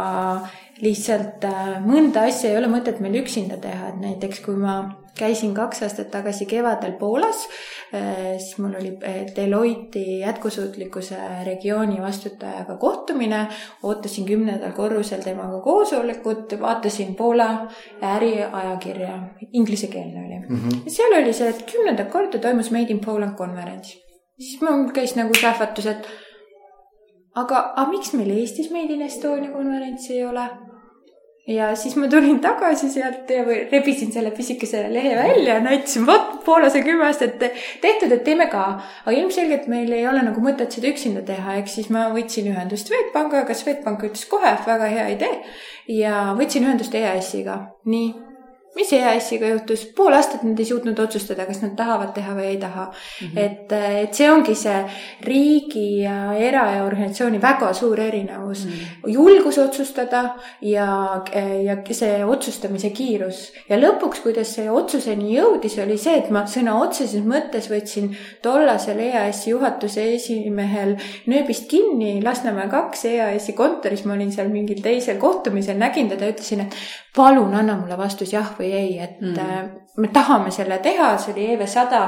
lihtsalt 0.81 1.45
mõnda 1.85 2.25
asja 2.27 2.49
ei 2.49 2.57
ole 2.57 2.67
mõtet 2.67 2.99
meil 2.99 3.21
üksinda 3.21 3.57
teha, 3.57 3.89
et 3.89 4.01
näiteks 4.01 4.39
kui 4.45 4.55
ma 4.55 5.02
käisin 5.17 5.53
kaks 5.53 5.83
aastat 5.83 6.11
tagasi 6.11 6.45
kevadel 6.45 6.95
Poolas, 6.99 7.47
äh, 7.93 8.37
siis 8.37 8.57
mul 8.57 8.73
oli 8.79 8.97
äh, 9.03 9.19
Deloitte 9.35 9.99
jätkusuutlikkuse 9.99 11.17
regiooni 11.45 12.01
vastutajaga 12.01 12.77
kohtumine, 12.77 13.47
ootasin 13.83 14.25
kümnendal 14.25 14.71
korrusel 14.71 15.21
temaga 15.21 15.61
koosolekut, 15.61 16.57
vaatasin 16.59 17.15
Poola 17.15 17.67
äriajakirja, 18.01 19.19
inglisekeelne 19.51 20.25
oli 20.25 20.39
mm. 20.49 20.69
-hmm. 20.69 20.89
seal 20.89 21.21
oli 21.21 21.33
see, 21.33 21.49
et 21.49 21.71
kümnendat 21.71 22.11
korda 22.11 22.39
toimus 22.39 22.71
Made 22.71 22.89
in 22.89 22.99
Poland 22.99 23.37
konverents. 23.37 23.97
siis 24.39 24.61
mul 24.61 24.89
käis 24.93 25.15
nagu 25.15 25.33
sähvatus, 25.41 25.85
et 25.85 26.07
aga, 27.35 27.73
aga 27.75 27.91
miks 27.91 28.13
meil 28.13 28.29
Eestis 28.29 28.71
Made 28.71 28.93
in 28.93 29.01
Estonia 29.01 29.51
konverentsi 29.51 30.13
ei 30.13 30.25
ole? 30.25 30.49
Ja 31.47 31.73
siis 31.75 31.95
ma 31.99 32.07
tulin 32.07 32.39
tagasi 32.43 32.89
sealt 32.91 33.29
ja 33.29 33.43
rebisin 33.71 34.11
selle 34.13 34.31
pisikese 34.31 34.85
lehe 34.93 35.15
välja 35.15 35.57
ja 35.57 35.63
näitasin, 35.63 36.05
vot 36.07 36.43
Poolas 36.45 36.75
on 36.75 36.83
kümme 36.83 37.05
aastat 37.07 37.39
tehtud, 37.81 38.11
et 38.11 38.23
teeme 38.23 38.47
ka. 38.51 38.63
aga 39.05 39.15
ilmselgelt 39.17 39.67
meil 39.71 39.91
ei 39.91 40.07
ole 40.07 40.23
nagu 40.23 40.43
mõtet 40.43 40.71
seda 40.75 40.91
üksinda 40.91 41.23
teha, 41.27 41.57
ehk 41.59 41.71
siis 41.71 41.89
ma 41.91 42.07
võtsin 42.15 42.47
ühendust 42.51 42.91
Swedbankiga, 42.91 43.55
Swedbank 43.55 44.03
ütles 44.07 44.27
kohe, 44.31 44.55
väga 44.67 44.91
hea 44.95 45.07
idee. 45.17 45.39
ja 45.87 46.29
võtsin 46.39 46.67
ühendust 46.67 46.95
EAS-iga, 46.95 47.59
nii 47.85 48.32
mis 48.75 48.91
EAS-iga 48.97 49.49
juhtus, 49.51 49.83
pool 49.95 50.15
aastat 50.17 50.43
nad 50.45 50.59
ei 50.59 50.65
suutnud 50.65 50.97
otsustada, 50.99 51.45
kas 51.45 51.61
nad 51.61 51.75
tahavad 51.77 52.13
teha 52.15 52.33
või 52.37 52.47
ei 52.49 52.57
taha 52.61 52.85
mm. 52.89 53.27
-hmm. 53.27 53.37
et, 53.43 53.73
et 54.03 54.17
see 54.17 54.29
ongi 54.31 54.55
see 54.57 54.79
riigi 55.27 55.85
ja 56.01 56.33
era- 56.33 56.65
ja 56.75 56.83
organisatsiooni 56.85 57.41
väga 57.41 57.73
suur 57.73 57.99
erinevus 57.99 58.65
mm. 58.65 58.71
-hmm. 58.71 59.13
julgus 59.13 59.57
otsustada 59.61 60.23
ja, 60.61 60.87
ja 61.63 61.77
see 61.91 62.25
otsustamise 62.25 62.89
kiirus. 62.89 63.51
ja 63.69 63.77
lõpuks, 63.77 64.23
kuidas 64.23 64.55
see 64.55 64.69
otsuseni 64.71 65.35
jõudis, 65.37 65.77
oli 65.83 65.97
see, 65.97 66.17
et 66.17 66.29
ma 66.29 66.45
sõna 66.49 66.79
otseses 66.81 67.21
mõttes 67.23 67.69
võtsin 67.69 68.15
tollasel 68.41 68.99
EAS-i 68.99 69.49
juhatuse 69.49 70.13
esimehel 70.15 70.95
nööbist 71.27 71.69
kinni 71.69 72.21
Lasnamäe 72.23 72.69
kaks 72.69 73.05
EAS-i 73.05 73.53
kontoris, 73.53 74.05
ma 74.05 74.13
olin 74.13 74.31
seal 74.31 74.49
mingil 74.49 74.81
teisel 74.81 75.17
kohtumisel, 75.17 75.77
nägin 75.77 76.09
teda, 76.09 76.29
ütlesin, 76.33 76.65
et 76.65 76.75
palun 77.15 77.53
anna 77.53 77.75
mulle 77.77 77.97
vastus 77.97 78.33
jah 78.33 78.47
või 78.57 78.62
ei, 78.71 78.99
et 78.99 79.21
mm. 79.21 79.39
Äh, 79.39 79.83
me 79.97 80.07
tahame 80.09 80.49
selle 80.51 80.79
teha, 80.81 81.11
see 81.21 81.33
oli 81.35 81.43
EV 81.53 81.67
sada, 81.69 82.01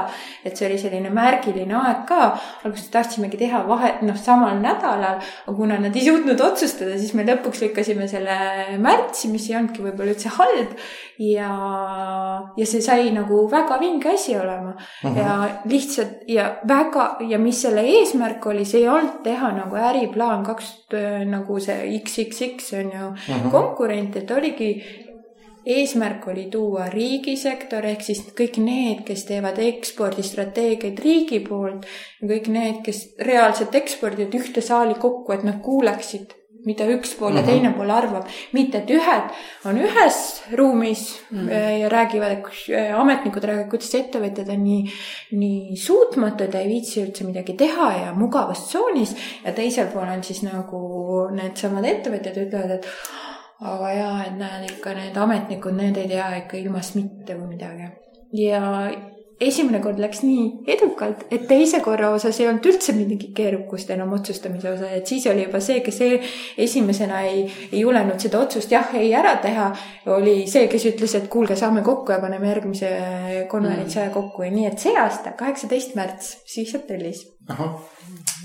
et 0.44 0.58
see 0.58 0.66
oli 0.66 0.78
selline 0.80 1.10
märgiline 1.14 1.76
aeg 1.78 2.00
ka. 2.08 2.32
alguses 2.66 2.88
tahtsimegi 2.90 3.38
teha 3.38 3.60
vahe, 3.68 3.92
noh, 4.02 4.16
samal 4.18 4.58
nädalal, 4.58 5.20
aga 5.20 5.54
kuna 5.54 5.78
nad 5.78 5.94
ei 5.94 6.02
suutnud 6.08 6.42
otsustada, 6.48 6.96
siis 6.98 7.14
me 7.14 7.22
lõpuks 7.28 7.62
lükkasime 7.62 8.08
selle 8.10 8.34
märtsi, 8.82 9.30
mis 9.30 9.46
ei 9.50 9.58
olnudki 9.60 9.86
võib-olla 9.86 10.16
üldse 10.16 10.34
halb. 10.34 10.74
ja, 11.22 11.52
ja 12.58 12.66
see 12.68 12.82
sai 12.84 13.12
nagu 13.14 13.46
väga 13.48 13.78
vinge 13.80 14.10
asi 14.12 14.34
olema 14.36 14.74
uh 14.74 15.06
-huh. 15.06 15.16
ja 15.16 15.62
lihtsalt 15.64 16.26
ja 16.28 16.58
väga 16.68 17.16
ja 17.28 17.38
mis 17.38 17.62
selle 17.62 17.80
eesmärk 17.80 18.46
oli, 18.46 18.64
see 18.64 18.82
ei 18.82 18.88
olnud 18.88 19.22
teha 19.22 19.52
nagu 19.52 19.76
äriplaan 19.76 20.44
kaks 20.44 20.74
nagu 21.24 21.60
see 21.60 22.00
XXX 22.02 22.72
on 22.72 22.92
ju 22.92 23.06
uh 23.06 23.14
-huh. 23.14 23.50
konkurent, 23.50 24.16
et 24.16 24.30
oligi 24.30 25.05
eesmärk 25.66 26.28
oli 26.30 26.46
tuua 26.50 26.86
riigisektor 26.92 27.86
ehk 27.90 28.04
siis 28.06 28.22
kõik 28.38 28.60
need, 28.62 29.02
kes 29.08 29.26
teevad 29.28 29.58
ekspordistrateegiaid 29.62 31.02
riigi 31.02 31.42
poolt 31.46 31.86
ja 32.20 32.30
kõik 32.30 32.50
need, 32.54 32.80
kes 32.86 33.02
reaalselt 33.26 33.74
ekspordivad 33.74 34.34
ühte 34.38 34.62
saali 34.62 34.94
kokku, 35.00 35.34
et 35.34 35.46
nad 35.46 35.58
kuuleksid, 35.64 36.36
mida 36.66 36.86
üks 36.90 37.14
pool 37.18 37.34
ja 37.34 37.42
mhm. 37.42 37.50
teine 37.50 37.72
pool 37.74 37.90
arvab. 37.94 38.30
mitte, 38.54 38.82
et 38.82 38.90
ühed 38.94 39.34
on 39.66 39.78
ühes 39.82 40.20
ruumis 40.58 41.04
mm 41.30 41.48
-hmm. 41.48 41.80
ja 41.80 41.88
räägivad, 41.88 42.32
äh, 42.70 43.00
ametnikud 43.00 43.44
räägivad, 43.44 43.70
kuidas 43.70 43.94
ettevõtjad 43.94 44.50
on 44.54 44.64
nii, 44.64 44.82
nii 45.32 45.76
suutmatud 45.76 46.54
ja 46.54 46.60
ei 46.60 46.68
viitsi 46.68 47.02
üldse 47.02 47.26
midagi 47.26 47.52
teha 47.52 47.92
ja 47.92 48.14
mugavas 48.14 48.66
tsoonis 48.66 49.16
ja 49.44 49.52
teisel 49.52 49.86
pool 49.86 50.08
on 50.08 50.24
siis 50.24 50.42
nagu 50.42 50.80
needsamad 51.30 51.84
ettevõtjad 51.84 52.42
ütlevad, 52.46 52.70
et 52.70 52.86
aga 53.60 53.92
jaa, 53.92 54.24
et 54.26 54.38
näed 54.38 54.70
ikka 54.70 54.94
need 54.94 55.16
ametnikud, 55.16 55.76
need 55.76 55.96
ei 55.96 56.08
tea 56.08 56.28
ikka 56.42 56.56
ilmast 56.60 56.94
mitte 56.98 57.38
või 57.38 57.54
midagi. 57.54 57.90
ja 58.32 58.90
esimene 59.40 59.80
kord 59.84 59.98
läks 60.00 60.22
nii 60.24 60.44
edukalt, 60.72 61.26
et 61.32 61.44
teise 61.48 61.82
korra 61.84 62.08
osas 62.16 62.38
ei 62.40 62.48
olnud 62.48 62.64
üldse 62.70 62.94
mingit 62.96 63.28
keerukust 63.36 63.90
enam 63.92 64.14
otsustamise 64.16 64.70
osas, 64.70 64.94
et 64.96 65.10
siis 65.10 65.26
oli 65.28 65.44
juba 65.44 65.60
see, 65.64 65.82
kes 65.84 66.00
e-, 66.06 66.20
esimesena 66.66 67.20
ei, 67.28 67.42
ei 67.70 67.82
julenud 67.82 68.20
seda 68.22 68.40
otsust 68.40 68.72
jah, 68.72 68.94
ei 68.96 69.12
ära 69.16 69.36
teha, 69.44 69.68
oli 70.16 70.38
see, 70.50 70.66
kes 70.72 70.88
ütles, 70.92 71.16
et 71.18 71.28
kuulge, 71.32 71.56
saame 71.58 71.84
kokku 71.86 72.16
ja 72.16 72.20
paneme 72.22 72.48
järgmise 72.48 72.92
konverentsi 73.52 74.00
aja 74.00 74.14
kokku 74.14 74.46
ja 74.46 74.52
nii, 74.54 74.70
et 74.70 74.80
see 74.80 74.96
aasta, 75.00 75.36
kaheksateist 75.36 75.96
märts, 75.98 76.38
siis 76.48 76.72
aprillis. 76.78 77.26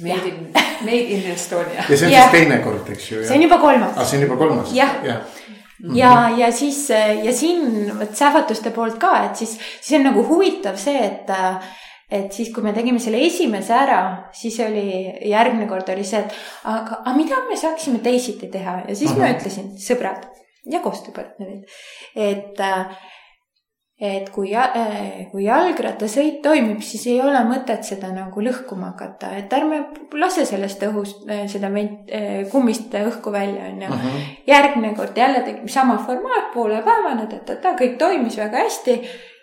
Made 0.01 0.27
in, 0.27 0.43
made 0.85 1.13
in 1.15 1.23
Estonia. 1.31 1.83
ja 1.87 1.97
see 1.97 2.07
on 2.07 2.13
ja. 2.13 2.25
siis 2.25 2.35
teine 2.35 2.59
kord, 2.63 2.87
eks 2.93 3.11
ju? 3.11 3.21
see 3.27 3.37
on 3.37 3.45
juba 3.47 3.57
kolmas. 3.61 3.97
aa, 3.97 4.05
see 4.07 4.19
on 4.19 4.27
juba 4.27 4.37
kolmas? 4.39 4.73
jah 4.75 4.93
ja. 5.05 5.13
Mm 5.13 5.21
-hmm. 5.21 5.40
Ja, 5.95 6.29
ja 6.37 6.51
siis 6.51 6.89
ja 6.89 7.33
siin 7.33 7.91
vot 7.99 8.15
sähvatuste 8.15 8.73
poolt 8.75 8.99
ka, 9.01 9.13
et 9.29 9.35
siis, 9.35 9.57
siis 9.81 9.99
on 9.99 10.09
nagu 10.11 10.25
huvitav 10.27 10.77
see, 10.81 10.99
et 11.05 11.31
et 12.11 12.33
siis, 12.35 12.49
kui 12.51 12.63
me 12.63 12.73
tegime 12.75 12.99
selle 12.99 13.21
esimese 13.23 13.71
ära, 13.71 14.01
siis 14.35 14.57
oli 14.65 14.83
järgmine 15.29 15.67
kord 15.69 15.87
oli 15.93 16.03
see, 16.03 16.19
et 16.19 16.33
aga, 16.67 16.99
aga 17.05 17.15
mida 17.15 17.39
me 17.47 17.55
saaksime 17.55 18.01
teisiti 18.03 18.51
teha 18.51 18.81
ja 18.87 18.95
siis 18.95 19.13
-huh. 19.13 19.19
ma 19.19 19.31
ütlesin, 19.31 19.71
sõbrad 19.79 20.27
ja 20.71 20.79
koostööpartnerid, 20.83 21.63
et 22.15 22.59
äh, 22.59 22.97
et 24.01 24.31
kui, 24.33 24.49
äh, 24.57 25.27
kui 25.29 25.43
jalgrattasõit 25.45 26.39
toimub, 26.41 26.79
siis 26.81 27.03
ei 27.11 27.19
ole 27.21 27.43
mõtet 27.45 27.85
seda 27.85 28.09
nagu 28.09 28.41
lõhkuma 28.41 28.95
hakata, 28.95 29.29
et 29.37 29.53
ärme 29.53 29.83
lase 30.17 30.45
sellest 30.49 30.81
õhust, 30.87 31.21
äh, 31.29 31.43
seda 31.51 31.69
vent-, 31.69 32.09
äh, 32.09 32.39
kummist 32.49 32.95
õhku 32.97 33.31
välja, 33.31 33.69
on 33.69 33.81
ju. 33.81 33.89
Mhm. 33.89 34.17
järgmine 34.47 34.95
kord 34.95 35.17
jälle 35.17 35.43
tegime 35.45 35.69
sama 35.69 35.99
formaat, 36.05 36.49
poolepäevane, 36.53 37.27
ta-ta-ta, 37.29 37.75
kõik 37.77 37.97
toimis 37.97 38.37
väga 38.37 38.57
hästi. 38.57 39.01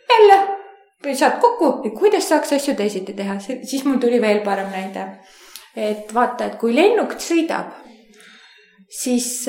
jälle 0.09 1.15
saad 1.15 1.39
kokku, 1.41 1.91
kuidas 1.99 2.29
saaks 2.29 2.53
asju 2.53 2.75
teisiti 2.75 3.13
teha, 3.13 3.39
siis 3.39 3.85
mul 3.85 3.99
tuli 3.99 4.21
veel 4.21 4.41
parem 4.41 4.71
näide. 4.71 5.19
et 5.77 6.15
vaata, 6.15 6.45
et 6.45 6.57
kui 6.59 6.75
lennuk 6.75 7.13
sõidab, 7.13 7.71
siis 8.91 9.45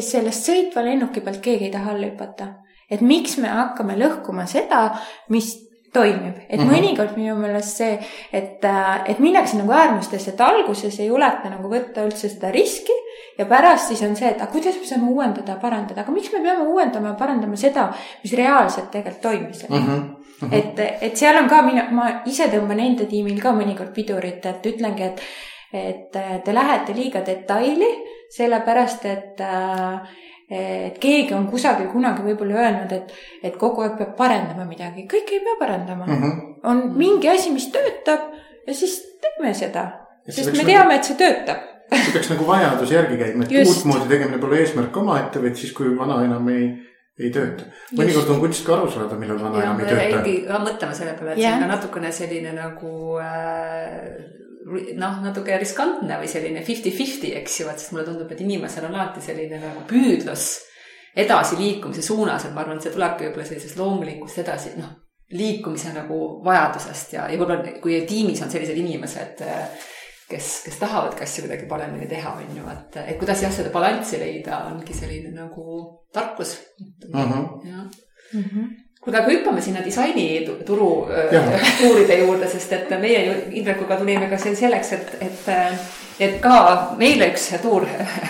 sellest 0.00 0.48
sõitva 0.48 0.84
lennuki 0.84 1.20
pealt 1.20 1.42
keegi 1.42 1.64
ei 1.64 1.70
taha 1.70 1.90
alla 1.90 2.06
hüpata 2.06 2.63
et 2.94 3.04
miks 3.04 3.38
me 3.42 3.50
hakkame 3.50 3.98
lõhkuma 3.98 4.46
seda, 4.50 4.86
mis 5.34 5.52
toimib, 5.94 6.36
et 6.48 6.60
mm 6.60 6.66
-hmm. 6.66 6.74
mõnikord 6.74 7.16
minu 7.16 7.36
meelest 7.38 7.76
see, 7.78 7.98
et, 8.32 8.64
äh, 8.64 9.10
et 9.10 9.18
minnakse 9.18 9.56
nagu 9.56 9.72
äärmustesse, 9.72 10.30
et 10.30 10.40
alguses 10.40 10.98
ei 11.00 11.06
juleta 11.06 11.50
nagu 11.50 11.70
võtta 11.70 12.06
üldse 12.06 12.28
seda 12.28 12.50
riski 12.50 12.96
ja 13.38 13.46
pärast 13.46 13.88
siis 13.88 14.02
on 14.02 14.16
see, 14.16 14.28
et 14.30 14.42
aga 14.42 14.50
kuidas 14.52 14.76
me 14.80 14.86
saame 14.86 15.10
uuendada, 15.10 15.56
parandada, 15.62 16.00
aga 16.02 16.12
miks 16.12 16.32
me 16.32 16.42
peame 16.42 16.66
uuendama 16.66 17.08
ja 17.08 17.14
parandama 17.14 17.56
seda, 17.56 17.88
mis 18.24 18.32
reaalselt 18.32 18.90
tegelikult 18.90 19.22
toimis 19.22 19.68
mm. 19.68 19.76
-hmm. 19.76 20.02
Mm 20.42 20.48
-hmm. 20.48 20.54
et, 20.54 21.02
et 21.02 21.16
seal 21.16 21.36
on 21.42 21.48
ka 21.48 21.62
mina, 21.62 21.88
ma 21.90 22.10
ise 22.26 22.46
tõmban 22.52 22.80
enda 22.80 23.04
tiimil 23.04 23.40
ka 23.42 23.52
mõnikord 23.52 23.92
pidurit, 23.94 24.46
et 24.46 24.66
ütlengi, 24.66 25.02
et, 25.02 25.20
et 25.72 26.44
te 26.44 26.54
lähete 26.54 26.94
liiga 26.94 27.26
detaili, 27.26 27.90
sellepärast 28.36 29.04
et 29.04 29.40
äh, 29.40 30.00
et 30.50 30.98
keegi 31.00 31.34
on 31.34 31.46
kusagil 31.48 31.88
kunagi 31.92 32.24
võib-olla 32.26 32.60
öelnud, 32.62 32.92
et, 32.92 33.12
et 33.42 33.54
kogu 33.60 33.84
aeg 33.84 33.96
peab 33.98 34.16
parendama 34.18 34.66
midagi, 34.68 35.06
kõike 35.10 35.38
ei 35.38 35.44
pea 35.44 35.58
parandama 35.60 36.06
mm. 36.06 36.22
-hmm. 36.22 36.56
on 36.70 36.82
mingi 36.98 37.28
asi, 37.32 37.52
mis 37.52 37.70
töötab 37.72 38.32
ja 38.66 38.74
siis 38.74 38.98
teeme 39.20 39.54
seda, 39.54 39.86
sest 40.28 40.52
me 40.52 40.58
nagu- 40.58 40.66
teame 40.66 40.84
nagu, 40.84 40.98
et 40.98 41.04
see 41.04 41.16
töötab. 41.16 41.70
see 41.94 42.12
peaks 42.12 42.30
nagu 42.30 42.46
vajaduse 42.46 42.94
järgi 42.94 43.20
käima, 43.22 43.44
et 43.44 43.68
uutmoodi 43.68 44.08
tegemine 44.08 44.38
pole 44.38 44.60
eesmärk 44.60 44.96
omaette, 44.96 45.42
vaid 45.42 45.56
siis, 45.56 45.72
kui 45.72 45.96
vana 45.98 46.22
enam 46.24 46.48
ei 46.48 46.68
ei 47.18 47.30
tööta. 47.30 47.66
mõnikord 47.94 48.30
on 48.34 48.40
kunst 48.42 48.64
ka 48.66 48.74
aru 48.76 48.88
saada, 48.90 49.16
millal 49.18 49.38
vana 49.38 49.60
ja, 49.60 49.66
enam 49.68 49.80
ei 49.80 49.90
tööta. 49.90 50.22
ka 50.48 50.62
mõtlema 50.64 50.96
selle 50.96 51.12
peale, 51.18 51.34
et 51.34 51.42
yeah. 51.42 51.58
see 51.58 51.66
on 51.66 51.70
natukene 51.70 52.12
selline 52.12 52.54
nagu 52.56 52.94
äh, 53.22 54.08
noh, 54.98 55.18
natuke 55.24 55.56
riskantne 55.60 56.18
või 56.20 56.28
selline 56.30 56.62
fifty-fifty, 56.64 57.34
eks 57.40 57.60
ju, 57.60 57.68
et 57.70 57.80
sest 57.80 57.94
mulle 57.94 58.06
tundub, 58.08 58.30
et 58.32 58.44
inimesel 58.44 58.88
on 58.88 58.94
alati 58.96 59.22
selline 59.24 59.60
nagu 59.62 59.84
püüdlus 59.90 60.46
edasiliikumise 61.24 62.02
suunas, 62.02 62.46
et 62.46 62.54
ma 62.54 62.64
arvan, 62.64 62.78
et 62.80 62.86
see 62.86 62.94
tulebki 62.94 63.28
võib-olla 63.28 63.48
sellisest 63.48 63.78
loomulikust 63.78 64.40
edasi, 64.42 64.74
noh, 64.80 64.94
liikumise 65.34 65.92
nagu 65.94 66.20
vajadusest 66.44 67.16
ja, 67.16 67.26
ja 67.30 67.38
võib-olla 67.38 67.76
kui 67.82 68.00
tiimis 68.08 68.42
on 68.44 68.52
sellised 68.52 68.78
inimesed, 68.80 69.44
kes, 70.30 70.48
kes 70.66 70.80
tahavadki 70.80 71.26
asju 71.26 71.44
kuidagi 71.46 71.68
paremini 71.70 72.08
teha, 72.10 72.34
on 72.40 72.56
ju, 72.58 72.64
et, 72.72 72.98
et 73.04 73.20
kuidas 73.20 73.44
jah, 73.44 73.52
seda 73.54 73.72
balanssi 73.74 74.18
leida, 74.22 74.64
ongi 74.72 74.96
selline 74.96 75.34
nagu 75.36 75.82
tarkus 76.14 76.56
mm. 76.80 77.20
-hmm. 77.20 77.68
jah 77.68 77.84
mm 78.32 78.48
-hmm 78.48 78.83
kuule, 79.04 79.20
aga 79.20 79.32
hüppame 79.32 79.62
sinna 79.64 79.82
disainituru 79.84 80.88
tuuride 81.78 82.18
juurde, 82.22 82.48
sest 82.50 82.72
et 82.76 82.94
meie 83.00 83.26
ju 83.26 83.36
Indrekuga 83.60 83.98
tulime 84.00 84.30
ka 84.30 84.38
siin 84.40 84.56
selleks, 84.58 84.94
et, 84.96 85.12
et, 85.24 85.52
et 86.28 86.40
ka 86.44 86.56
meile 87.00 87.28
üks 87.32 87.50
tuur 87.62 87.86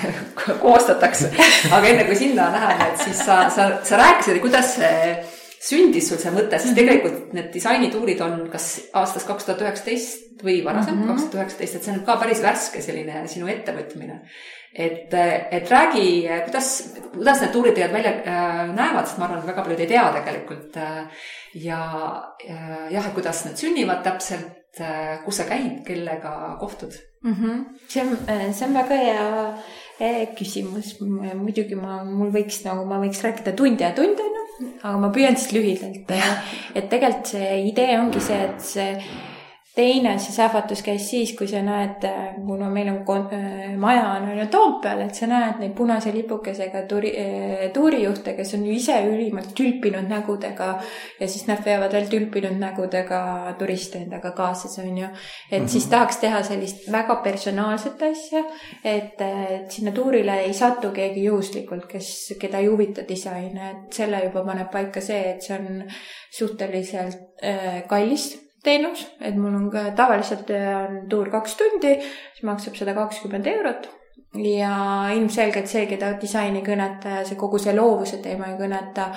koostatakse. 0.64 1.30
aga 1.70 1.86
enne 1.92 2.08
kui 2.08 2.18
sinna 2.18 2.50
läheme, 2.54 2.90
et 2.90 3.06
siis 3.06 3.22
sa, 3.22 3.44
sa, 3.54 3.70
sa 3.86 4.02
rääkisid, 4.02 4.42
kuidas 4.44 4.76
see 4.80 5.14
sündis 5.64 6.10
sul 6.10 6.20
see 6.20 6.32
mõte, 6.34 6.58
sest 6.60 6.76
tegelikult 6.76 7.32
need 7.36 7.48
disainituurid 7.54 8.20
on 8.24 8.42
kas 8.52 8.74
aastast 9.00 9.30
kaks 9.30 9.46
tuhat 9.46 9.62
üheksateist 9.64 10.44
või 10.44 10.58
varasem, 10.66 10.98
mhm. 10.98 11.14
kaks 11.14 11.30
tuhat 11.30 11.44
üheksateist, 11.44 11.78
et 11.78 11.86
see 11.86 11.94
on 11.94 12.04
ka 12.04 12.18
päris 12.20 12.42
värske 12.44 12.82
selline 12.84 13.24
sinu 13.30 13.48
ettevõtmine 13.52 14.20
et, 14.74 15.14
et 15.50 15.70
räägi, 15.70 16.26
kuidas, 16.44 16.68
kuidas 17.12 17.40
need 17.42 17.52
tuurid 17.54 17.76
tegelikult 17.76 18.00
välja 18.00 18.12
äh, 18.26 18.60
näevad, 18.74 19.06
sest 19.06 19.20
ma 19.20 19.28
arvan, 19.28 19.42
et 19.42 19.50
väga 19.52 19.64
paljud 19.66 19.82
ei 19.84 19.90
tea 19.90 20.04
tegelikult. 20.18 20.78
Äh, 20.82 21.26
ja 21.62 21.80
jah, 22.90 23.06
et 23.06 23.14
kuidas 23.14 23.44
need 23.46 23.60
sünnivad 23.60 24.02
täpselt, 24.06 24.80
äh, 24.82 25.20
kus 25.24 25.38
sa 25.38 25.46
käid, 25.46 25.84
kellega 25.86 26.56
kohtud 26.60 26.96
mm? 27.22 27.34
-hmm. 27.34 27.60
see 27.88 28.02
on, 28.02 28.16
see 28.52 28.66
on 28.68 28.74
väga 28.74 28.96
hea 29.98 30.26
küsimus. 30.38 30.96
muidugi 31.00 31.78
ma, 31.78 32.02
mul 32.04 32.32
võiks 32.34 32.64
nagu, 32.64 32.84
ma 32.90 32.98
võiks 32.98 33.22
rääkida 33.22 33.52
tunde 33.52 33.84
ja 33.84 33.92
tunde, 33.94 34.22
onju, 34.22 34.72
aga 34.82 34.96
ma 34.98 35.12
püüan 35.14 35.36
siis 35.36 35.52
lühidalt. 35.52 36.10
et 36.74 36.90
tegelikult 36.90 37.26
see 37.26 37.62
idee 37.68 37.98
ongi 38.00 38.20
see, 38.20 38.42
et 38.42 38.60
see 38.60 38.90
teine 39.74 40.18
siis 40.18 40.38
ähvatus 40.38 40.82
käis 40.86 41.08
siis, 41.10 41.32
kui 41.34 41.48
sa 41.50 41.58
näed, 41.62 42.04
kuna 42.46 42.68
meil 42.70 42.90
on 42.92 43.24
äh, 43.34 43.72
maja 43.78 44.04
on 44.12 44.28
on 44.28 44.38
ju 44.38 44.46
Toompeal, 44.50 45.00
et 45.02 45.18
sa 45.18 45.26
näed 45.26 45.58
neid 45.58 45.72
punase 45.74 46.12
lipukesega 46.14 46.84
turi, 46.90 47.10
äh, 47.18 47.64
tuurijuhte, 47.74 48.36
kes 48.38 48.54
on 48.54 48.66
ju 48.66 48.76
ise 48.76 49.00
ülimalt 49.08 49.50
tülpinud 49.58 50.06
nägudega 50.08 50.68
ja 51.20 51.28
siis 51.28 51.48
nad 51.50 51.64
veavad 51.64 51.92
veel 51.92 52.06
tülpinud 52.10 52.54
nägudega 52.60 53.54
turiste 53.58 53.98
endaga 54.04 54.30
kaasas, 54.36 54.78
on 54.78 54.98
ju. 54.98 55.08
et 55.50 55.58
mm 55.58 55.64
-hmm. 55.64 55.68
siis 55.68 55.86
tahaks 55.86 56.16
teha 56.16 56.42
sellist 56.42 56.92
väga 56.92 57.16
personaalset 57.16 58.02
asja, 58.02 58.44
et, 58.84 59.20
et 59.20 59.70
sinna 59.70 59.92
tuurile 59.92 60.40
ei 60.40 60.52
satu 60.52 60.90
keegi 60.90 61.24
juhuslikult, 61.24 61.86
kes, 61.86 62.34
keda 62.40 62.58
ei 62.58 62.66
huvita 62.66 63.02
disain, 63.08 63.58
et 63.58 63.92
selle 63.92 64.24
juba 64.24 64.44
paneb 64.44 64.70
paika 64.70 65.00
see, 65.00 65.30
et 65.30 65.42
see 65.42 65.58
on 65.58 65.84
suhteliselt 66.30 67.18
äh, 67.42 67.86
kallis 67.86 68.43
teenus, 68.64 69.04
et 69.20 69.36
mul 69.38 69.54
on 69.54 69.68
ka 69.72 69.90
tavaliselt 69.96 70.50
äh, 70.54 70.70
on 70.84 71.04
tuur 71.10 71.30
kaks 71.32 71.58
tundi, 71.60 71.94
siis 72.34 72.46
maksab 72.48 72.78
sada 72.78 72.96
kakskümmend 72.96 73.48
eurot. 73.52 73.90
Ja 74.34 74.74
ilmselgelt 75.14 75.70
see, 75.70 75.84
keda 75.86 76.16
disain 76.18 76.56
ei 76.58 76.64
kõneta 76.66 77.20
ja 77.20 77.26
see 77.26 77.38
kogu 77.38 77.60
see 77.62 77.74
loovuse 77.76 78.18
teema 78.22 78.48
ei 78.50 78.56
kõneta, 78.58 79.12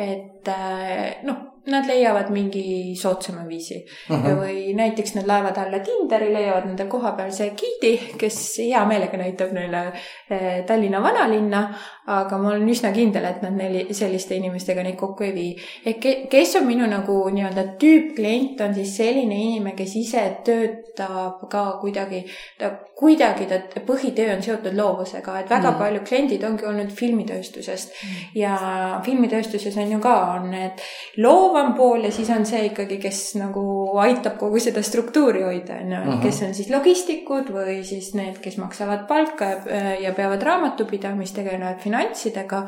et 0.00 0.48
äh, 0.48 1.24
noh, 1.28 1.51
nad 1.66 1.86
leiavad 1.86 2.30
mingi 2.30 2.94
soodsama 2.98 3.48
viisi 3.48 3.76
uh. 4.10 4.16
-huh. 4.16 4.36
või 4.40 4.74
näiteks 4.74 5.14
nad 5.14 5.26
laevad 5.26 5.56
alla 5.56 5.78
Tinderi, 5.78 6.32
leiavad 6.32 6.66
endale 6.70 6.90
kohapealse 6.90 7.50
giidi, 7.56 7.92
kes 8.18 8.58
hea 8.58 8.84
meelega 8.86 9.16
näitab 9.16 9.52
neile 9.52 9.82
eh, 10.30 10.64
Tallinna 10.66 11.02
vanalinna, 11.02 11.62
aga 12.06 12.38
ma 12.38 12.48
olen 12.48 12.68
üsna 12.68 12.92
kindel, 12.92 13.24
et 13.24 13.42
nad 13.42 13.54
neli, 13.54 13.86
selliste 13.94 14.34
inimestega 14.34 14.82
neid 14.82 14.96
kokku 14.96 15.24
ei 15.24 15.34
vii. 15.34 15.56
ehk 15.86 16.28
kes 16.30 16.56
on 16.56 16.66
minu 16.66 16.86
nagu 16.86 17.18
nii-öelda 17.30 17.64
tüüpklient, 17.78 18.60
on 18.60 18.74
siis 18.74 18.96
selline 18.96 19.34
inimene, 19.34 19.76
kes 19.76 19.96
ise 19.96 20.24
töötab 20.44 21.46
ka 21.50 21.64
kuidagi, 21.80 22.24
ta 22.58 22.72
kuidagi 22.98 23.46
ta 23.46 23.60
põhitöö 23.86 24.34
on 24.36 24.42
seotud 24.42 24.74
loovusega, 24.76 25.38
et 25.40 25.50
väga 25.50 25.70
mm. 25.70 25.78
palju 25.78 26.02
kliendid 26.08 26.44
ongi 26.44 26.66
olnud 26.66 26.90
filmitööstusest 26.90 27.94
mm. 27.94 28.26
ja 28.34 28.56
filmitööstuses 29.04 29.76
on 29.76 29.92
ju 29.92 30.00
ka, 30.02 30.16
on 30.36 30.50
need 30.50 30.82
loov 31.22 31.51
kauvam 31.52 31.74
pool 31.76 32.04
ja 32.06 32.10
siis 32.12 32.30
on 32.32 32.46
see 32.48 32.62
ikkagi, 32.70 32.96
kes 33.02 33.18
nagu 33.36 33.62
aitab 34.00 34.38
kogu 34.40 34.60
seda 34.62 34.82
struktuuri 34.84 35.42
hoida, 35.44 35.80
on 35.82 35.92
ju, 35.92 36.14
kes 36.22 36.40
on 36.46 36.54
siis 36.56 36.70
logistikud 36.72 37.50
või 37.52 37.80
siis 37.86 38.12
need, 38.16 38.38
kes 38.42 38.56
maksavad 38.60 39.04
palka 39.08 39.50
ja, 39.52 39.82
ja 40.00 40.12
peavad 40.16 40.42
raamatupidamist, 40.42 41.36
tegelevad 41.36 41.80
finantsidega. 41.82 42.62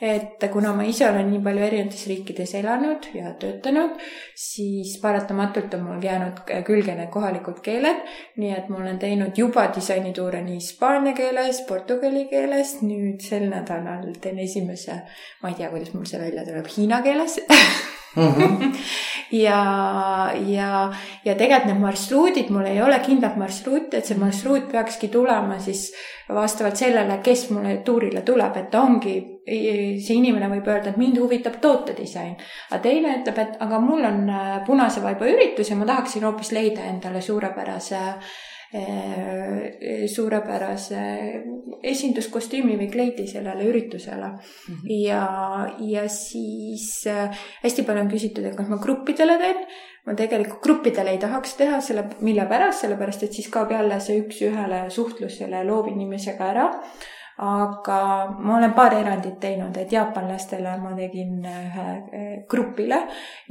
et 0.00 0.46
kuna 0.52 0.72
ma 0.76 0.86
ise 0.86 1.08
olen 1.08 1.30
nii 1.32 1.42
palju 1.42 1.64
erinevates 1.66 2.06
riikides 2.10 2.54
elanud 2.60 3.10
ja 3.14 3.34
töötanud, 3.40 3.98
siis 4.38 4.98
paratamatult 5.02 5.74
on 5.74 5.84
mul 5.88 6.04
jäänud 6.04 6.44
külge 6.66 6.94
need 6.94 7.10
kohalikud 7.10 7.60
keeled. 7.64 8.06
nii 8.36 8.54
et 8.54 8.70
ma 8.70 8.82
olen 8.84 8.98
teinud 8.98 9.38
juba 9.38 9.66
disainituure 9.74 10.42
nii 10.46 10.60
hispaania 10.60 11.16
keeles, 11.18 11.62
portugali 11.68 12.28
keeles, 12.30 12.78
nüüd 12.86 13.22
sel 13.24 13.48
nädalal 13.50 14.12
teen 14.22 14.38
esimese, 14.38 15.02
ma 15.42 15.50
ei 15.50 15.58
tea, 15.58 15.70
kuidas 15.74 15.94
mul 15.94 16.06
see 16.06 16.22
välja 16.22 16.46
tuleb, 16.46 16.70
hiina 16.76 17.02
keeles 17.02 17.40
Mm 18.18 18.32
-hmm. 18.34 18.74
ja, 19.46 20.32
ja, 20.46 20.92
ja 21.24 21.34
tegelikult 21.34 21.72
need 21.72 21.80
marsruudid, 21.80 22.50
mul 22.50 22.66
ei 22.66 22.82
ole 22.82 22.98
kindlat 22.98 23.36
marsruuti, 23.36 23.96
et 23.96 24.06
see 24.06 24.18
marsruut 24.18 24.68
peakski 24.72 25.08
tulema 25.08 25.58
siis 25.58 25.92
vastavalt 26.34 26.76
sellele, 26.76 27.18
kes 27.22 27.50
mulle 27.50 27.76
tuurile 27.84 28.20
tuleb, 28.20 28.56
et 28.56 28.74
ongi, 28.74 29.14
see 29.46 30.16
inimene 30.16 30.48
võib 30.48 30.68
öelda, 30.68 30.90
et 30.90 31.00
mind 31.00 31.18
huvitab 31.18 31.60
tootedisain. 31.60 32.36
aga 32.70 32.82
teine 32.82 33.16
ütleb, 33.20 33.38
et 33.38 33.56
aga 33.60 33.80
mul 33.80 34.04
on 34.04 34.28
äh, 34.28 34.60
punase 34.66 35.02
vaiba 35.02 35.26
üritus 35.26 35.70
ja 35.70 35.76
ma 35.76 35.86
tahaksin 35.86 36.24
hoopis 36.24 36.52
leida 36.52 36.84
endale 36.84 37.20
suurepärase 37.20 37.96
äh, 37.96 38.38
suurepärase 40.12 41.02
esinduskostüümi 41.88 42.76
või 42.76 42.88
kleidi 42.92 43.26
sellele 43.30 43.64
üritusele 43.68 44.28
mm. 44.28 44.40
-hmm. 44.40 44.90
ja, 45.06 45.22
ja 45.80 46.08
siis 46.12 47.06
äh, 47.06 47.38
hästi 47.62 47.84
palju 47.86 48.04
on 48.04 48.10
küsitud, 48.12 48.44
et 48.44 48.56
kas 48.56 48.68
ma 48.68 48.76
gruppidele 48.82 49.38
teen. 49.38 49.62
ma 50.06 50.14
tegelikult 50.16 50.62
gruppidele 50.64 51.10
ei 51.10 51.18
tahaks 51.18 51.54
teha, 51.56 51.80
selle, 51.80 52.04
mille 52.20 52.46
pärast, 52.48 52.80
sellepärast 52.84 53.22
et 53.22 53.32
siis 53.32 53.48
kaob 53.52 53.72
jälle 53.72 54.00
see 54.00 54.20
üks-ühele 54.22 54.90
suhtlus 54.90 55.38
selle 55.38 55.64
loovinimesega 55.64 56.50
ära 56.52 56.68
aga 57.38 57.98
ma 58.34 58.56
olen 58.56 58.72
paar 58.74 58.96
erandit 58.98 59.36
teinud, 59.38 59.76
et 59.78 59.92
jaapanlastele 59.94 60.72
ma 60.82 60.90
tegin 60.98 61.44
ühe 61.46 61.86
eh, 62.10 62.32
grupile 62.50 62.98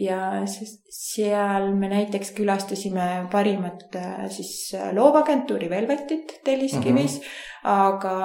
ja 0.04 0.44
seal 0.48 1.70
me 1.80 1.88
näiteks 1.94 2.34
külastasime 2.36 3.28
parimat 3.32 3.96
eh, 3.96 4.26
siis 4.34 4.76
loovagentuuri 4.98 5.70
Velvetit 5.72 6.40
Telliskivis 6.44 7.18
uh, 7.18 7.24
-huh. 7.24 7.72
aga 7.78 8.18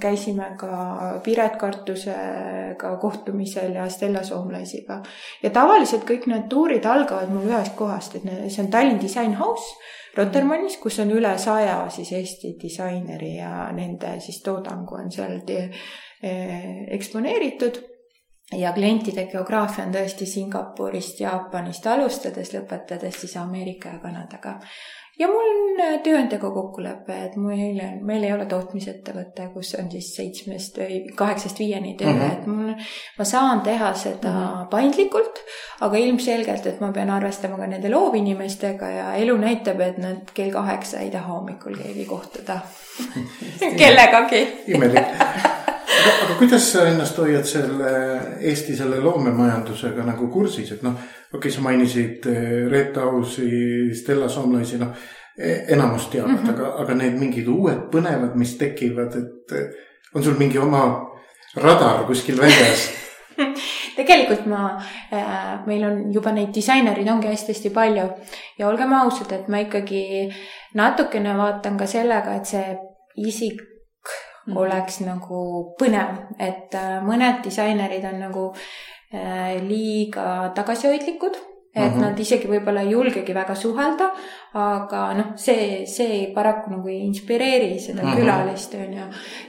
käisime 0.00 0.54
ka 0.56 1.20
Piret 1.24 1.56
Kartusega 1.56 2.96
kohtumisel 3.00 3.74
ja 3.74 3.88
Stella 3.88 4.22
Soomlaisiga. 4.22 5.02
ja 5.42 5.50
tavaliselt 5.50 6.08
kõik 6.08 6.26
need 6.26 6.48
tuurid 6.48 6.84
algavad 6.84 7.28
mul 7.28 7.52
ühest 7.52 7.76
kohast, 7.76 8.14
et 8.14 8.22
see 8.48 8.64
on 8.64 8.70
Tallinn 8.70 9.02
Design 9.02 9.34
House 9.34 9.76
Rotermannis, 10.16 10.76
kus 10.82 10.98
on 11.04 11.12
üle 11.14 11.36
saja 11.38 11.84
siis 11.90 12.12
Eesti 12.12 12.56
disaineri 12.62 13.36
ja 13.36 13.68
nende 13.72 14.16
siis 14.20 14.42
toodangu 14.42 14.98
on 14.98 15.12
seal 15.12 15.38
eh, 15.46 15.86
eksponeeritud. 16.98 17.86
Ja 18.58 18.72
klientide 18.74 19.28
geograafia 19.30 19.84
on 19.86 19.92
tõesti 19.94 20.26
Singapurist, 20.26 21.20
Jaapanist 21.22 21.84
alustades, 21.86 22.50
lõpetades 22.50 23.20
siis 23.22 23.36
Ameerika 23.38 23.92
ja 23.92 24.00
Kanadaga 24.02 24.56
ja 25.20 25.28
mul 25.28 25.48
on 25.50 25.80
äh, 25.84 25.96
tööandjaga 26.04 26.50
kokkulepe, 26.54 27.16
et 27.26 27.36
meil, 27.40 27.80
meil 28.06 28.24
ei 28.24 28.32
ole 28.32 28.46
tootmisettevõte, 28.48 29.50
kus 29.54 29.74
on 29.78 29.90
siis 29.92 30.10
seitsmest 30.16 30.80
või 30.80 31.00
kaheksast 31.16 31.60
viieni 31.60 31.94
töö 32.00 32.08
mm, 32.08 32.20
-hmm. 32.20 32.32
et 32.32 32.46
mul, 32.48 32.90
ma 33.18 33.28
saan 33.28 33.60
teha 33.66 33.92
seda 33.94 34.32
mm 34.32 34.46
-hmm. 34.46 34.70
paindlikult, 34.72 35.42
aga 35.86 36.02
ilmselgelt, 36.06 36.66
et 36.66 36.80
ma 36.80 36.92
pean 36.96 37.10
arvestama 37.10 37.60
ka 37.60 37.66
nende 37.66 37.92
loovinimestega 37.92 38.90
ja 38.96 39.14
elu 39.14 39.36
näitab, 39.36 39.80
et 39.80 39.98
nad 39.98 40.34
kell 40.34 40.52
kaheksa 40.56 41.04
ei 41.04 41.10
taha 41.10 41.32
hommikul 41.32 41.76
keegi 41.76 42.04
kohtuda 42.04 42.60
kellegagi 43.80 44.46
imelik 44.66 45.68
aga, 45.90 46.12
aga 46.24 46.34
kuidas 46.38 46.66
sa 46.72 46.86
ennast 46.88 47.18
hoiad 47.18 47.46
selle 47.48 47.92
Eesti 48.40 48.76
selle 48.76 49.00
loomemajandusega 49.02 50.04
nagu 50.06 50.28
kursis, 50.32 50.72
et 50.76 50.84
noh 50.86 50.96
okei 50.96 51.38
okay,, 51.38 51.54
sa 51.54 51.64
mainisid 51.64 52.28
eh, 52.30 52.68
Red 52.70 52.96
House'i, 53.00 53.94
Stella 53.94 54.28
Somlaisi, 54.28 54.78
noh 54.80 54.94
e, 55.38 55.64
enamust 55.74 56.10
teavad 56.12 56.30
mm, 56.30 56.44
-hmm. 56.44 56.54
aga, 56.54 56.72
aga 56.84 56.94
need 56.94 57.18
mingid 57.18 57.48
uued 57.48 57.86
põnevad, 57.92 58.34
mis 58.34 58.56
tekivad, 58.58 59.16
et 59.16 59.56
eh, 59.58 59.68
on 60.14 60.24
sul 60.24 60.38
mingi 60.38 60.58
oma 60.58 60.84
radar 61.56 62.04
kuskil 62.06 62.38
väljas 62.40 62.88
tegelikult 63.98 64.46
ma 64.46 64.76
äh,, 65.12 65.66
meil 65.66 65.84
on 65.84 66.12
juba 66.12 66.32
neid 66.32 66.54
disainereid 66.54 67.08
ongi 67.08 67.28
hästi-hästi 67.28 67.70
palju 67.74 68.06
ja 68.58 68.68
olgem 68.68 68.92
ausad, 68.92 69.32
et 69.32 69.48
ma 69.48 69.62
ikkagi 69.64 70.30
natukene 70.74 71.36
vaatan 71.36 71.78
ka 71.78 71.86
sellega, 71.86 72.36
et 72.36 72.46
see 72.46 72.76
isik 73.16 73.69
mm 74.46 74.52
-hmm. 74.52 74.58
oleks 74.58 75.00
nagu 75.00 75.74
põnev, 75.78 76.16
et 76.38 76.74
äh, 76.74 76.98
mõned 77.04 77.44
disainerid 77.44 78.04
on 78.04 78.18
nagu 78.20 78.44
äh, 79.14 79.62
liiga 79.62 80.52
tagasihoidlikud 80.54 81.49
et 81.74 81.82
mm 81.82 81.98
-hmm. 81.98 82.00
nad 82.02 82.18
isegi 82.18 82.48
võib-olla 82.48 82.80
ei 82.82 82.90
julgegi 82.90 83.34
väga 83.34 83.54
suhelda, 83.54 84.08
aga 84.54 85.02
noh, 85.14 85.26
see, 85.36 85.86
see 85.86 86.32
paraku 86.34 86.70
nagu 86.70 86.88
ei 86.88 86.98
inspireeri 87.06 87.78
seda 87.78 88.02
mm 88.02 88.08
-hmm. 88.08 88.16
külalist, 88.16 88.74
on 88.74 88.92
ju. 88.94 89.04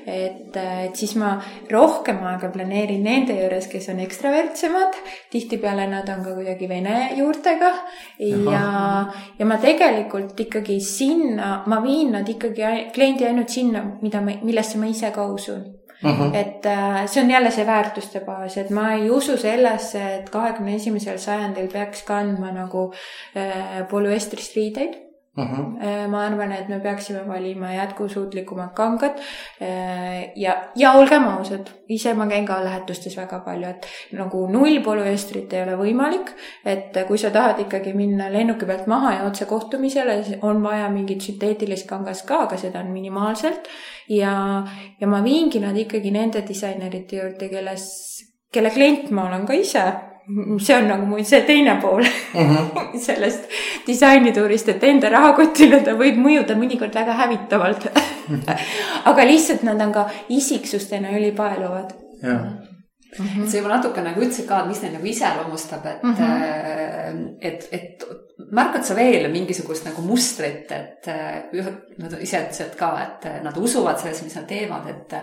et, 0.06 0.58
et 0.86 0.96
siis 0.96 1.16
ma 1.16 1.42
rohkem 1.72 2.24
aega 2.24 2.50
planeerin 2.50 3.04
nende 3.04 3.34
juures, 3.42 3.68
kes 3.68 3.90
on 3.90 4.00
ekstravertsemad, 4.00 4.94
tihtipeale 5.32 5.88
nad 5.88 6.10
on 6.10 6.24
ka 6.24 6.36
kuidagi 6.36 6.70
vene 6.70 7.10
juurtega 7.18 7.74
ja, 8.20 9.06
ja 9.40 9.46
ma 9.46 9.58
tegelikult 9.58 10.40
ikkagi 10.40 10.80
sinna, 10.80 11.64
ma 11.66 11.84
viin 11.84 12.12
nad 12.12 12.30
ikkagi 12.30 12.92
kliendi 12.94 13.26
ainult 13.26 13.50
sinna, 13.50 13.98
mida 14.02 14.22
ma, 14.22 14.32
millesse 14.44 14.78
ma 14.78 14.86
ise 14.86 15.12
ka 15.12 15.26
usun 15.26 15.81
Mhm. 16.02 16.22
-huh. 16.22 16.36
et 16.36 16.66
äh, 16.66 17.06
see 17.06 17.24
on 17.24 17.30
jälle 17.30 17.52
see 17.52 17.66
väärtuste 17.66 18.20
baas, 18.20 18.58
et 18.58 18.70
ma 18.70 18.92
ei 18.94 19.10
usu 19.10 19.38
sellesse, 19.38 20.16
et 20.16 20.30
kahekümne 20.30 20.76
esimesel 20.76 21.18
sajandil 21.18 21.68
peaks 21.68 22.04
kandma 22.04 22.52
nagu 22.52 22.94
äh, 23.36 23.88
polüestrist 23.90 24.56
riideid 24.56 25.11
Mhm. 25.38 25.46
-huh. 25.46 26.08
ma 26.08 26.26
arvan, 26.26 26.52
et 26.52 26.68
me 26.68 26.80
peaksime 26.80 27.28
valima 27.28 27.74
jätkusuutlikumad 27.74 28.74
kangad. 28.76 29.20
Äh, 29.62 30.32
ja, 30.36 30.56
ja 30.76 30.92
olgem 30.92 31.24
ausad, 31.24 31.70
ise 31.90 32.14
ma 32.14 32.28
käin 32.28 32.46
ka 32.46 32.64
lähetustes 32.64 33.18
väga 33.18 33.40
palju, 33.40 33.70
et 33.70 33.88
nagu 34.12 34.48
null 34.48 34.82
polüestrit 34.84 35.54
ei 35.54 35.64
ole 35.64 35.78
võimalik. 35.78 36.34
et 36.66 37.08
kui 37.08 37.18
sa 37.18 37.30
tahad 37.30 37.60
ikkagi 37.60 37.94
minna 37.94 38.32
lennuki 38.34 38.66
pealt 38.66 38.88
maha 38.88 39.14
ja 39.14 39.24
otse 39.24 39.46
kohtumisele, 39.46 40.24
on 40.42 40.64
vaja 40.64 40.90
mingit 40.90 41.22
sünteetilist 41.22 41.88
kangast 41.88 42.28
ka, 42.28 42.44
aga 42.44 42.58
seda 42.58 42.80
on 42.80 42.92
minimaalselt. 42.92 43.68
ja, 44.10 44.64
ja 45.00 45.08
ma 45.08 45.24
viingi 45.24 45.60
nad 45.60 45.78
ikkagi 45.78 46.12
nende 46.12 46.44
disainerite 46.48 47.16
juurde, 47.16 47.50
kelles, 47.50 47.90
kelle 48.54 48.70
klient 48.70 49.12
ma 49.12 49.28
olen 49.28 49.46
ka 49.46 49.54
ise 49.54 50.11
see 50.60 50.76
on 50.76 50.88
nagu 50.88 51.06
mu 51.06 51.24
see 51.24 51.42
teine 51.48 51.78
pool 51.82 52.02
uh 52.02 52.42
-huh. 52.42 53.00
sellest 53.00 53.50
disainituurist, 53.88 54.70
et 54.70 54.84
enda 54.84 55.10
rahakotile 55.10 55.80
ta 55.80 55.92
võib 55.94 56.18
mõjuda 56.18 56.56
mõnikord 56.56 56.96
väga 56.96 57.14
hävitavalt 57.14 57.88
aga 59.12 59.26
lihtsalt 59.26 59.64
nad 59.68 59.82
on 59.82 59.94
ka 59.94 60.10
isiksustena 60.30 61.12
ülipaeluvad. 61.18 61.94
Mm 62.24 63.28
-hmm. 63.28 63.48
see 63.48 63.60
juba 63.60 63.76
natuke 63.76 64.02
nagu 64.02 64.22
ütlesid 64.22 64.48
ka, 64.48 64.60
et 64.62 64.68
mis 64.68 64.82
neid 64.82 64.94
nagu 64.94 65.06
iseloomustab, 65.06 65.86
et 65.86 66.04
mm, 66.04 66.14
-hmm. 66.14 67.36
et, 67.42 67.68
et 67.72 68.06
märkad 68.52 68.84
sa 68.84 68.96
veel 68.96 69.32
mingisugust 69.32 69.86
nagu 69.86 70.02
mustrit, 70.02 70.72
et 70.72 71.08
nad 71.98 72.22
ise 72.22 72.38
ütlesid 72.38 72.76
ka, 72.80 72.92
et 73.04 73.44
nad 73.44 73.58
usuvad 73.58 74.00
sellesse, 74.00 74.24
mis 74.24 74.36
nad 74.36 74.48
teevad, 74.48 74.88
et, 74.88 75.14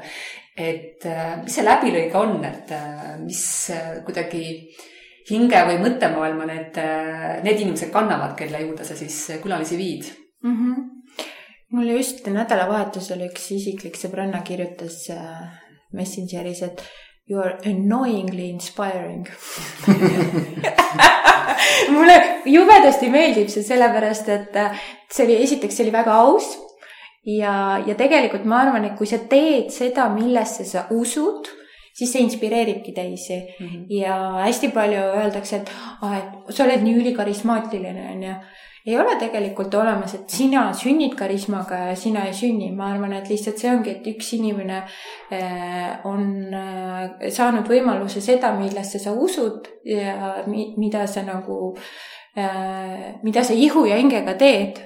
et 0.56 1.08
mis 1.44 1.54
see 1.54 1.64
läbilõige 1.64 2.16
on, 2.16 2.44
et 2.44 2.74
mis 3.24 3.72
kuidagi 4.04 4.44
hinge 5.30 5.60
või 5.68 5.78
mõttemaailma 5.82 6.44
need, 6.48 6.78
need 7.44 7.58
inimesed 7.64 7.90
kannavad, 7.94 8.32
kelle 8.38 8.58
juurde 8.64 8.84
sa 8.86 8.94
siis 8.98 9.16
külalisi 9.42 9.76
viid 9.80 10.04
mm? 10.44 10.54
-hmm. 10.54 10.76
mul 11.76 11.86
just 11.96 12.26
nädalavahetusel 12.26 13.20
üks 13.28 13.44
isiklik 13.56 13.96
sõbranna 13.96 14.40
kirjutas 14.42 14.96
Messengeris, 15.92 16.62
et 16.62 16.84
you 17.28 17.40
are 17.40 17.58
annoyingly 17.64 18.48
inspiring 18.48 19.28
mulle 21.94 22.16
jubedasti 22.44 23.10
meeldib 23.10 23.48
see 23.52 23.62
sellepärast, 23.62 24.28
et 24.28 24.56
see 25.10 25.26
oli, 25.26 25.42
esiteks 25.44 25.76
see 25.76 25.86
oli 25.86 25.94
väga 25.94 26.12
aus 26.24 26.68
ja, 27.28 27.54
ja 27.86 27.96
tegelikult 27.98 28.46
ma 28.48 28.62
arvan, 28.64 28.88
et 28.88 28.96
kui 28.98 29.08
sa 29.08 29.20
teed 29.30 29.72
seda, 29.74 30.08
millesse 30.12 30.66
sa 30.68 30.86
usud 30.94 31.50
siis 31.98 32.12
see 32.12 32.22
inspireeribki 32.22 32.92
teisi 32.92 33.36
mm. 33.60 33.66
-hmm. 33.66 33.84
ja 33.88 34.14
hästi 34.44 34.68
palju 34.68 35.02
öeldakse, 35.20 35.56
et 35.56 35.70
ah, 36.02 36.16
et 36.18 36.54
sa 36.54 36.64
oled 36.64 36.82
nii 36.82 36.96
ülikarismaatiline, 37.02 38.08
onju. 38.12 38.34
ei 38.86 38.98
ole 38.98 39.16
tegelikult 39.20 39.74
olemas, 39.74 40.14
et 40.14 40.30
sina 40.30 40.72
sünnid 40.72 41.14
karismaga 41.14 41.76
ja 41.88 41.96
sina 41.96 42.24
ei 42.26 42.32
sünni, 42.34 42.70
ma 42.76 42.92
arvan, 42.92 43.12
et 43.12 43.28
lihtsalt 43.28 43.58
see 43.58 43.70
ongi, 43.70 43.90
et 43.90 44.06
üks 44.06 44.32
inimene 44.36 44.82
eh, 45.30 46.06
on 46.08 46.54
eh, 46.54 47.30
saanud 47.30 47.68
võimaluse 47.68 48.20
seda, 48.20 48.52
millesse 48.56 48.98
sa 48.98 49.12
usud 49.12 49.68
ja 49.84 50.36
mida 50.76 51.06
sa 51.06 51.22
nagu, 51.26 51.76
eh, 52.36 53.18
mida 53.22 53.44
sa 53.44 53.52
ihu 53.52 53.84
ja 53.86 53.96
hingega 53.96 54.34
teed 54.34 54.84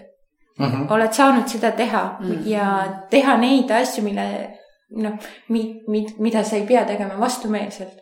Mm 0.59 0.67
-hmm. 0.67 0.93
oled 0.93 1.13
saanud 1.13 1.49
seda 1.49 1.71
teha 1.71 2.19
mm 2.21 2.27
-hmm. 2.27 2.49
ja 2.49 2.67
teha 3.11 3.37
neid 3.37 3.71
asju, 3.71 4.05
mille 4.05 4.59
noh, 4.97 5.19
mi-, 5.49 5.83
mi-, 5.89 6.15
mida 6.19 6.45
sa 6.45 6.57
ei 6.57 6.67
pea 6.69 6.85
tegema 6.89 7.19
vastumeelselt. 7.21 8.02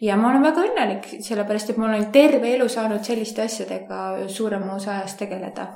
Ja 0.00 0.16
ma 0.16 0.30
olen 0.30 0.42
väga 0.42 0.62
õnnelik, 0.64 1.08
sellepärast 1.24 1.70
et 1.70 1.80
ma 1.80 1.88
olen 1.88 2.06
terve 2.12 2.54
elu 2.54 2.68
saanud 2.68 3.04
selliste 3.04 3.42
asjadega 3.42 4.28
suurema 4.28 4.74
osa 4.74 4.94
ajast 4.98 5.18
tegeleda. 5.18 5.66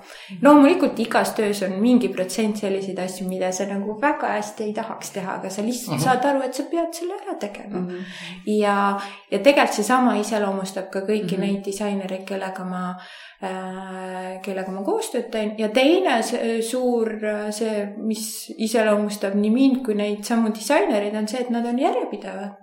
loomulikult 0.43 0.99
igas 1.01 1.35
töös 1.35 1.63
on 1.63 1.77
mingi 1.81 2.09
protsent 2.09 2.57
selliseid 2.57 2.99
asju, 2.99 3.29
mida 3.29 3.53
sa 3.53 3.67
nagu 3.69 3.99
väga 4.01 4.33
hästi 4.37 4.65
ei 4.65 4.73
tahaks 4.75 5.11
teha, 5.11 5.39
aga 5.41 5.51
sa 5.51 5.63
lihtsalt 5.63 5.97
uh 5.97 5.99
mhm. 5.99 6.09
-huh. 6.09 6.15
saad 6.15 6.25
aru, 6.31 6.43
et 6.43 6.55
sa 6.55 6.63
pead 6.71 6.93
selle 6.93 7.15
ära 7.15 7.39
tegema 7.41 7.79
uh. 7.79 7.85
Mhm. 7.85 7.91
-huh. 7.91 8.59
ja, 8.59 9.01
ja 9.31 9.39
tegelikult 9.39 9.75
seesama 9.75 10.17
iseloomustab 10.17 10.91
ka 10.91 11.01
kõiki 11.01 11.35
uh 11.35 11.39
mhm. 11.39 11.43
-huh. 11.43 11.47
neid 11.47 11.65
disainereid, 11.65 12.25
kellega 12.25 12.65
ma 12.65 12.91
äh, 12.91 13.35
Äh, 13.45 14.39
kellega 14.45 14.73
ma 14.73 14.85
koostööd 14.87 15.27
teen 15.33 15.51
ja 15.59 15.67
teine 15.75 16.21
see, 16.25 16.61
suur 16.65 17.11
see, 17.53 17.73
mis 18.07 18.25
iseloomustab 18.63 19.35
nii 19.37 19.51
mind 19.53 19.81
kui 19.85 19.97
neid 19.99 20.23
samu 20.25 20.53
disainereid, 20.55 21.17
on 21.19 21.27
see, 21.29 21.43
et 21.43 21.51
nad 21.53 21.67
on 21.69 21.81
järjepidevad. 21.83 22.55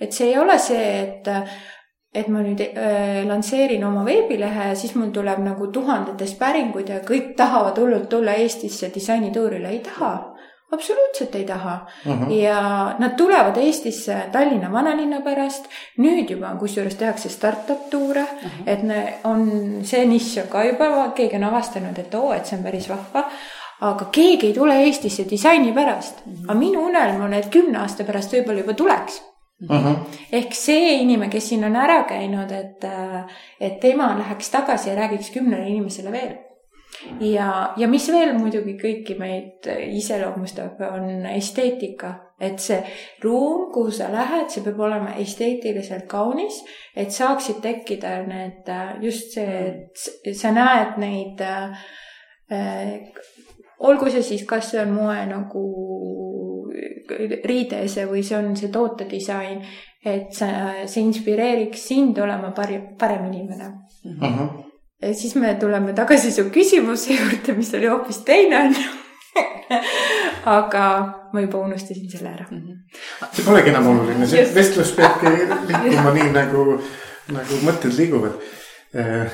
Et 0.00 0.12
see 0.12 0.32
ei 0.32 0.38
ole 0.38 0.58
see, 0.58 0.88
et 1.02 1.28
et 2.14 2.26
ma 2.26 2.40
nüüd 2.42 2.58
äh, 2.64 3.20
lansseerin 3.26 3.84
oma 3.86 4.02
veebilehe 4.04 4.72
ja 4.72 4.74
siis 4.74 4.96
mul 4.98 5.12
tuleb 5.14 5.44
nagu 5.44 5.68
tuhandetes 5.70 6.34
päringud 6.40 6.88
ja 6.90 6.98
kõik 7.06 7.36
tahavad 7.38 7.78
hullult 7.78 8.08
tulla 8.10 8.34
Eestisse 8.34 8.90
disainituurile, 8.94 9.70
ei 9.70 9.78
taha 9.86 10.10
absoluutselt 10.72 11.34
ei 11.34 11.44
taha 11.44 11.86
uh. 12.06 12.12
-huh. 12.12 12.32
ja 12.32 12.94
nad 12.98 13.14
tulevad 13.16 13.56
Eestisse 13.56 14.16
Tallinna 14.32 14.72
vanalinna 14.72 15.20
pärast. 15.20 15.64
nüüd 15.98 16.30
juba 16.30 16.54
kusjuures 16.58 16.94
tehakse 16.94 17.28
startup 17.28 17.90
tuure 17.90 18.22
uh, 18.22 18.28
-huh. 18.28 18.66
et 18.66 18.82
ne, 18.82 19.14
on 19.24 19.50
see 19.82 20.06
nišš 20.06 20.42
on 20.42 20.48
ka 20.48 20.64
juba, 20.64 21.08
keegi 21.14 21.36
on 21.36 21.44
avastanud, 21.44 21.98
et 21.98 22.14
oo, 22.14 22.32
et 22.32 22.46
see 22.46 22.58
on 22.58 22.64
päris 22.64 22.88
vahva 22.88 23.24
aga 23.80 24.04
keegi 24.12 24.46
ei 24.46 24.52
tule 24.52 24.82
Eestisse 24.82 25.30
disaini 25.30 25.72
pärast 25.72 26.26
uh. 26.26 26.32
-huh. 26.32 26.44
aga 26.48 26.58
minu 26.58 26.86
unelm 26.86 27.24
on, 27.24 27.34
et 27.34 27.46
kümne 27.46 27.78
aasta 27.78 28.04
pärast 28.04 28.32
võib-olla 28.32 28.58
juba 28.58 28.72
tuleks 28.72 29.29
Uh 29.68 29.76
-huh. 29.76 29.96
ehk 30.32 30.54
see 30.56 30.92
inimene, 31.02 31.30
kes 31.30 31.48
siin 31.48 31.64
on 31.64 31.76
ära 31.76 32.04
käinud, 32.08 32.52
et, 32.52 32.84
et 33.60 33.80
tema 33.80 34.14
läheks 34.18 34.50
tagasi 34.50 34.88
ja 34.88 34.96
räägiks 34.96 35.30
kümnele 35.30 35.68
inimesele 35.68 36.12
veel 36.12 36.32
ja, 37.20 37.74
ja 37.76 37.88
mis 37.88 38.08
veel 38.12 38.34
muidugi 38.38 38.74
kõiki 38.80 39.16
meid 39.18 39.68
iseloomustab, 39.96 40.80
on 40.90 41.26
esteetika, 41.32 42.12
et 42.40 42.60
see 42.62 42.80
ruum, 43.24 43.68
kuhu 43.74 43.92
sa 43.94 44.10
lähed, 44.12 44.48
see 44.52 44.64
peab 44.64 44.80
olema 44.86 45.14
esteetiliselt 45.22 46.06
kaunis, 46.10 46.60
et 46.96 47.12
saaksid 47.14 47.60
tekkida 47.64 48.20
need 48.28 48.70
just 49.04 49.36
see, 49.36 49.62
et 50.24 50.36
sa 50.36 50.52
näed 50.56 51.00
neid 51.00 51.40
äh, 51.44 51.88
olgu 53.80 54.10
see 54.12 54.24
siis, 54.26 54.46
kas 54.48 54.72
see 54.72 54.82
on 54.82 54.94
moe 54.96 55.18
nagu 55.30 55.64
riideese 57.44 58.06
või 58.08 58.22
see 58.26 58.38
on 58.38 58.56
see 58.56 58.70
tootedisain, 58.72 59.60
et 60.04 60.32
see, 60.32 60.86
see 60.86 61.04
inspireeriks 61.04 61.86
sind 61.92 62.18
olema 62.18 62.54
parim, 62.56 62.92
parem 62.98 63.30
inimene 63.32 63.70
uh. 63.70 64.18
-huh 64.20 64.50
ja 65.02 65.14
siis 65.14 65.34
me 65.34 65.54
tuleme 65.54 65.92
tagasi 65.92 66.32
su 66.32 66.42
küsimuse 66.52 67.14
juurde, 67.14 67.54
mis 67.56 67.74
oli 67.74 67.86
hoopis 67.88 68.18
teine 68.24 68.58
onju 68.58 68.88
aga 70.58 70.84
ma 71.32 71.40
juba 71.40 71.58
unustasin 71.58 72.10
selle 72.10 72.28
ära 72.28 72.46
mm. 72.50 72.58
-hmm. 72.58 73.28
see 73.32 73.44
polegi 73.44 73.70
enam 73.70 73.86
oluline, 73.86 74.26
see 74.26 74.40
Just. 74.40 74.54
vestlus 74.54 74.92
peabki 74.92 75.26
liikuma 75.84 76.14
nii 76.14 76.30
nagu, 76.34 76.64
nagu 77.36 77.60
mõtted 77.66 77.96
liiguvad 77.96 78.32
äh,. 78.96 79.30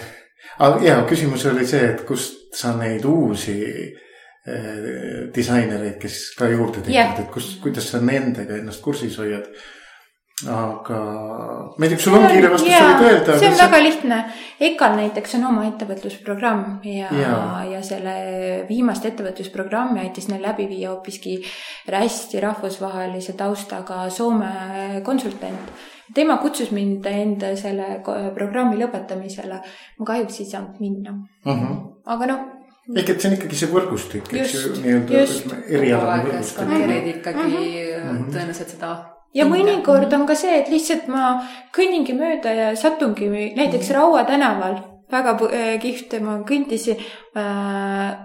aga 0.58 0.84
ja 0.84 0.96
küsimus 1.08 1.46
oli 1.46 1.66
see, 1.66 1.84
et 1.90 2.04
kust 2.06 2.54
sa 2.54 2.76
neid 2.76 3.04
uusi 3.04 3.56
disainereid, 5.34 5.96
kes 5.98 6.20
ka 6.38 6.46
juurde 6.52 6.84
tekivad 6.84 6.94
yeah., 6.94 7.18
et 7.20 7.32
kus, 7.34 7.56
kuidas 7.62 7.90
sa 7.90 7.98
nendega 8.02 8.60
ennast 8.60 8.84
kursis 8.84 9.18
hoiad 9.18 9.48
aga 10.44 10.98
ma 11.78 11.86
ei 11.86 11.88
tea, 11.88 11.96
kas 11.96 12.04
sul 12.04 12.14
on 12.18 12.26
kiire 12.28 12.50
vastus 12.52 12.68
yeah, 12.68 13.00
öelda? 13.00 13.38
see 13.40 13.48
on 13.48 13.56
väga 13.56 13.78
lihtne. 13.80 14.18
EKA-l 14.68 14.96
näiteks 14.98 15.36
on 15.38 15.46
oma 15.48 15.62
ettevõtlusprogramm 15.70 16.84
ja 16.84 17.08
yeah., 17.08 17.62
ja 17.70 17.80
selle 17.84 18.16
viimast 18.68 19.06
ettevõtlusprogrammi 19.08 20.02
aitas 20.02 20.28
neil 20.28 20.44
läbi 20.44 20.68
viia 20.68 20.92
hoopiski 20.92 21.38
hästi 21.88 22.42
rahvusvahelise 22.44 23.32
taustaga 23.32 24.10
Soome 24.12 25.00
konsultant. 25.08 25.72
tema 26.14 26.36
kutsus 26.36 26.68
mind 26.70 27.06
enda 27.08 27.56
selle 27.56 28.02
programmi 28.34 28.76
lõpetamisele. 28.76 29.62
ma 29.98 30.04
kahjuks 30.04 30.40
ei 30.40 30.52
saanud 30.52 30.76
minna 30.80 31.16
uh. 31.16 31.52
Mhm. 31.54 31.64
-huh. 31.64 31.80
aga 32.04 32.26
noh 32.26 32.55
ehk 32.94 33.10
et 33.10 33.20
see 33.20 33.30
on 33.30 33.36
ikkagi 33.36 33.58
see 33.58 33.72
võrgustik, 33.72 34.30
eks 34.30 34.54
ju, 34.54 34.72
nii-öelda 34.84 35.60
erialane 35.66 36.24
võrgustik. 36.28 36.52
skaneerid 36.52 37.12
ikkagi 37.16 37.44
mm 37.44 38.08
-hmm. 38.08 38.32
tõenäoliselt 38.32 38.74
seda 38.76 38.92
ja 39.36 39.46
mõnikord 39.48 40.12
on 40.16 40.26
ka 40.28 40.36
see, 40.38 40.60
et 40.60 40.70
lihtsalt 40.72 41.08
ma 41.12 41.32
kõnningi 41.76 42.14
mööda 42.16 42.52
ja 42.54 42.68
satungi 42.78 43.28
näiteks 43.56 43.90
Raua 43.96 44.24
tänaval 44.28 44.78
väga 45.12 45.36
äh, 45.50 45.74
kihvt, 45.82 46.16
ma 46.22 46.38
kõndisin 46.46 47.02
äh, 47.36 48.16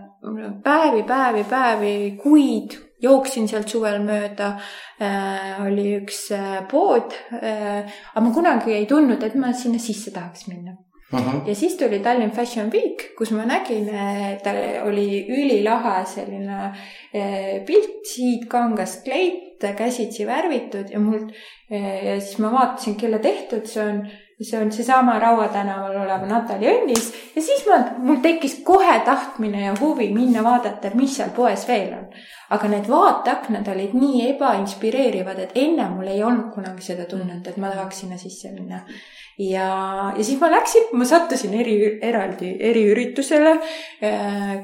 päevi, 0.63 1.03
päevi, 1.07 1.43
päevi, 1.49 1.93
kuid 2.21 2.77
jooksin 3.01 3.47
sealt 3.49 3.69
suvel 3.69 3.99
mööda 4.05 4.53
äh,. 5.01 5.57
oli 5.65 5.97
üks 5.97 6.27
äh, 6.37 6.61
pood 6.69 7.13
äh,, 7.33 7.89
aga 8.13 8.25
ma 8.25 8.33
kunagi 8.33 8.77
ei 8.77 8.85
tundnud, 8.89 9.23
et 9.23 9.35
ma 9.35 9.53
sinna 9.57 9.81
sisse 9.81 10.13
tahaks 10.13 10.47
minna 10.47 10.77
ahah, 11.13 11.41
ja 11.47 11.55
siis 11.55 11.75
tuli 11.75 11.99
Tallinn 11.99 12.31
Fashion 12.31 12.71
Week, 12.71 13.11
kus 13.17 13.31
ma 13.35 13.45
nägin, 13.47 13.89
et 14.31 14.47
oli 14.85 15.23
ülilahe 15.27 16.01
selline 16.07 16.71
eh, 17.13 17.61
pilt, 17.67 18.01
siidkangast 18.07 19.03
kleit, 19.05 19.47
käsitsi 19.77 20.25
värvitud 20.25 20.89
ja 20.89 20.99
mul 20.99 21.27
eh, 21.69 22.03
ja 22.07 22.17
siis 22.19 22.39
ma 22.41 22.51
vaatasin, 22.53 22.97
kelle 22.97 23.19
tehtud 23.19 23.69
see 23.69 23.85
on. 23.85 24.03
see 24.41 24.57
on 24.57 24.71
seesama 24.73 25.19
Raua 25.21 25.51
tänaval 25.53 25.99
olev 26.01 26.23
Natali 26.25 26.65
Õnnis 26.65 27.11
ja 27.35 27.41
siis 27.45 27.61
ma, 27.69 27.75
mul 28.01 28.23
tekkis 28.23 28.55
kohe 28.65 28.95
tahtmine 29.05 29.67
ja 29.67 29.75
huvi 29.77 30.07
minna 30.09 30.41
vaadata, 30.41 30.89
mis 30.97 31.13
seal 31.19 31.29
poes 31.35 31.67
veel 31.67 31.91
on. 31.93 32.07
aga 32.49 32.71
need 32.71 32.89
vaateaknad 32.89 33.69
olid 33.69 33.93
nii 33.93 34.23
ebainspireerivad, 34.31 35.43
et 35.45 35.53
enne 35.61 35.85
mul 35.93 36.09
ei 36.09 36.23
olnud 36.23 36.49
kunagi 36.55 36.81
seda 36.89 37.05
tunnet, 37.05 37.45
et 37.47 37.61
ma 37.61 37.69
tahaks 37.69 38.01
sinna 38.01 38.17
sisse 38.17 38.49
minna 38.55 38.81
ja, 39.37 40.13
ja 40.17 40.23
siis 40.23 40.39
ma 40.41 40.49
läksin, 40.51 40.89
ma 40.97 41.05
sattusin 41.07 41.53
eri, 41.59 41.75
eraldi 42.03 42.51
eriüritusele, 42.69 43.53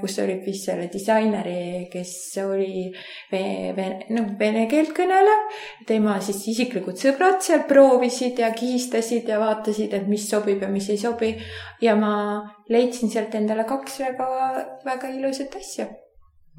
kus 0.01 0.17
oli 0.23 0.37
vist 0.45 0.67
selle 0.69 0.87
disaineri, 0.93 1.87
kes 1.91 2.13
oli 2.43 2.87
vene, 3.31 3.73
vene, 3.77 3.99
noh, 4.15 4.31
vene 4.39 4.65
keelt 4.71 4.93
kõnelev. 4.97 5.45
tema 5.87 6.17
siis 6.23 6.43
isiklikud 6.53 6.99
sõbrad 6.99 7.39
seal 7.45 7.63
proovisid 7.69 8.39
ja 8.43 8.51
kihistasid 8.55 9.29
ja 9.29 9.39
vaatasid, 9.43 9.93
et 9.93 10.07
mis 10.07 10.27
sobib 10.29 10.61
ja 10.61 10.71
mis 10.71 10.89
ei 10.89 10.97
sobi. 10.97 11.35
ja 11.81 11.95
ma 11.95 12.43
leidsin 12.69 13.09
sealt 13.09 13.35
endale 13.35 13.63
kaks 13.67 13.99
väga, 13.99 14.27
väga 14.85 15.15
ilusat 15.15 15.55
asja 15.55 15.87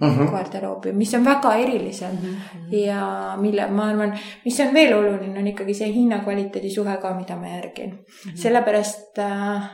ahah, 0.00 0.30
garderoobi, 0.32 0.92
mis 0.94 1.14
on 1.14 1.24
väga 1.26 1.54
erilised 1.58 2.26
ja 2.74 3.34
mille 3.40 3.66
ma 3.70 3.88
arvan, 3.92 4.12
mis 4.44 4.60
on 4.62 4.74
veel 4.74 4.94
oluline, 4.94 5.38
on 5.38 5.46
ikkagi 5.52 5.74
see 5.74 5.90
hinna-kvaliteedi 5.94 6.70
suhe 6.74 6.96
ka, 7.02 7.14
mida 7.18 7.36
ma 7.36 7.56
järgin 7.56 7.90
mm. 7.90 8.04
-hmm. 8.04 8.36
sellepärast 8.42 9.18
äh, 9.24 9.70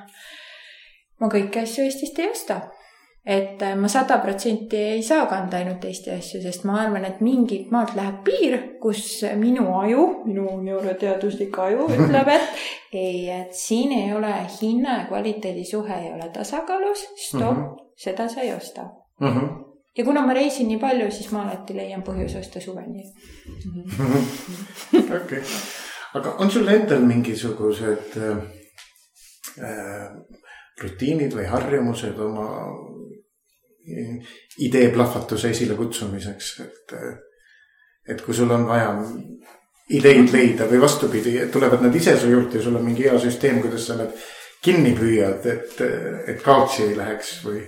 ma 1.20 1.28
kõiki 1.28 1.62
asju 1.62 1.84
Eestist 1.84 2.18
ei 2.18 2.30
osta. 2.30 2.60
et 3.26 3.62
äh, 3.62 3.76
ma 3.76 3.88
sada 3.88 4.18
protsenti 4.18 4.76
ei 4.76 5.02
saa 5.02 5.26
kanda 5.26 5.56
ainult 5.56 5.84
Eesti 5.84 6.10
asju, 6.10 6.40
sest 6.42 6.64
ma 6.64 6.80
arvan, 6.80 7.04
et 7.04 7.20
mingilt 7.20 7.70
maalt 7.70 7.94
läheb 7.96 8.18
piir, 8.24 8.58
kus 8.80 9.24
minu 9.36 9.64
aju, 9.80 10.24
minu 10.24 10.60
neuroteaduslik 10.62 11.58
aju 11.58 11.88
ütleb, 11.98 12.28
et 12.28 12.50
ei, 12.92 13.30
et 13.30 13.52
siin 13.52 13.92
ei 13.92 14.12
ole 14.12 14.34
hinna 14.60 14.98
ja 14.98 15.06
kvaliteedi 15.08 15.64
suhe 15.64 16.00
ei 16.00 16.12
ole 16.12 16.28
tasakaalus, 16.32 17.08
stopp 17.28 17.56
mm. 17.56 17.64
-hmm. 17.64 17.88
seda 17.96 18.28
sa 18.28 18.40
ei 18.40 18.52
osta 18.52 18.88
ahah. 19.20 19.63
Ja 19.96 20.04
kuna 20.04 20.26
ma 20.26 20.34
reisin 20.34 20.68
nii 20.68 20.80
palju, 20.82 21.10
siis 21.14 21.30
ma 21.32 21.44
alati 21.44 21.76
leian 21.76 22.02
põhjuse 22.06 22.40
osta 22.40 22.62
suveniir. 22.62 23.10
okei, 25.20 25.42
aga 26.18 26.36
on 26.42 26.50
sul 26.50 26.68
endal 26.72 27.04
mingisugused 27.06 28.18
äh, 28.18 28.42
äh, 29.62 30.08
rutiinid 30.82 31.36
või 31.36 31.46
harjumused 31.50 32.18
oma 32.26 32.48
äh, 32.64 34.34
idee 34.66 34.90
plahvatuse 34.94 35.54
esilekutsumiseks, 35.54 36.52
et 36.66 36.98
äh,, 36.98 37.14
et 38.08 38.20
kui 38.20 38.34
sul 38.36 38.50
on 38.52 38.66
vaja 38.68 38.90
ideid 39.96 40.32
leida 40.32 40.66
või 40.68 40.80
vastupidi, 40.82 41.38
tulevad 41.52 41.80
nad 41.84 41.94
ise 41.96 42.16
su 42.20 42.28
juurde 42.28 42.58
ja 42.58 42.64
sul 42.64 42.76
on 42.76 42.84
mingi 42.84 43.06
hea 43.06 43.16
süsteem, 43.20 43.62
kuidas 43.64 43.86
sa 43.88 43.96
need 43.96 44.12
kinni 44.64 44.92
püüad, 44.96 45.44
et, 45.48 45.80
et 46.28 46.42
kaotsi 46.44 46.86
ei 46.88 46.96
läheks 46.96 47.38
või? 47.44 47.62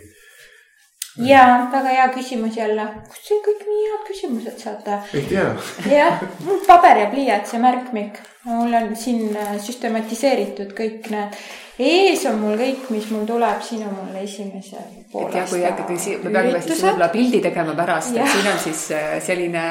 Ja 1.19 1.69
väga 1.73 1.89
hea 1.89 2.09
küsimus 2.15 2.57
jälle, 2.57 2.87
kust 3.09 3.29
te 3.29 3.39
kõik 3.45 3.67
nii 3.67 3.85
head 3.91 4.07
küsimused 4.09 4.59
saate? 4.63 4.99
ei 5.15 5.27
tea. 5.31 5.47
jah, 5.91 6.25
paber 6.67 7.05
ja 7.05 7.11
pliiats 7.13 7.55
ja 7.57 7.61
märkmik, 7.63 8.21
mul 8.47 8.75
on 8.79 8.93
siin 8.97 9.37
äh, 9.37 9.57
süstematiseeritud 9.63 10.75
kõik 10.79 11.11
need, 11.11 11.39
ees 11.83 12.23
on 12.31 12.39
mul 12.41 12.57
kõik, 12.61 12.87
mis 12.95 13.11
mul 13.13 13.27
tuleb, 13.29 13.61
siin 13.67 13.83
on 13.89 13.97
mul 13.99 14.23
esimese 14.23 14.81
et 15.17 15.35
ja 15.35 15.45
kui 15.49 15.61
ikkagi 15.63 15.97
si- 15.99 16.17
me 16.23 16.31
peame 16.31 16.61
siis 16.63 16.83
võib-olla 16.83 17.09
pildi 17.13 17.41
tegema 17.45 17.75
pärast, 17.79 18.17
et 18.17 18.29
siin 18.33 18.49
on 18.51 18.59
siis 18.61 18.83
äh, 18.97 19.15
selline 19.23 19.63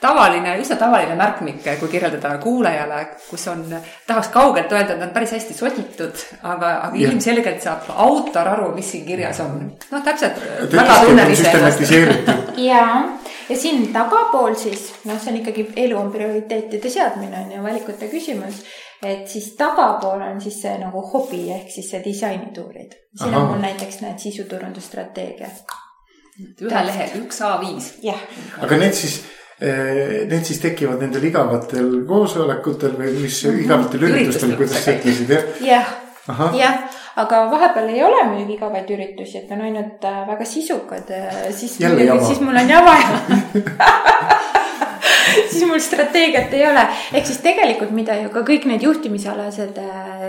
tavaline, 0.00 0.54
üsna 0.62 0.76
tavaline 0.80 1.16
märkmik, 1.18 1.62
kui 1.80 1.90
kirjeldada 1.92 2.36
kuulajale, 2.42 3.00
kus 3.28 3.46
on, 3.52 3.64
tahaks 4.06 4.30
kaugelt 4.34 4.72
öelda, 4.72 4.94
et 4.94 5.02
nad 5.02 5.08
on 5.08 5.14
päris 5.16 5.34
hästi 5.36 5.56
soditud, 5.56 6.24
aga, 6.42 6.72
aga 6.88 6.96
ilmselgelt 7.04 7.62
saab 7.64 7.90
autor 8.06 8.48
aru, 8.54 8.70
mis 8.76 8.90
siin 8.94 9.04
kirjas 9.08 9.40
on. 9.44 9.60
noh, 9.90 10.04
täpselt. 10.04 10.40
Te 10.40 10.78
ütlesite, 10.78 11.04
et 11.12 11.28
on 11.28 11.36
süstematiseeritud. 11.36 12.58
ja, 12.64 12.84
ja 13.48 13.56
siin 13.58 13.88
tagapool 13.92 14.56
siis, 14.58 14.88
noh, 15.04 15.20
see 15.20 15.34
on 15.34 15.40
ikkagi 15.42 15.68
elu 15.86 15.98
on 16.00 16.12
prioriteetide 16.14 16.90
seadmine 16.90 17.44
on 17.44 17.52
ju 17.58 17.62
valikute 17.66 18.08
küsimus. 18.08 18.23
Et 19.04 19.28
siis 19.28 19.50
tagapool 19.58 20.22
on 20.22 20.40
siis 20.40 20.56
see 20.62 20.74
nagu 20.80 21.02
hobi 21.12 21.44
ehk 21.52 21.70
siis 21.72 21.90
see 21.92 22.02
disainituurid. 22.04 22.96
siin 23.18 23.34
on 23.34 23.48
mul 23.50 23.62
näiteks 23.62 24.00
näed 24.04 24.18
sisuturundusstrateegia. 24.22 25.50
ühe 26.38 26.84
lehe, 26.86 27.08
üks 27.20 27.40
A5. 27.46 27.90
jah, 28.02 28.22
aga 28.64 28.78
need 28.80 28.96
siis, 28.98 29.20
need 29.60 30.42
siis 30.44 30.60
tekivad 30.64 31.04
nendel 31.04 31.28
igavatel 31.30 32.00
koosolekutel 32.08 32.96
või 32.98 33.14
mis 33.20 33.44
igavatel 33.52 34.08
üritustel, 34.08 34.56
kuidas 34.58 34.84
sa 34.84 34.96
ütlesid 34.96 35.34
jah? 35.36 35.44
jah, 35.62 35.94
jah, 36.58 36.80
aga 37.20 37.44
vahepeal 37.52 37.92
ei 37.92 38.02
ole 38.02 38.24
muidugi 38.32 38.56
igavaid 38.58 38.90
üritusi, 38.96 39.44
et 39.44 39.52
on 39.54 39.62
ainult 39.68 40.08
äh, 40.08 40.24
väga 40.32 40.48
sisukad, 40.48 41.12
siis 41.52 41.78
Jälle 41.80 42.08
jama. 42.08 42.26
siis 42.26 42.40
mul 42.40 42.56
on 42.56 42.74
jama 42.76 42.98
siis 45.54 45.68
mul 45.70 45.82
strateegiat 45.82 46.52
ei 46.56 46.66
ole, 46.68 46.84
ehk 47.14 47.26
siis 47.28 47.40
tegelikult, 47.44 47.94
mida 47.96 48.16
ju 48.20 48.30
ka 48.34 48.44
kõik 48.46 48.66
need 48.70 48.84
juhtimisalased 48.84 49.78
äh, 49.82 50.24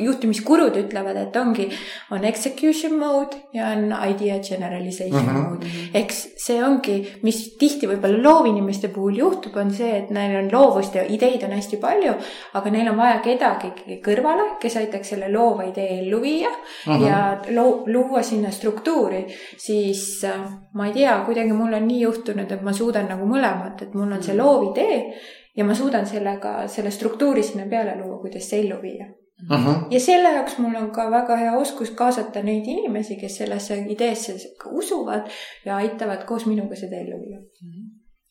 juhtimiskurud 0.00 0.76
ütlevad, 0.80 1.18
et 1.20 1.36
ongi, 1.36 1.68
on 2.14 2.24
execution 2.24 2.96
mode 2.98 3.38
ja 3.54 3.70
on 3.74 3.92
idea 4.08 4.38
generalization 4.38 5.22
mm. 5.22 5.28
-hmm. 5.28 5.50
mode. 5.50 5.66
ehk 5.94 6.12
see 6.44 6.58
ongi, 6.64 6.96
mis 7.22 7.40
tihti 7.58 7.88
võib-olla 7.90 8.22
loovinimeste 8.22 8.88
puhul 8.88 9.18
juhtub, 9.18 9.56
on 9.56 9.72
see, 9.74 9.90
et 9.98 10.10
neil 10.10 10.36
on 10.42 10.50
loovust 10.52 10.94
ja 10.94 11.04
ideid 11.08 11.42
on 11.44 11.54
hästi 11.56 11.76
palju, 11.76 12.14
aga 12.54 12.70
neil 12.70 12.90
on 12.92 12.96
vaja 12.96 13.20
kedagi 13.24 14.00
kõrvale, 14.04 14.56
kes 14.60 14.76
aitaks 14.76 15.14
selle 15.14 15.32
loova 15.32 15.66
idee 15.68 16.00
ellu 16.00 16.20
viia 16.22 16.50
mm 16.50 16.92
-hmm. 16.92 17.06
ja 17.06 17.38
loo-, 17.56 17.82
luua 17.86 18.22
sinna 18.22 18.50
struktuuri, 18.50 19.26
siis 19.56 20.24
äh, 20.24 20.40
ma 20.72 20.86
ei 20.86 20.92
tea, 20.92 21.22
kuidagi 21.26 21.52
mul 21.52 21.72
on 21.72 21.88
nii 21.88 22.00
juhtunud, 22.00 22.52
et 22.52 22.62
ma 22.62 22.72
suudan 22.72 23.08
nagu 23.08 23.26
mõlemat, 23.26 23.82
et 23.82 23.94
mul 23.94 24.12
on 24.12 24.22
see 24.22 24.29
loovidee 24.36 25.20
ja 25.56 25.64
ma 25.64 25.74
suudan 25.74 26.06
sellega, 26.06 26.68
selle 26.68 26.90
struktuuri 26.90 27.42
sinna 27.42 27.66
peale 27.70 27.96
luua, 27.98 28.20
kuidas 28.20 28.48
see 28.50 28.62
ellu 28.64 28.80
viia. 28.82 29.06
ahah, 29.48 29.86
ja 29.90 30.00
selle 30.00 30.32
jaoks 30.34 30.58
mul 30.58 30.76
on 30.76 30.90
ka 30.94 31.10
väga 31.10 31.36
hea 31.36 31.54
oskus 31.56 31.90
kaasata 31.96 32.42
neid 32.42 32.68
inimesi, 32.68 33.16
kes 33.16 33.40
sellesse 33.42 33.78
ideesse 33.88 34.36
usuvad 34.82 35.30
ja 35.64 35.76
aitavad 35.76 36.26
koos 36.28 36.46
minuga 36.46 36.76
seda 36.76 37.00
ellu 37.00 37.20
viia. 37.24 37.40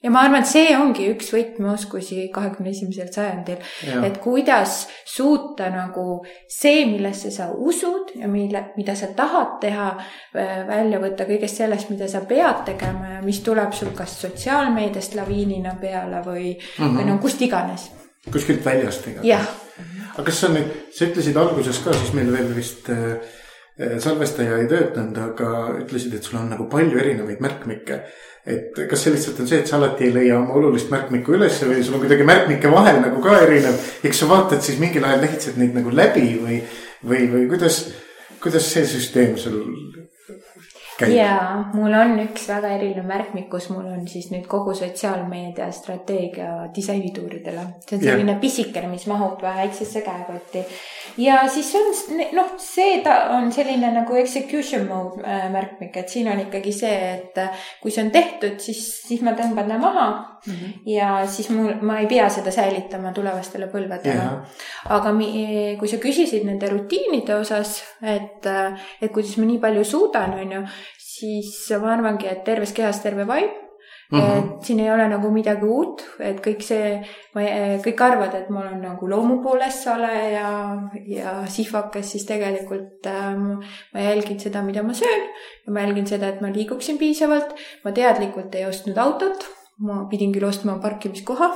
Ja 0.04 0.12
ma 0.12 0.22
arvan, 0.24 0.40
et 0.44 0.48
see 0.48 0.70
ongi 0.78 1.10
üks 1.12 1.34
võtmeoskusi 1.34 2.30
kahekümne 2.34 2.72
esimesel 2.72 3.10
sajandil, 3.12 3.60
et 4.06 4.20
kuidas 4.24 4.86
suuta 5.08 5.68
nagu 5.74 6.22
see, 6.48 6.86
millesse 6.88 7.32
sa 7.36 7.50
usud 7.52 8.14
ja 8.20 8.30
mille, 8.32 8.64
mida 8.78 8.96
sa 8.96 9.12
tahad 9.16 9.58
teha, 9.64 9.90
välja 10.70 11.02
võtta 11.04 11.28
kõigest 11.28 11.60
sellest, 11.60 11.92
mida 11.92 12.08
sa 12.12 12.24
pead 12.30 12.64
tegema 12.70 13.18
ja 13.18 13.24
mis 13.26 13.42
tuleb 13.44 13.76
sul 13.76 13.92
kas 13.98 14.16
sotsiaalmeediast 14.24 15.18
laviinina 15.20 15.76
peale 15.82 16.24
või 16.26 16.54
mm, 16.54 16.86
-hmm. 16.86 16.96
või 16.98 17.10
no 17.10 17.18
kust 17.20 17.42
iganes. 17.42 17.90
kuskilt 18.32 18.66
väljast 18.66 19.08
igatahes. 19.08 19.50
aga 20.14 20.24
kas 20.24 20.40
sa 20.40 20.54
nüüd, 20.54 20.72
sa 20.96 21.06
ütlesid 21.06 21.38
alguses 21.38 21.84
ka, 21.84 21.94
siis 21.94 22.14
meil 22.14 22.32
veel 22.32 22.56
vist 22.56 22.90
äh, 22.90 23.20
äh, 23.80 24.00
salvestaja 24.00 24.58
ei 24.58 24.68
töötanud, 24.68 25.18
aga 25.18 25.52
ütlesid, 25.84 26.16
et 26.16 26.24
sul 26.24 26.40
on 26.40 26.50
nagu 26.56 26.70
palju 26.72 27.00
erinevaid 27.00 27.44
märkmikke. 27.44 28.04
Et 28.50 28.82
kas 28.90 29.04
see 29.04 29.14
lihtsalt 29.14 29.40
on 29.44 29.50
see, 29.50 29.62
et 29.62 29.70
sa 29.70 29.78
alati 29.78 30.08
ei 30.08 30.14
leia 30.16 30.40
oma 30.40 30.58
olulist 30.60 30.92
märkmikku 30.94 31.38
ülesse 31.38 31.70
või 31.70 31.84
sul 31.86 31.98
on 31.98 32.04
kuidagi 32.04 32.28
märkmike 32.28 32.72
vahel 32.74 33.02
nagu 33.04 33.22
ka 33.24 33.40
erinev. 33.46 33.80
eks 34.04 34.24
sa 34.24 34.30
vaatad 34.30 34.64
siis 34.66 34.80
mingil 34.82 35.06
ajal 35.06 35.26
lehitsed 35.26 35.60
neid 35.62 35.78
nagu 35.78 35.94
läbi 35.94 36.28
või, 36.42 36.62
või, 37.06 37.26
või 37.34 37.48
kuidas, 37.54 37.82
kuidas 38.42 38.72
see 38.74 38.88
süsteem 38.90 39.38
sul 39.38 39.62
käib? 41.00 41.16
ja 41.16 41.36
mul 41.74 41.94
on 41.96 42.18
üks 42.24 42.48
väga 42.50 42.74
eriline 42.78 43.06
märkmik, 43.08 43.50
kus 43.52 43.70
mul 43.74 43.88
on 43.88 44.08
siis 44.10 44.30
nüüd 44.34 44.48
kogu 44.52 44.74
sotsiaalmeedia 44.78 45.70
strateegia 45.76 46.70
disainituuridele. 46.76 47.66
see 47.86 47.98
on 48.00 48.04
selline 48.04 48.38
pisikene, 48.42 48.90
mis 48.92 49.08
mahub 49.12 49.42
väiksesse 49.44 50.04
käekotti. 50.06 50.66
Ja 51.18 51.42
siis 51.50 51.72
on 51.76 51.90
noh, 52.36 52.52
see 52.62 53.00
ta 53.04 53.16
on 53.36 53.52
selline 53.54 53.92
nagu 53.94 54.16
execution 54.20 54.88
mode 54.88 55.24
äh, 55.24 55.48
märkmik, 55.52 55.96
et 55.98 56.10
siin 56.10 56.30
on 56.32 56.42
ikkagi 56.46 56.74
see, 56.76 56.98
et 57.14 57.38
äh, 57.42 57.70
kui 57.82 57.92
see 57.92 58.04
on 58.06 58.12
tehtud, 58.12 58.60
siis, 58.64 58.82
siis 59.08 59.24
ma 59.26 59.36
tõmban 59.38 59.70
ta 59.70 59.80
maha 59.82 60.08
mm. 60.10 60.54
-hmm. 60.54 60.74
ja 60.94 61.12
siis 61.28 61.50
mul, 61.50 61.74
ma 61.82 62.00
ei 62.00 62.08
pea 62.08 62.30
seda 62.30 62.52
säilitama 62.52 63.14
tulevastele 63.14 63.68
põlvedele 63.72 64.28
aga 64.90 65.14
mi, 65.14 65.32
kui 65.80 65.88
sa 65.88 65.98
küsisid 65.98 66.46
nende 66.46 66.70
rutiinide 66.70 67.36
osas, 67.36 67.82
et, 68.02 68.46
et 69.02 69.12
kuidas 69.12 69.38
ma 69.38 69.46
nii 69.46 69.60
palju 69.60 69.84
suudan, 69.84 70.34
on 70.40 70.52
ju, 70.52 70.62
siis 70.98 71.72
ma 71.82 71.94
arvangi, 71.94 72.28
et 72.28 72.44
terves 72.44 72.74
kehas 72.74 73.02
terve 73.04 73.28
vaim 73.28 73.50
Mm 74.12 74.20
-hmm. 74.20 74.38
et 74.38 74.64
siin 74.66 74.80
ei 74.80 74.92
ole 74.92 75.08
nagu 75.08 75.30
midagi 75.32 75.66
uut, 75.66 76.02
et 76.20 76.40
kõik 76.46 76.64
see, 76.66 77.02
kõik 77.86 78.02
arvavad, 78.02 78.34
et 78.34 78.50
ma 78.50 78.64
olen 78.64 78.82
nagu 78.82 79.10
loomu 79.10 79.36
poolest 79.44 79.84
sale 79.86 80.32
ja, 80.32 80.50
ja 81.06 81.34
sihvakas, 81.46 82.12
siis 82.12 82.26
tegelikult 82.26 83.06
äh, 83.06 83.38
ma 83.94 84.00
jälgin 84.08 84.40
seda, 84.40 84.64
mida 84.66 84.84
ma 84.84 84.94
söön 84.94 85.30
ja 85.66 85.74
ma 85.74 85.86
jälgin 85.86 86.08
seda, 86.08 86.28
et 86.28 86.42
ma 86.42 86.48
liiguksin 86.48 86.98
piisavalt. 86.98 87.54
ma 87.84 87.92
teadlikult 87.92 88.56
ei 88.56 88.66
ostnud 88.66 88.98
autot 88.98 89.59
ma 89.80 90.02
pidin 90.12 90.34
küll 90.36 90.44
ostma 90.44 90.74
parkimiskoha, 90.84 91.48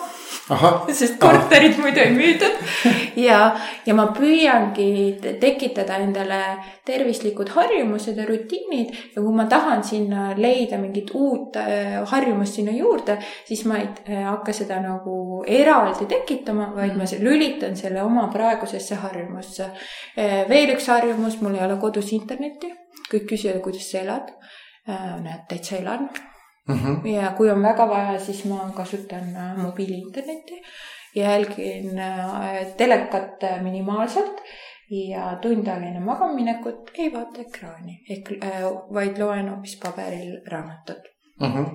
sest 0.99 1.17
korterit 1.19 1.75
muidu 1.81 1.99
ei 1.99 2.13
müüdud. 2.15 2.61
ja, 3.19 3.39
ja 3.83 3.95
ma 3.97 4.05
püüangi 4.15 5.19
tekitada 5.41 5.97
endale 6.05 6.39
tervislikud 6.87 7.51
harjumused 7.51 8.17
ja 8.17 8.27
rutiinid. 8.29 8.95
Ja 9.15 9.23
kui 9.25 9.35
ma 9.35 9.47
tahan 9.51 9.83
sinna 9.83 10.29
leida 10.39 10.79
mingit 10.79 11.11
uut 11.19 11.59
äh, 11.59 11.99
harjumust 12.13 12.61
sinna 12.61 12.71
juurde, 12.77 13.19
siis 13.47 13.65
ma 13.67 13.81
ei 13.81 13.89
äh, 14.07 14.23
hakka 14.29 14.55
seda 14.55 14.79
nagu 14.83 15.43
eraldi 15.43 16.07
tekitama, 16.07 16.71
vaid 16.77 16.95
ma 16.99 17.07
lülitan 17.19 17.75
selle 17.75 18.03
oma 18.07 18.29
praegusesse 18.31 19.03
harjumusse. 19.03 19.71
Äh, 20.15 20.43
veel 20.49 20.77
üks 20.77 20.87
harjumus, 20.87 21.41
mul 21.43 21.59
ei 21.59 21.67
ole 21.67 21.75
kodus 21.81 22.15
internetti, 22.15 22.71
kõik 23.11 23.33
küsivad, 23.35 23.59
kuidas 23.65 23.91
sa 23.91 24.05
elad. 24.05 24.31
näed, 24.83 25.45
täitsa 25.47 25.77
elan 25.77 26.09
mm. 26.67 26.75
-hmm. 26.75 27.07
ja 27.07 27.31
kui 27.31 27.51
on 27.51 27.63
väga 27.63 27.89
vaja, 27.89 28.19
siis 28.19 28.45
ma 28.45 28.71
kasutan 28.75 29.35
äh, 29.35 29.57
mobiili-internetti, 29.57 30.61
jälgin 31.15 31.99
äh, 31.99 32.67
telekat 32.77 33.43
äh, 33.43 33.61
minimaalselt 33.61 34.41
ja 34.89 35.37
tund 35.41 35.67
aega 35.67 35.85
enne 35.85 35.99
magamaminekut 35.99 36.91
ei 36.97 37.13
vaata 37.13 37.41
ekraani, 37.41 38.01
ehk 38.09 38.29
vaid 38.93 39.17
loen 39.17 39.49
hoopis 39.49 39.79
paberil 39.83 40.41
raamatut 40.51 41.07
mm. 41.39 41.53
-hmm. 41.53 41.67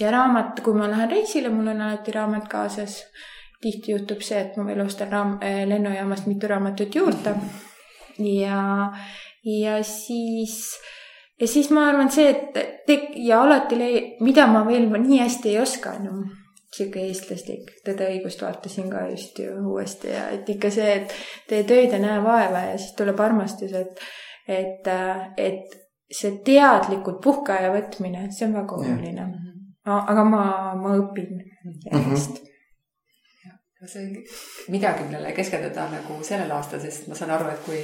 ja 0.00 0.10
raamat, 0.10 0.60
kui 0.60 0.74
ma 0.74 0.90
lähen 0.90 1.10
reisile, 1.10 1.48
mul 1.48 1.66
on 1.66 1.80
alati 1.80 2.12
raamat 2.12 2.48
kaasas. 2.48 3.04
tihti 3.60 3.92
juhtub 3.92 4.20
see, 4.20 4.40
et 4.40 4.56
ma 4.56 4.66
veel 4.66 4.80
ostan 4.80 5.08
raam-, 5.08 5.38
lennujaamast 5.66 6.26
mitu 6.26 6.48
raamatut 6.48 6.94
juurde 6.94 7.30
ja, 8.18 8.92
ja 9.44 9.82
siis 9.82 10.80
ja 11.40 11.48
siis 11.48 11.70
ma 11.70 11.88
arvan, 11.90 12.10
see, 12.10 12.30
et 12.30 12.84
tek- 12.86 13.14
ja 13.16 13.42
alati 13.42 13.78
lei-, 13.78 14.02
mida 14.24 14.46
ma 14.50 14.64
veel 14.66 14.88
nii 14.90 15.20
hästi 15.22 15.52
ei 15.52 15.60
oska, 15.60 15.96
no 16.02 16.20
sihuke 16.76 17.06
eestlaslik 17.08 17.70
Tõde 17.86 18.08
õigust 18.10 18.42
vaatasin 18.42 18.90
ka 18.92 19.06
just 19.12 19.38
ju 19.40 19.54
uuesti 19.72 20.10
ja 20.12 20.28
et 20.34 20.48
ikka 20.52 20.70
see, 20.74 20.96
et 21.00 21.14
tee 21.48 21.64
tööd 21.68 21.94
ja 21.94 22.00
näe 22.02 22.22
vaeva 22.24 22.66
ja 22.70 22.78
siis 22.78 22.96
tuleb 22.98 23.20
armastus, 23.22 23.72
et, 23.72 24.02
et, 24.48 24.90
et 25.36 25.78
see 26.12 26.38
teadlikult 26.46 27.22
puhkeaja 27.24 27.70
võtmine, 27.74 28.26
see 28.34 28.48
on 28.48 28.58
väga 28.60 28.80
oluline. 28.80 29.30
aga 29.86 30.26
ma, 30.26 30.42
ma 30.78 30.98
õpin 30.98 31.40
järjest 31.86 31.90
mm. 31.92 32.42
-hmm 32.42 32.54
see 33.86 34.02
on 34.02 34.72
midagi, 34.72 35.04
millele 35.04 35.32
keskenduda 35.32 35.84
nagu 35.92 36.16
sellel 36.26 36.50
aastal, 36.56 36.80
sest 36.82 37.06
ma 37.06 37.14
saan 37.14 37.30
aru, 37.30 37.50
et 37.52 37.60
kui 37.66 37.80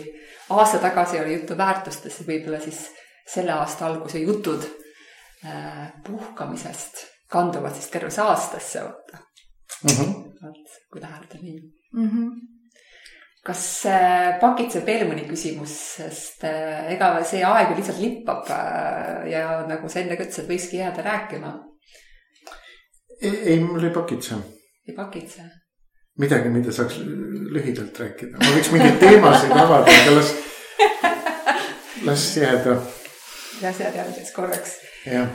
aasta 0.51 0.81
tagasi 0.83 1.21
oli 1.21 1.37
juttu 1.37 1.57
väärtustest, 1.59 2.25
võib-olla 2.27 2.59
siis 2.65 2.81
selle 3.29 3.53
aasta 3.53 3.87
alguse 3.87 4.19
jutud 4.19 4.65
äh, 5.47 5.93
puhkamisest 6.07 7.07
kanduvad 7.33 7.75
siis 7.75 7.91
tervesse 7.91 8.23
aastasse, 8.23 8.85
vaata 8.85 9.19
mm. 9.85 9.91
-hmm. 9.91 10.15
vot, 10.43 10.75
kui 10.93 11.01
tähelda 11.01 11.39
nii 11.43 11.61
mm. 11.93 12.09
-hmm. 12.09 12.31
kas 13.45 13.65
pakitseb 14.41 14.87
veel 14.87 15.07
mõni 15.09 15.25
küsimus, 15.29 15.75
sest 15.97 16.45
äh, 16.45 16.93
ega 16.93 17.15
see 17.25 17.45
aeg 17.45 17.71
ju 17.71 17.79
lihtsalt 17.81 18.03
lippab 18.05 18.51
äh, 18.51 19.31
ja 19.33 19.67
nagu 19.69 19.89
sa 19.89 20.01
enne 20.01 20.17
ka 20.17 20.29
ütlesid, 20.29 20.49
võikski 20.51 20.83
jääda 20.83 21.03
rääkima. 21.03 21.57
ei, 23.23 23.61
mul 23.61 23.85
ei 23.85 23.91
pakitse. 23.91 24.35
ei 24.89 24.95
pakitse? 24.95 25.51
midagi, 26.19 26.49
mida 26.49 26.73
saaks 26.73 26.99
lühidalt 27.55 27.99
rääkida, 27.99 28.39
ma 28.39 28.57
võiks 28.57 28.73
mingeid 28.73 28.99
teemasid 29.01 29.55
avada, 29.57 29.95
aga 30.03 30.17
las, 30.19 30.35
las 32.09 32.27
jääda 32.37 32.77
asjad 33.71 33.97
korraks. 34.35 34.79
jah 35.07 35.31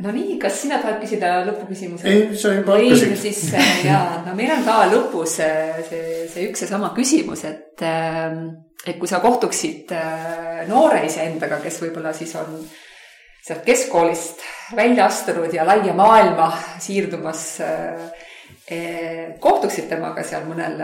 no 0.00 0.12
nii, 0.14 0.36
kas 0.40 0.62
sina 0.62 0.80
tahad 0.80 1.00
küsida 1.02 1.32
lõpuküsimuse? 1.48 2.08
ei, 2.08 2.26
sa 2.38 2.54
juba 2.56 2.78
hakkasid. 2.78 3.16
siis 3.20 3.42
äh, 3.56 3.70
ja, 3.88 4.00
no 4.24 4.34
meil 4.38 4.52
on 4.54 4.64
ka 4.66 4.76
lõpus 4.92 5.36
äh, 5.44 5.80
see, 5.88 6.24
see 6.32 6.48
üks 6.48 6.64
ja 6.64 6.70
sama 6.70 6.92
küsimus, 6.96 7.44
et, 7.48 7.84
ähm, 7.86 8.46
et 8.86 8.96
kui 9.00 9.10
sa 9.10 9.20
kohtuksid 9.24 9.92
äh, 9.96 10.62
noore 10.70 11.04
iseendaga, 11.08 11.60
kes 11.64 11.80
võib-olla 11.84 12.14
siis 12.16 12.32
on 12.40 12.62
sealt 13.40 13.64
keskkoolist 13.64 14.44
välja 14.76 15.08
astunud 15.08 15.52
ja 15.52 15.64
laia 15.64 15.94
maailma 15.96 16.50
siirdumas, 16.78 17.44
kohtuksid 19.40 19.86
temaga 19.88 20.20
seal 20.28 20.44
mõnel 20.44 20.76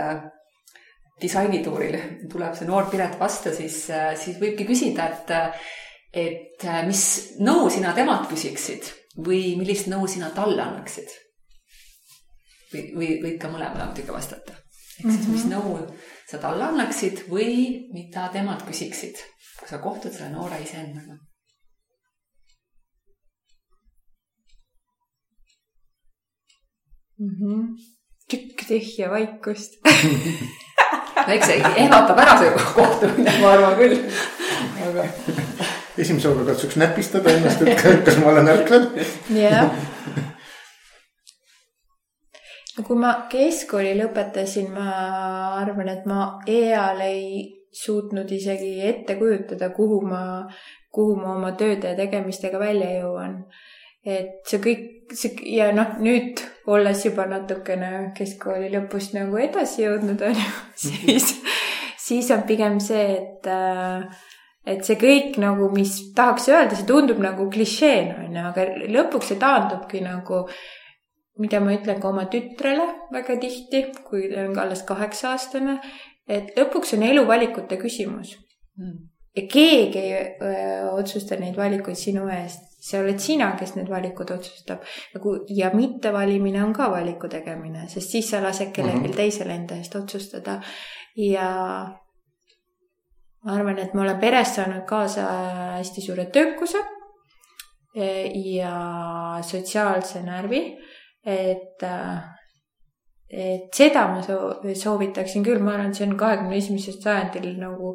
disainituuril, 1.21 1.99
tuleb 2.33 2.57
see 2.57 2.67
noor 2.67 2.89
Piret 2.89 3.21
vastu, 3.21 3.53
siis, 3.55 3.77
siis 4.17 4.41
võibki 4.41 4.65
küsida, 4.67 5.11
et 5.13 5.35
et 6.17 6.65
äh, 6.65 6.83
mis 6.89 7.05
nõu 7.45 7.69
sina 7.73 7.93
temalt 7.97 8.31
küsiksid 8.31 8.89
või 9.27 9.55
millist 9.61 9.91
nõu 9.93 10.09
sina 10.09 10.31
talle 10.37 10.63
annaksid? 10.65 11.13
või, 12.73 12.83
või 12.97 13.09
võid 13.23 13.39
ka 13.41 13.51
mõlemale 13.53 13.91
muidugi 13.91 14.13
vastata. 14.15 14.57
ehk 14.99 15.13
siis, 15.13 15.29
mis 15.29 15.45
mhm. 15.45 15.53
nõu 15.55 15.79
sa 16.29 16.41
talle 16.43 16.67
annaksid 16.67 17.27
või 17.31 17.87
mida 17.95 18.29
temalt 18.35 18.65
küsiksid, 18.67 19.21
kui 19.61 19.69
sa 19.71 19.81
kohtud 19.83 20.13
selle 20.13 20.33
noore 20.35 20.61
iseendaga? 20.63 21.19
mm 27.19 27.31
-hmm. 27.41 27.63
tükk 28.29 28.67
tühja 28.69 29.11
vaikust 29.11 29.79
no 31.27 31.33
eks 31.33 31.47
see 31.47 31.63
ehmatab 31.77 32.19
ära 32.19 32.39
see 32.39 32.51
kohtumine, 32.75 33.39
ma 33.41 33.53
arvan 33.53 33.79
küll. 33.79 33.97
aga 34.87 35.46
esimese 35.99 36.29
hooga 36.29 36.53
katsuks 36.53 36.77
näpistada 36.81 37.33
ennast, 37.33 37.63
et 37.63 38.05
kas 38.05 38.19
ma 38.21 38.33
olen 38.33 38.49
ärkvel. 38.53 38.89
jah. 39.35 39.71
no 42.77 42.87
kui 42.87 42.99
ma 43.01 43.13
keskkooli 43.33 43.95
lõpetasin, 44.01 44.69
ma 44.75 44.89
arvan, 45.63 45.89
et 45.93 46.09
ma 46.09 46.27
eal 46.51 47.01
ei 47.05 47.23
suutnud 47.77 48.31
isegi 48.33 48.75
ette 48.89 49.17
kujutada, 49.21 49.71
kuhu 49.77 50.01
ma, 50.09 50.21
kuhu 50.93 51.17
ma 51.21 51.35
oma 51.37 51.55
tööde 51.61 51.93
ja 51.93 51.99
tegemistega 51.99 52.61
välja 52.61 52.91
jõuan. 53.01 53.43
et 54.07 54.47
see 54.47 54.61
kõik, 54.63 54.85
see 55.19 55.35
ja 55.57 55.73
noh, 55.75 55.97
nüüd 55.99 56.39
olles 56.71 57.01
juba 57.05 57.25
natukene 57.27 58.13
keskkooli 58.17 58.69
lõpust 58.71 59.17
nagu 59.17 59.37
edasi 59.43 59.83
jõudnud, 59.83 60.23
on 60.23 60.39
ju, 60.39 60.53
siis, 60.87 61.33
siis 61.99 62.31
on 62.31 62.45
pigem 62.47 62.79
see, 62.81 63.17
et 63.17 63.49
äh, 63.51 64.07
et 64.67 64.83
see 64.87 64.99
kõik 64.99 65.39
nagu, 65.41 65.69
mis 65.75 65.95
tahaks 66.17 66.49
öelda, 66.51 66.75
see 66.75 66.89
tundub 66.89 67.21
nagu 67.23 67.47
klišeena, 67.53 68.19
on 68.27 68.35
ju, 68.35 68.45
aga 68.51 68.67
lõpuks 68.99 69.33
see 69.33 69.41
taandubki 69.41 70.03
nagu, 70.05 70.43
mida 71.41 71.61
ma 71.63 71.75
ütlen 71.77 72.01
ka 72.03 72.11
oma 72.11 72.27
tütrele 72.33 72.87
väga 73.15 73.39
tihti, 73.43 73.85
kui 74.07 74.27
ta 74.33 74.47
on 74.47 74.55
ka 74.57 74.65
alles 74.65 74.83
kaheksa-aastane, 74.89 75.77
et 76.27 76.57
lõpuks 76.59 76.97
on 76.97 77.05
elu 77.07 77.23
valikute 77.29 77.79
küsimus 77.79 78.33
mm. 78.81 78.97
ja 79.39 79.45
keegi 79.53 80.01
ei 80.01 80.15
öö, 80.17 80.89
otsusta 80.97 81.39
neid 81.39 81.59
valikuid 81.61 81.99
sinu 82.01 82.27
eest, 82.33 82.65
see 82.83 82.99
oled 82.99 83.21
sina, 83.23 83.53
kes 83.61 83.77
need 83.77 83.91
valikud 83.93 84.33
otsustab. 84.35 84.83
nagu 85.15 85.37
ja 85.55 85.71
mittevalimine 85.75 86.65
on 86.65 86.75
ka 86.75 86.91
valiku 86.91 87.31
tegemine, 87.31 87.87
sest 87.93 88.17
siis 88.17 88.33
sa 88.35 88.43
lased 88.43 88.73
kellelgi 88.73 88.99
mm 88.99 89.13
-hmm. 89.13 89.17
teisel 89.23 89.51
enda 89.55 89.79
eest 89.79 89.95
otsustada 89.95 90.59
ja 91.17 91.47
ma 93.47 93.55
arvan, 93.55 93.79
et 93.79 93.95
ma 93.95 94.03
olen 94.03 94.19
peres 94.21 94.57
saanud 94.59 94.85
kaasa 94.89 95.25
hästi 95.79 96.03
suure 96.03 96.27
töökuse 96.35 96.83
ja 97.97 98.73
sotsiaalse 99.47 100.21
närvi, 100.27 100.61
et, 101.27 101.85
et 103.31 103.79
seda 103.79 104.03
ma 104.11 104.21
soovitaksin 104.23 105.47
küll, 105.47 105.63
ma 105.65 105.77
arvan, 105.77 105.95
et 105.95 106.01
see 106.01 106.09
on 106.09 106.17
kahekümne 106.19 106.59
esimesel 106.59 106.99
sajandil 106.99 107.49
nagu 107.63 107.95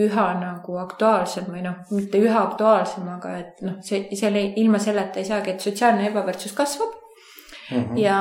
üha 0.00 0.26
nagu 0.40 0.78
aktuaalsem 0.86 1.50
või 1.52 1.66
noh, 1.66 1.82
mitte 1.92 2.22
üha 2.22 2.46
aktuaalsem, 2.46 3.08
aga 3.18 3.36
et 3.42 3.62
noh, 3.66 3.78
see, 3.84 4.06
selle, 4.18 4.46
ilma 4.62 4.80
selleta 4.82 5.20
ei 5.20 5.28
saagi, 5.28 5.56
et 5.56 5.66
sotsiaalne 5.66 6.08
ebavõrdsus 6.12 6.56
kasvab 6.56 6.94
mm. 6.94 7.76
-hmm. 7.76 7.98
ja, 8.00 8.20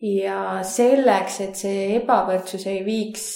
ja 0.00 0.38
selleks, 0.64 1.40
et 1.48 1.60
see 1.66 1.88
ebavõrdsus 1.98 2.70
ei 2.70 2.80
viiks 2.86 3.26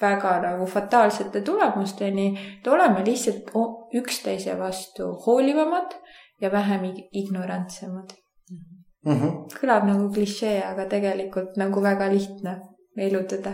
väga 0.00 0.40
nagu 0.42 0.66
fataalsete 0.66 1.40
tulemusteni, 1.40 2.28
et 2.58 2.66
oleme 2.66 3.04
lihtsalt 3.04 3.50
üksteise 3.94 4.58
vastu 4.58 5.12
hoolivamad 5.26 5.94
ja 6.40 6.52
vähem 6.52 6.84
ignorantsemad 7.12 8.12
mm. 9.06 9.14
-hmm. 9.14 9.32
kõlab 9.60 9.86
nagu 9.86 10.10
klišee, 10.12 10.58
aga 10.64 10.86
tegelikult 10.88 11.56
nagu 11.56 11.82
väga 11.82 12.12
lihtne. 12.12 12.60
meenutada. 12.96 13.52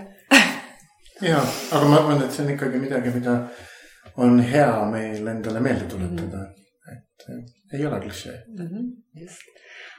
ja, 1.30 1.40
aga 1.72 1.84
ma 1.88 1.96
arvan, 1.96 2.22
et 2.24 2.32
see 2.32 2.44
on 2.44 2.52
ikkagi 2.54 2.78
midagi, 2.80 3.10
mida 3.12 3.34
on 4.16 4.38
hea 4.40 4.84
meil 4.88 5.26
endale 5.26 5.60
meelde 5.60 5.84
tuletada 5.84 6.36
mm. 6.36 6.54
-hmm. 6.88 6.96
et 6.96 7.74
ei 7.74 7.86
ole 7.86 8.00
klišee. 8.00 8.38
mm. 8.48 8.66
-hmm, 8.66 8.86
just, 9.20 9.42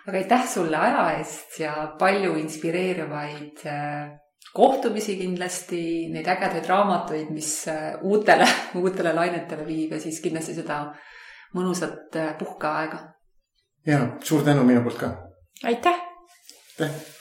aga 0.07 0.17
aitäh 0.17 0.47
sulle 0.47 0.77
aja 0.77 1.17
eest 1.17 1.59
ja 1.59 1.95
palju 1.99 2.35
inspireerivaid 2.35 3.65
äh, 3.65 4.09
kohtumisi 4.53 5.17
kindlasti, 5.19 5.81
neid 6.13 6.27
ägedaid 6.27 6.69
raamatuid, 6.69 7.31
mis 7.35 7.67
äh, 7.67 7.95
uutele, 8.01 8.47
uutele 8.81 9.13
lainetele 9.15 9.65
viib 9.67 9.95
ja 9.95 9.99
siis 10.01 10.21
kindlasti 10.23 10.55
seda 10.57 10.79
mõnusat 11.55 12.19
äh, 12.19 12.33
puhkeaega. 12.39 13.03
ja 13.85 13.99
suur 14.23 14.43
tänu 14.43 14.63
minu 14.63 14.83
poolt 14.83 14.99
ka. 14.99 15.13
aitäh. 15.63 16.01
aitäh. 16.79 17.13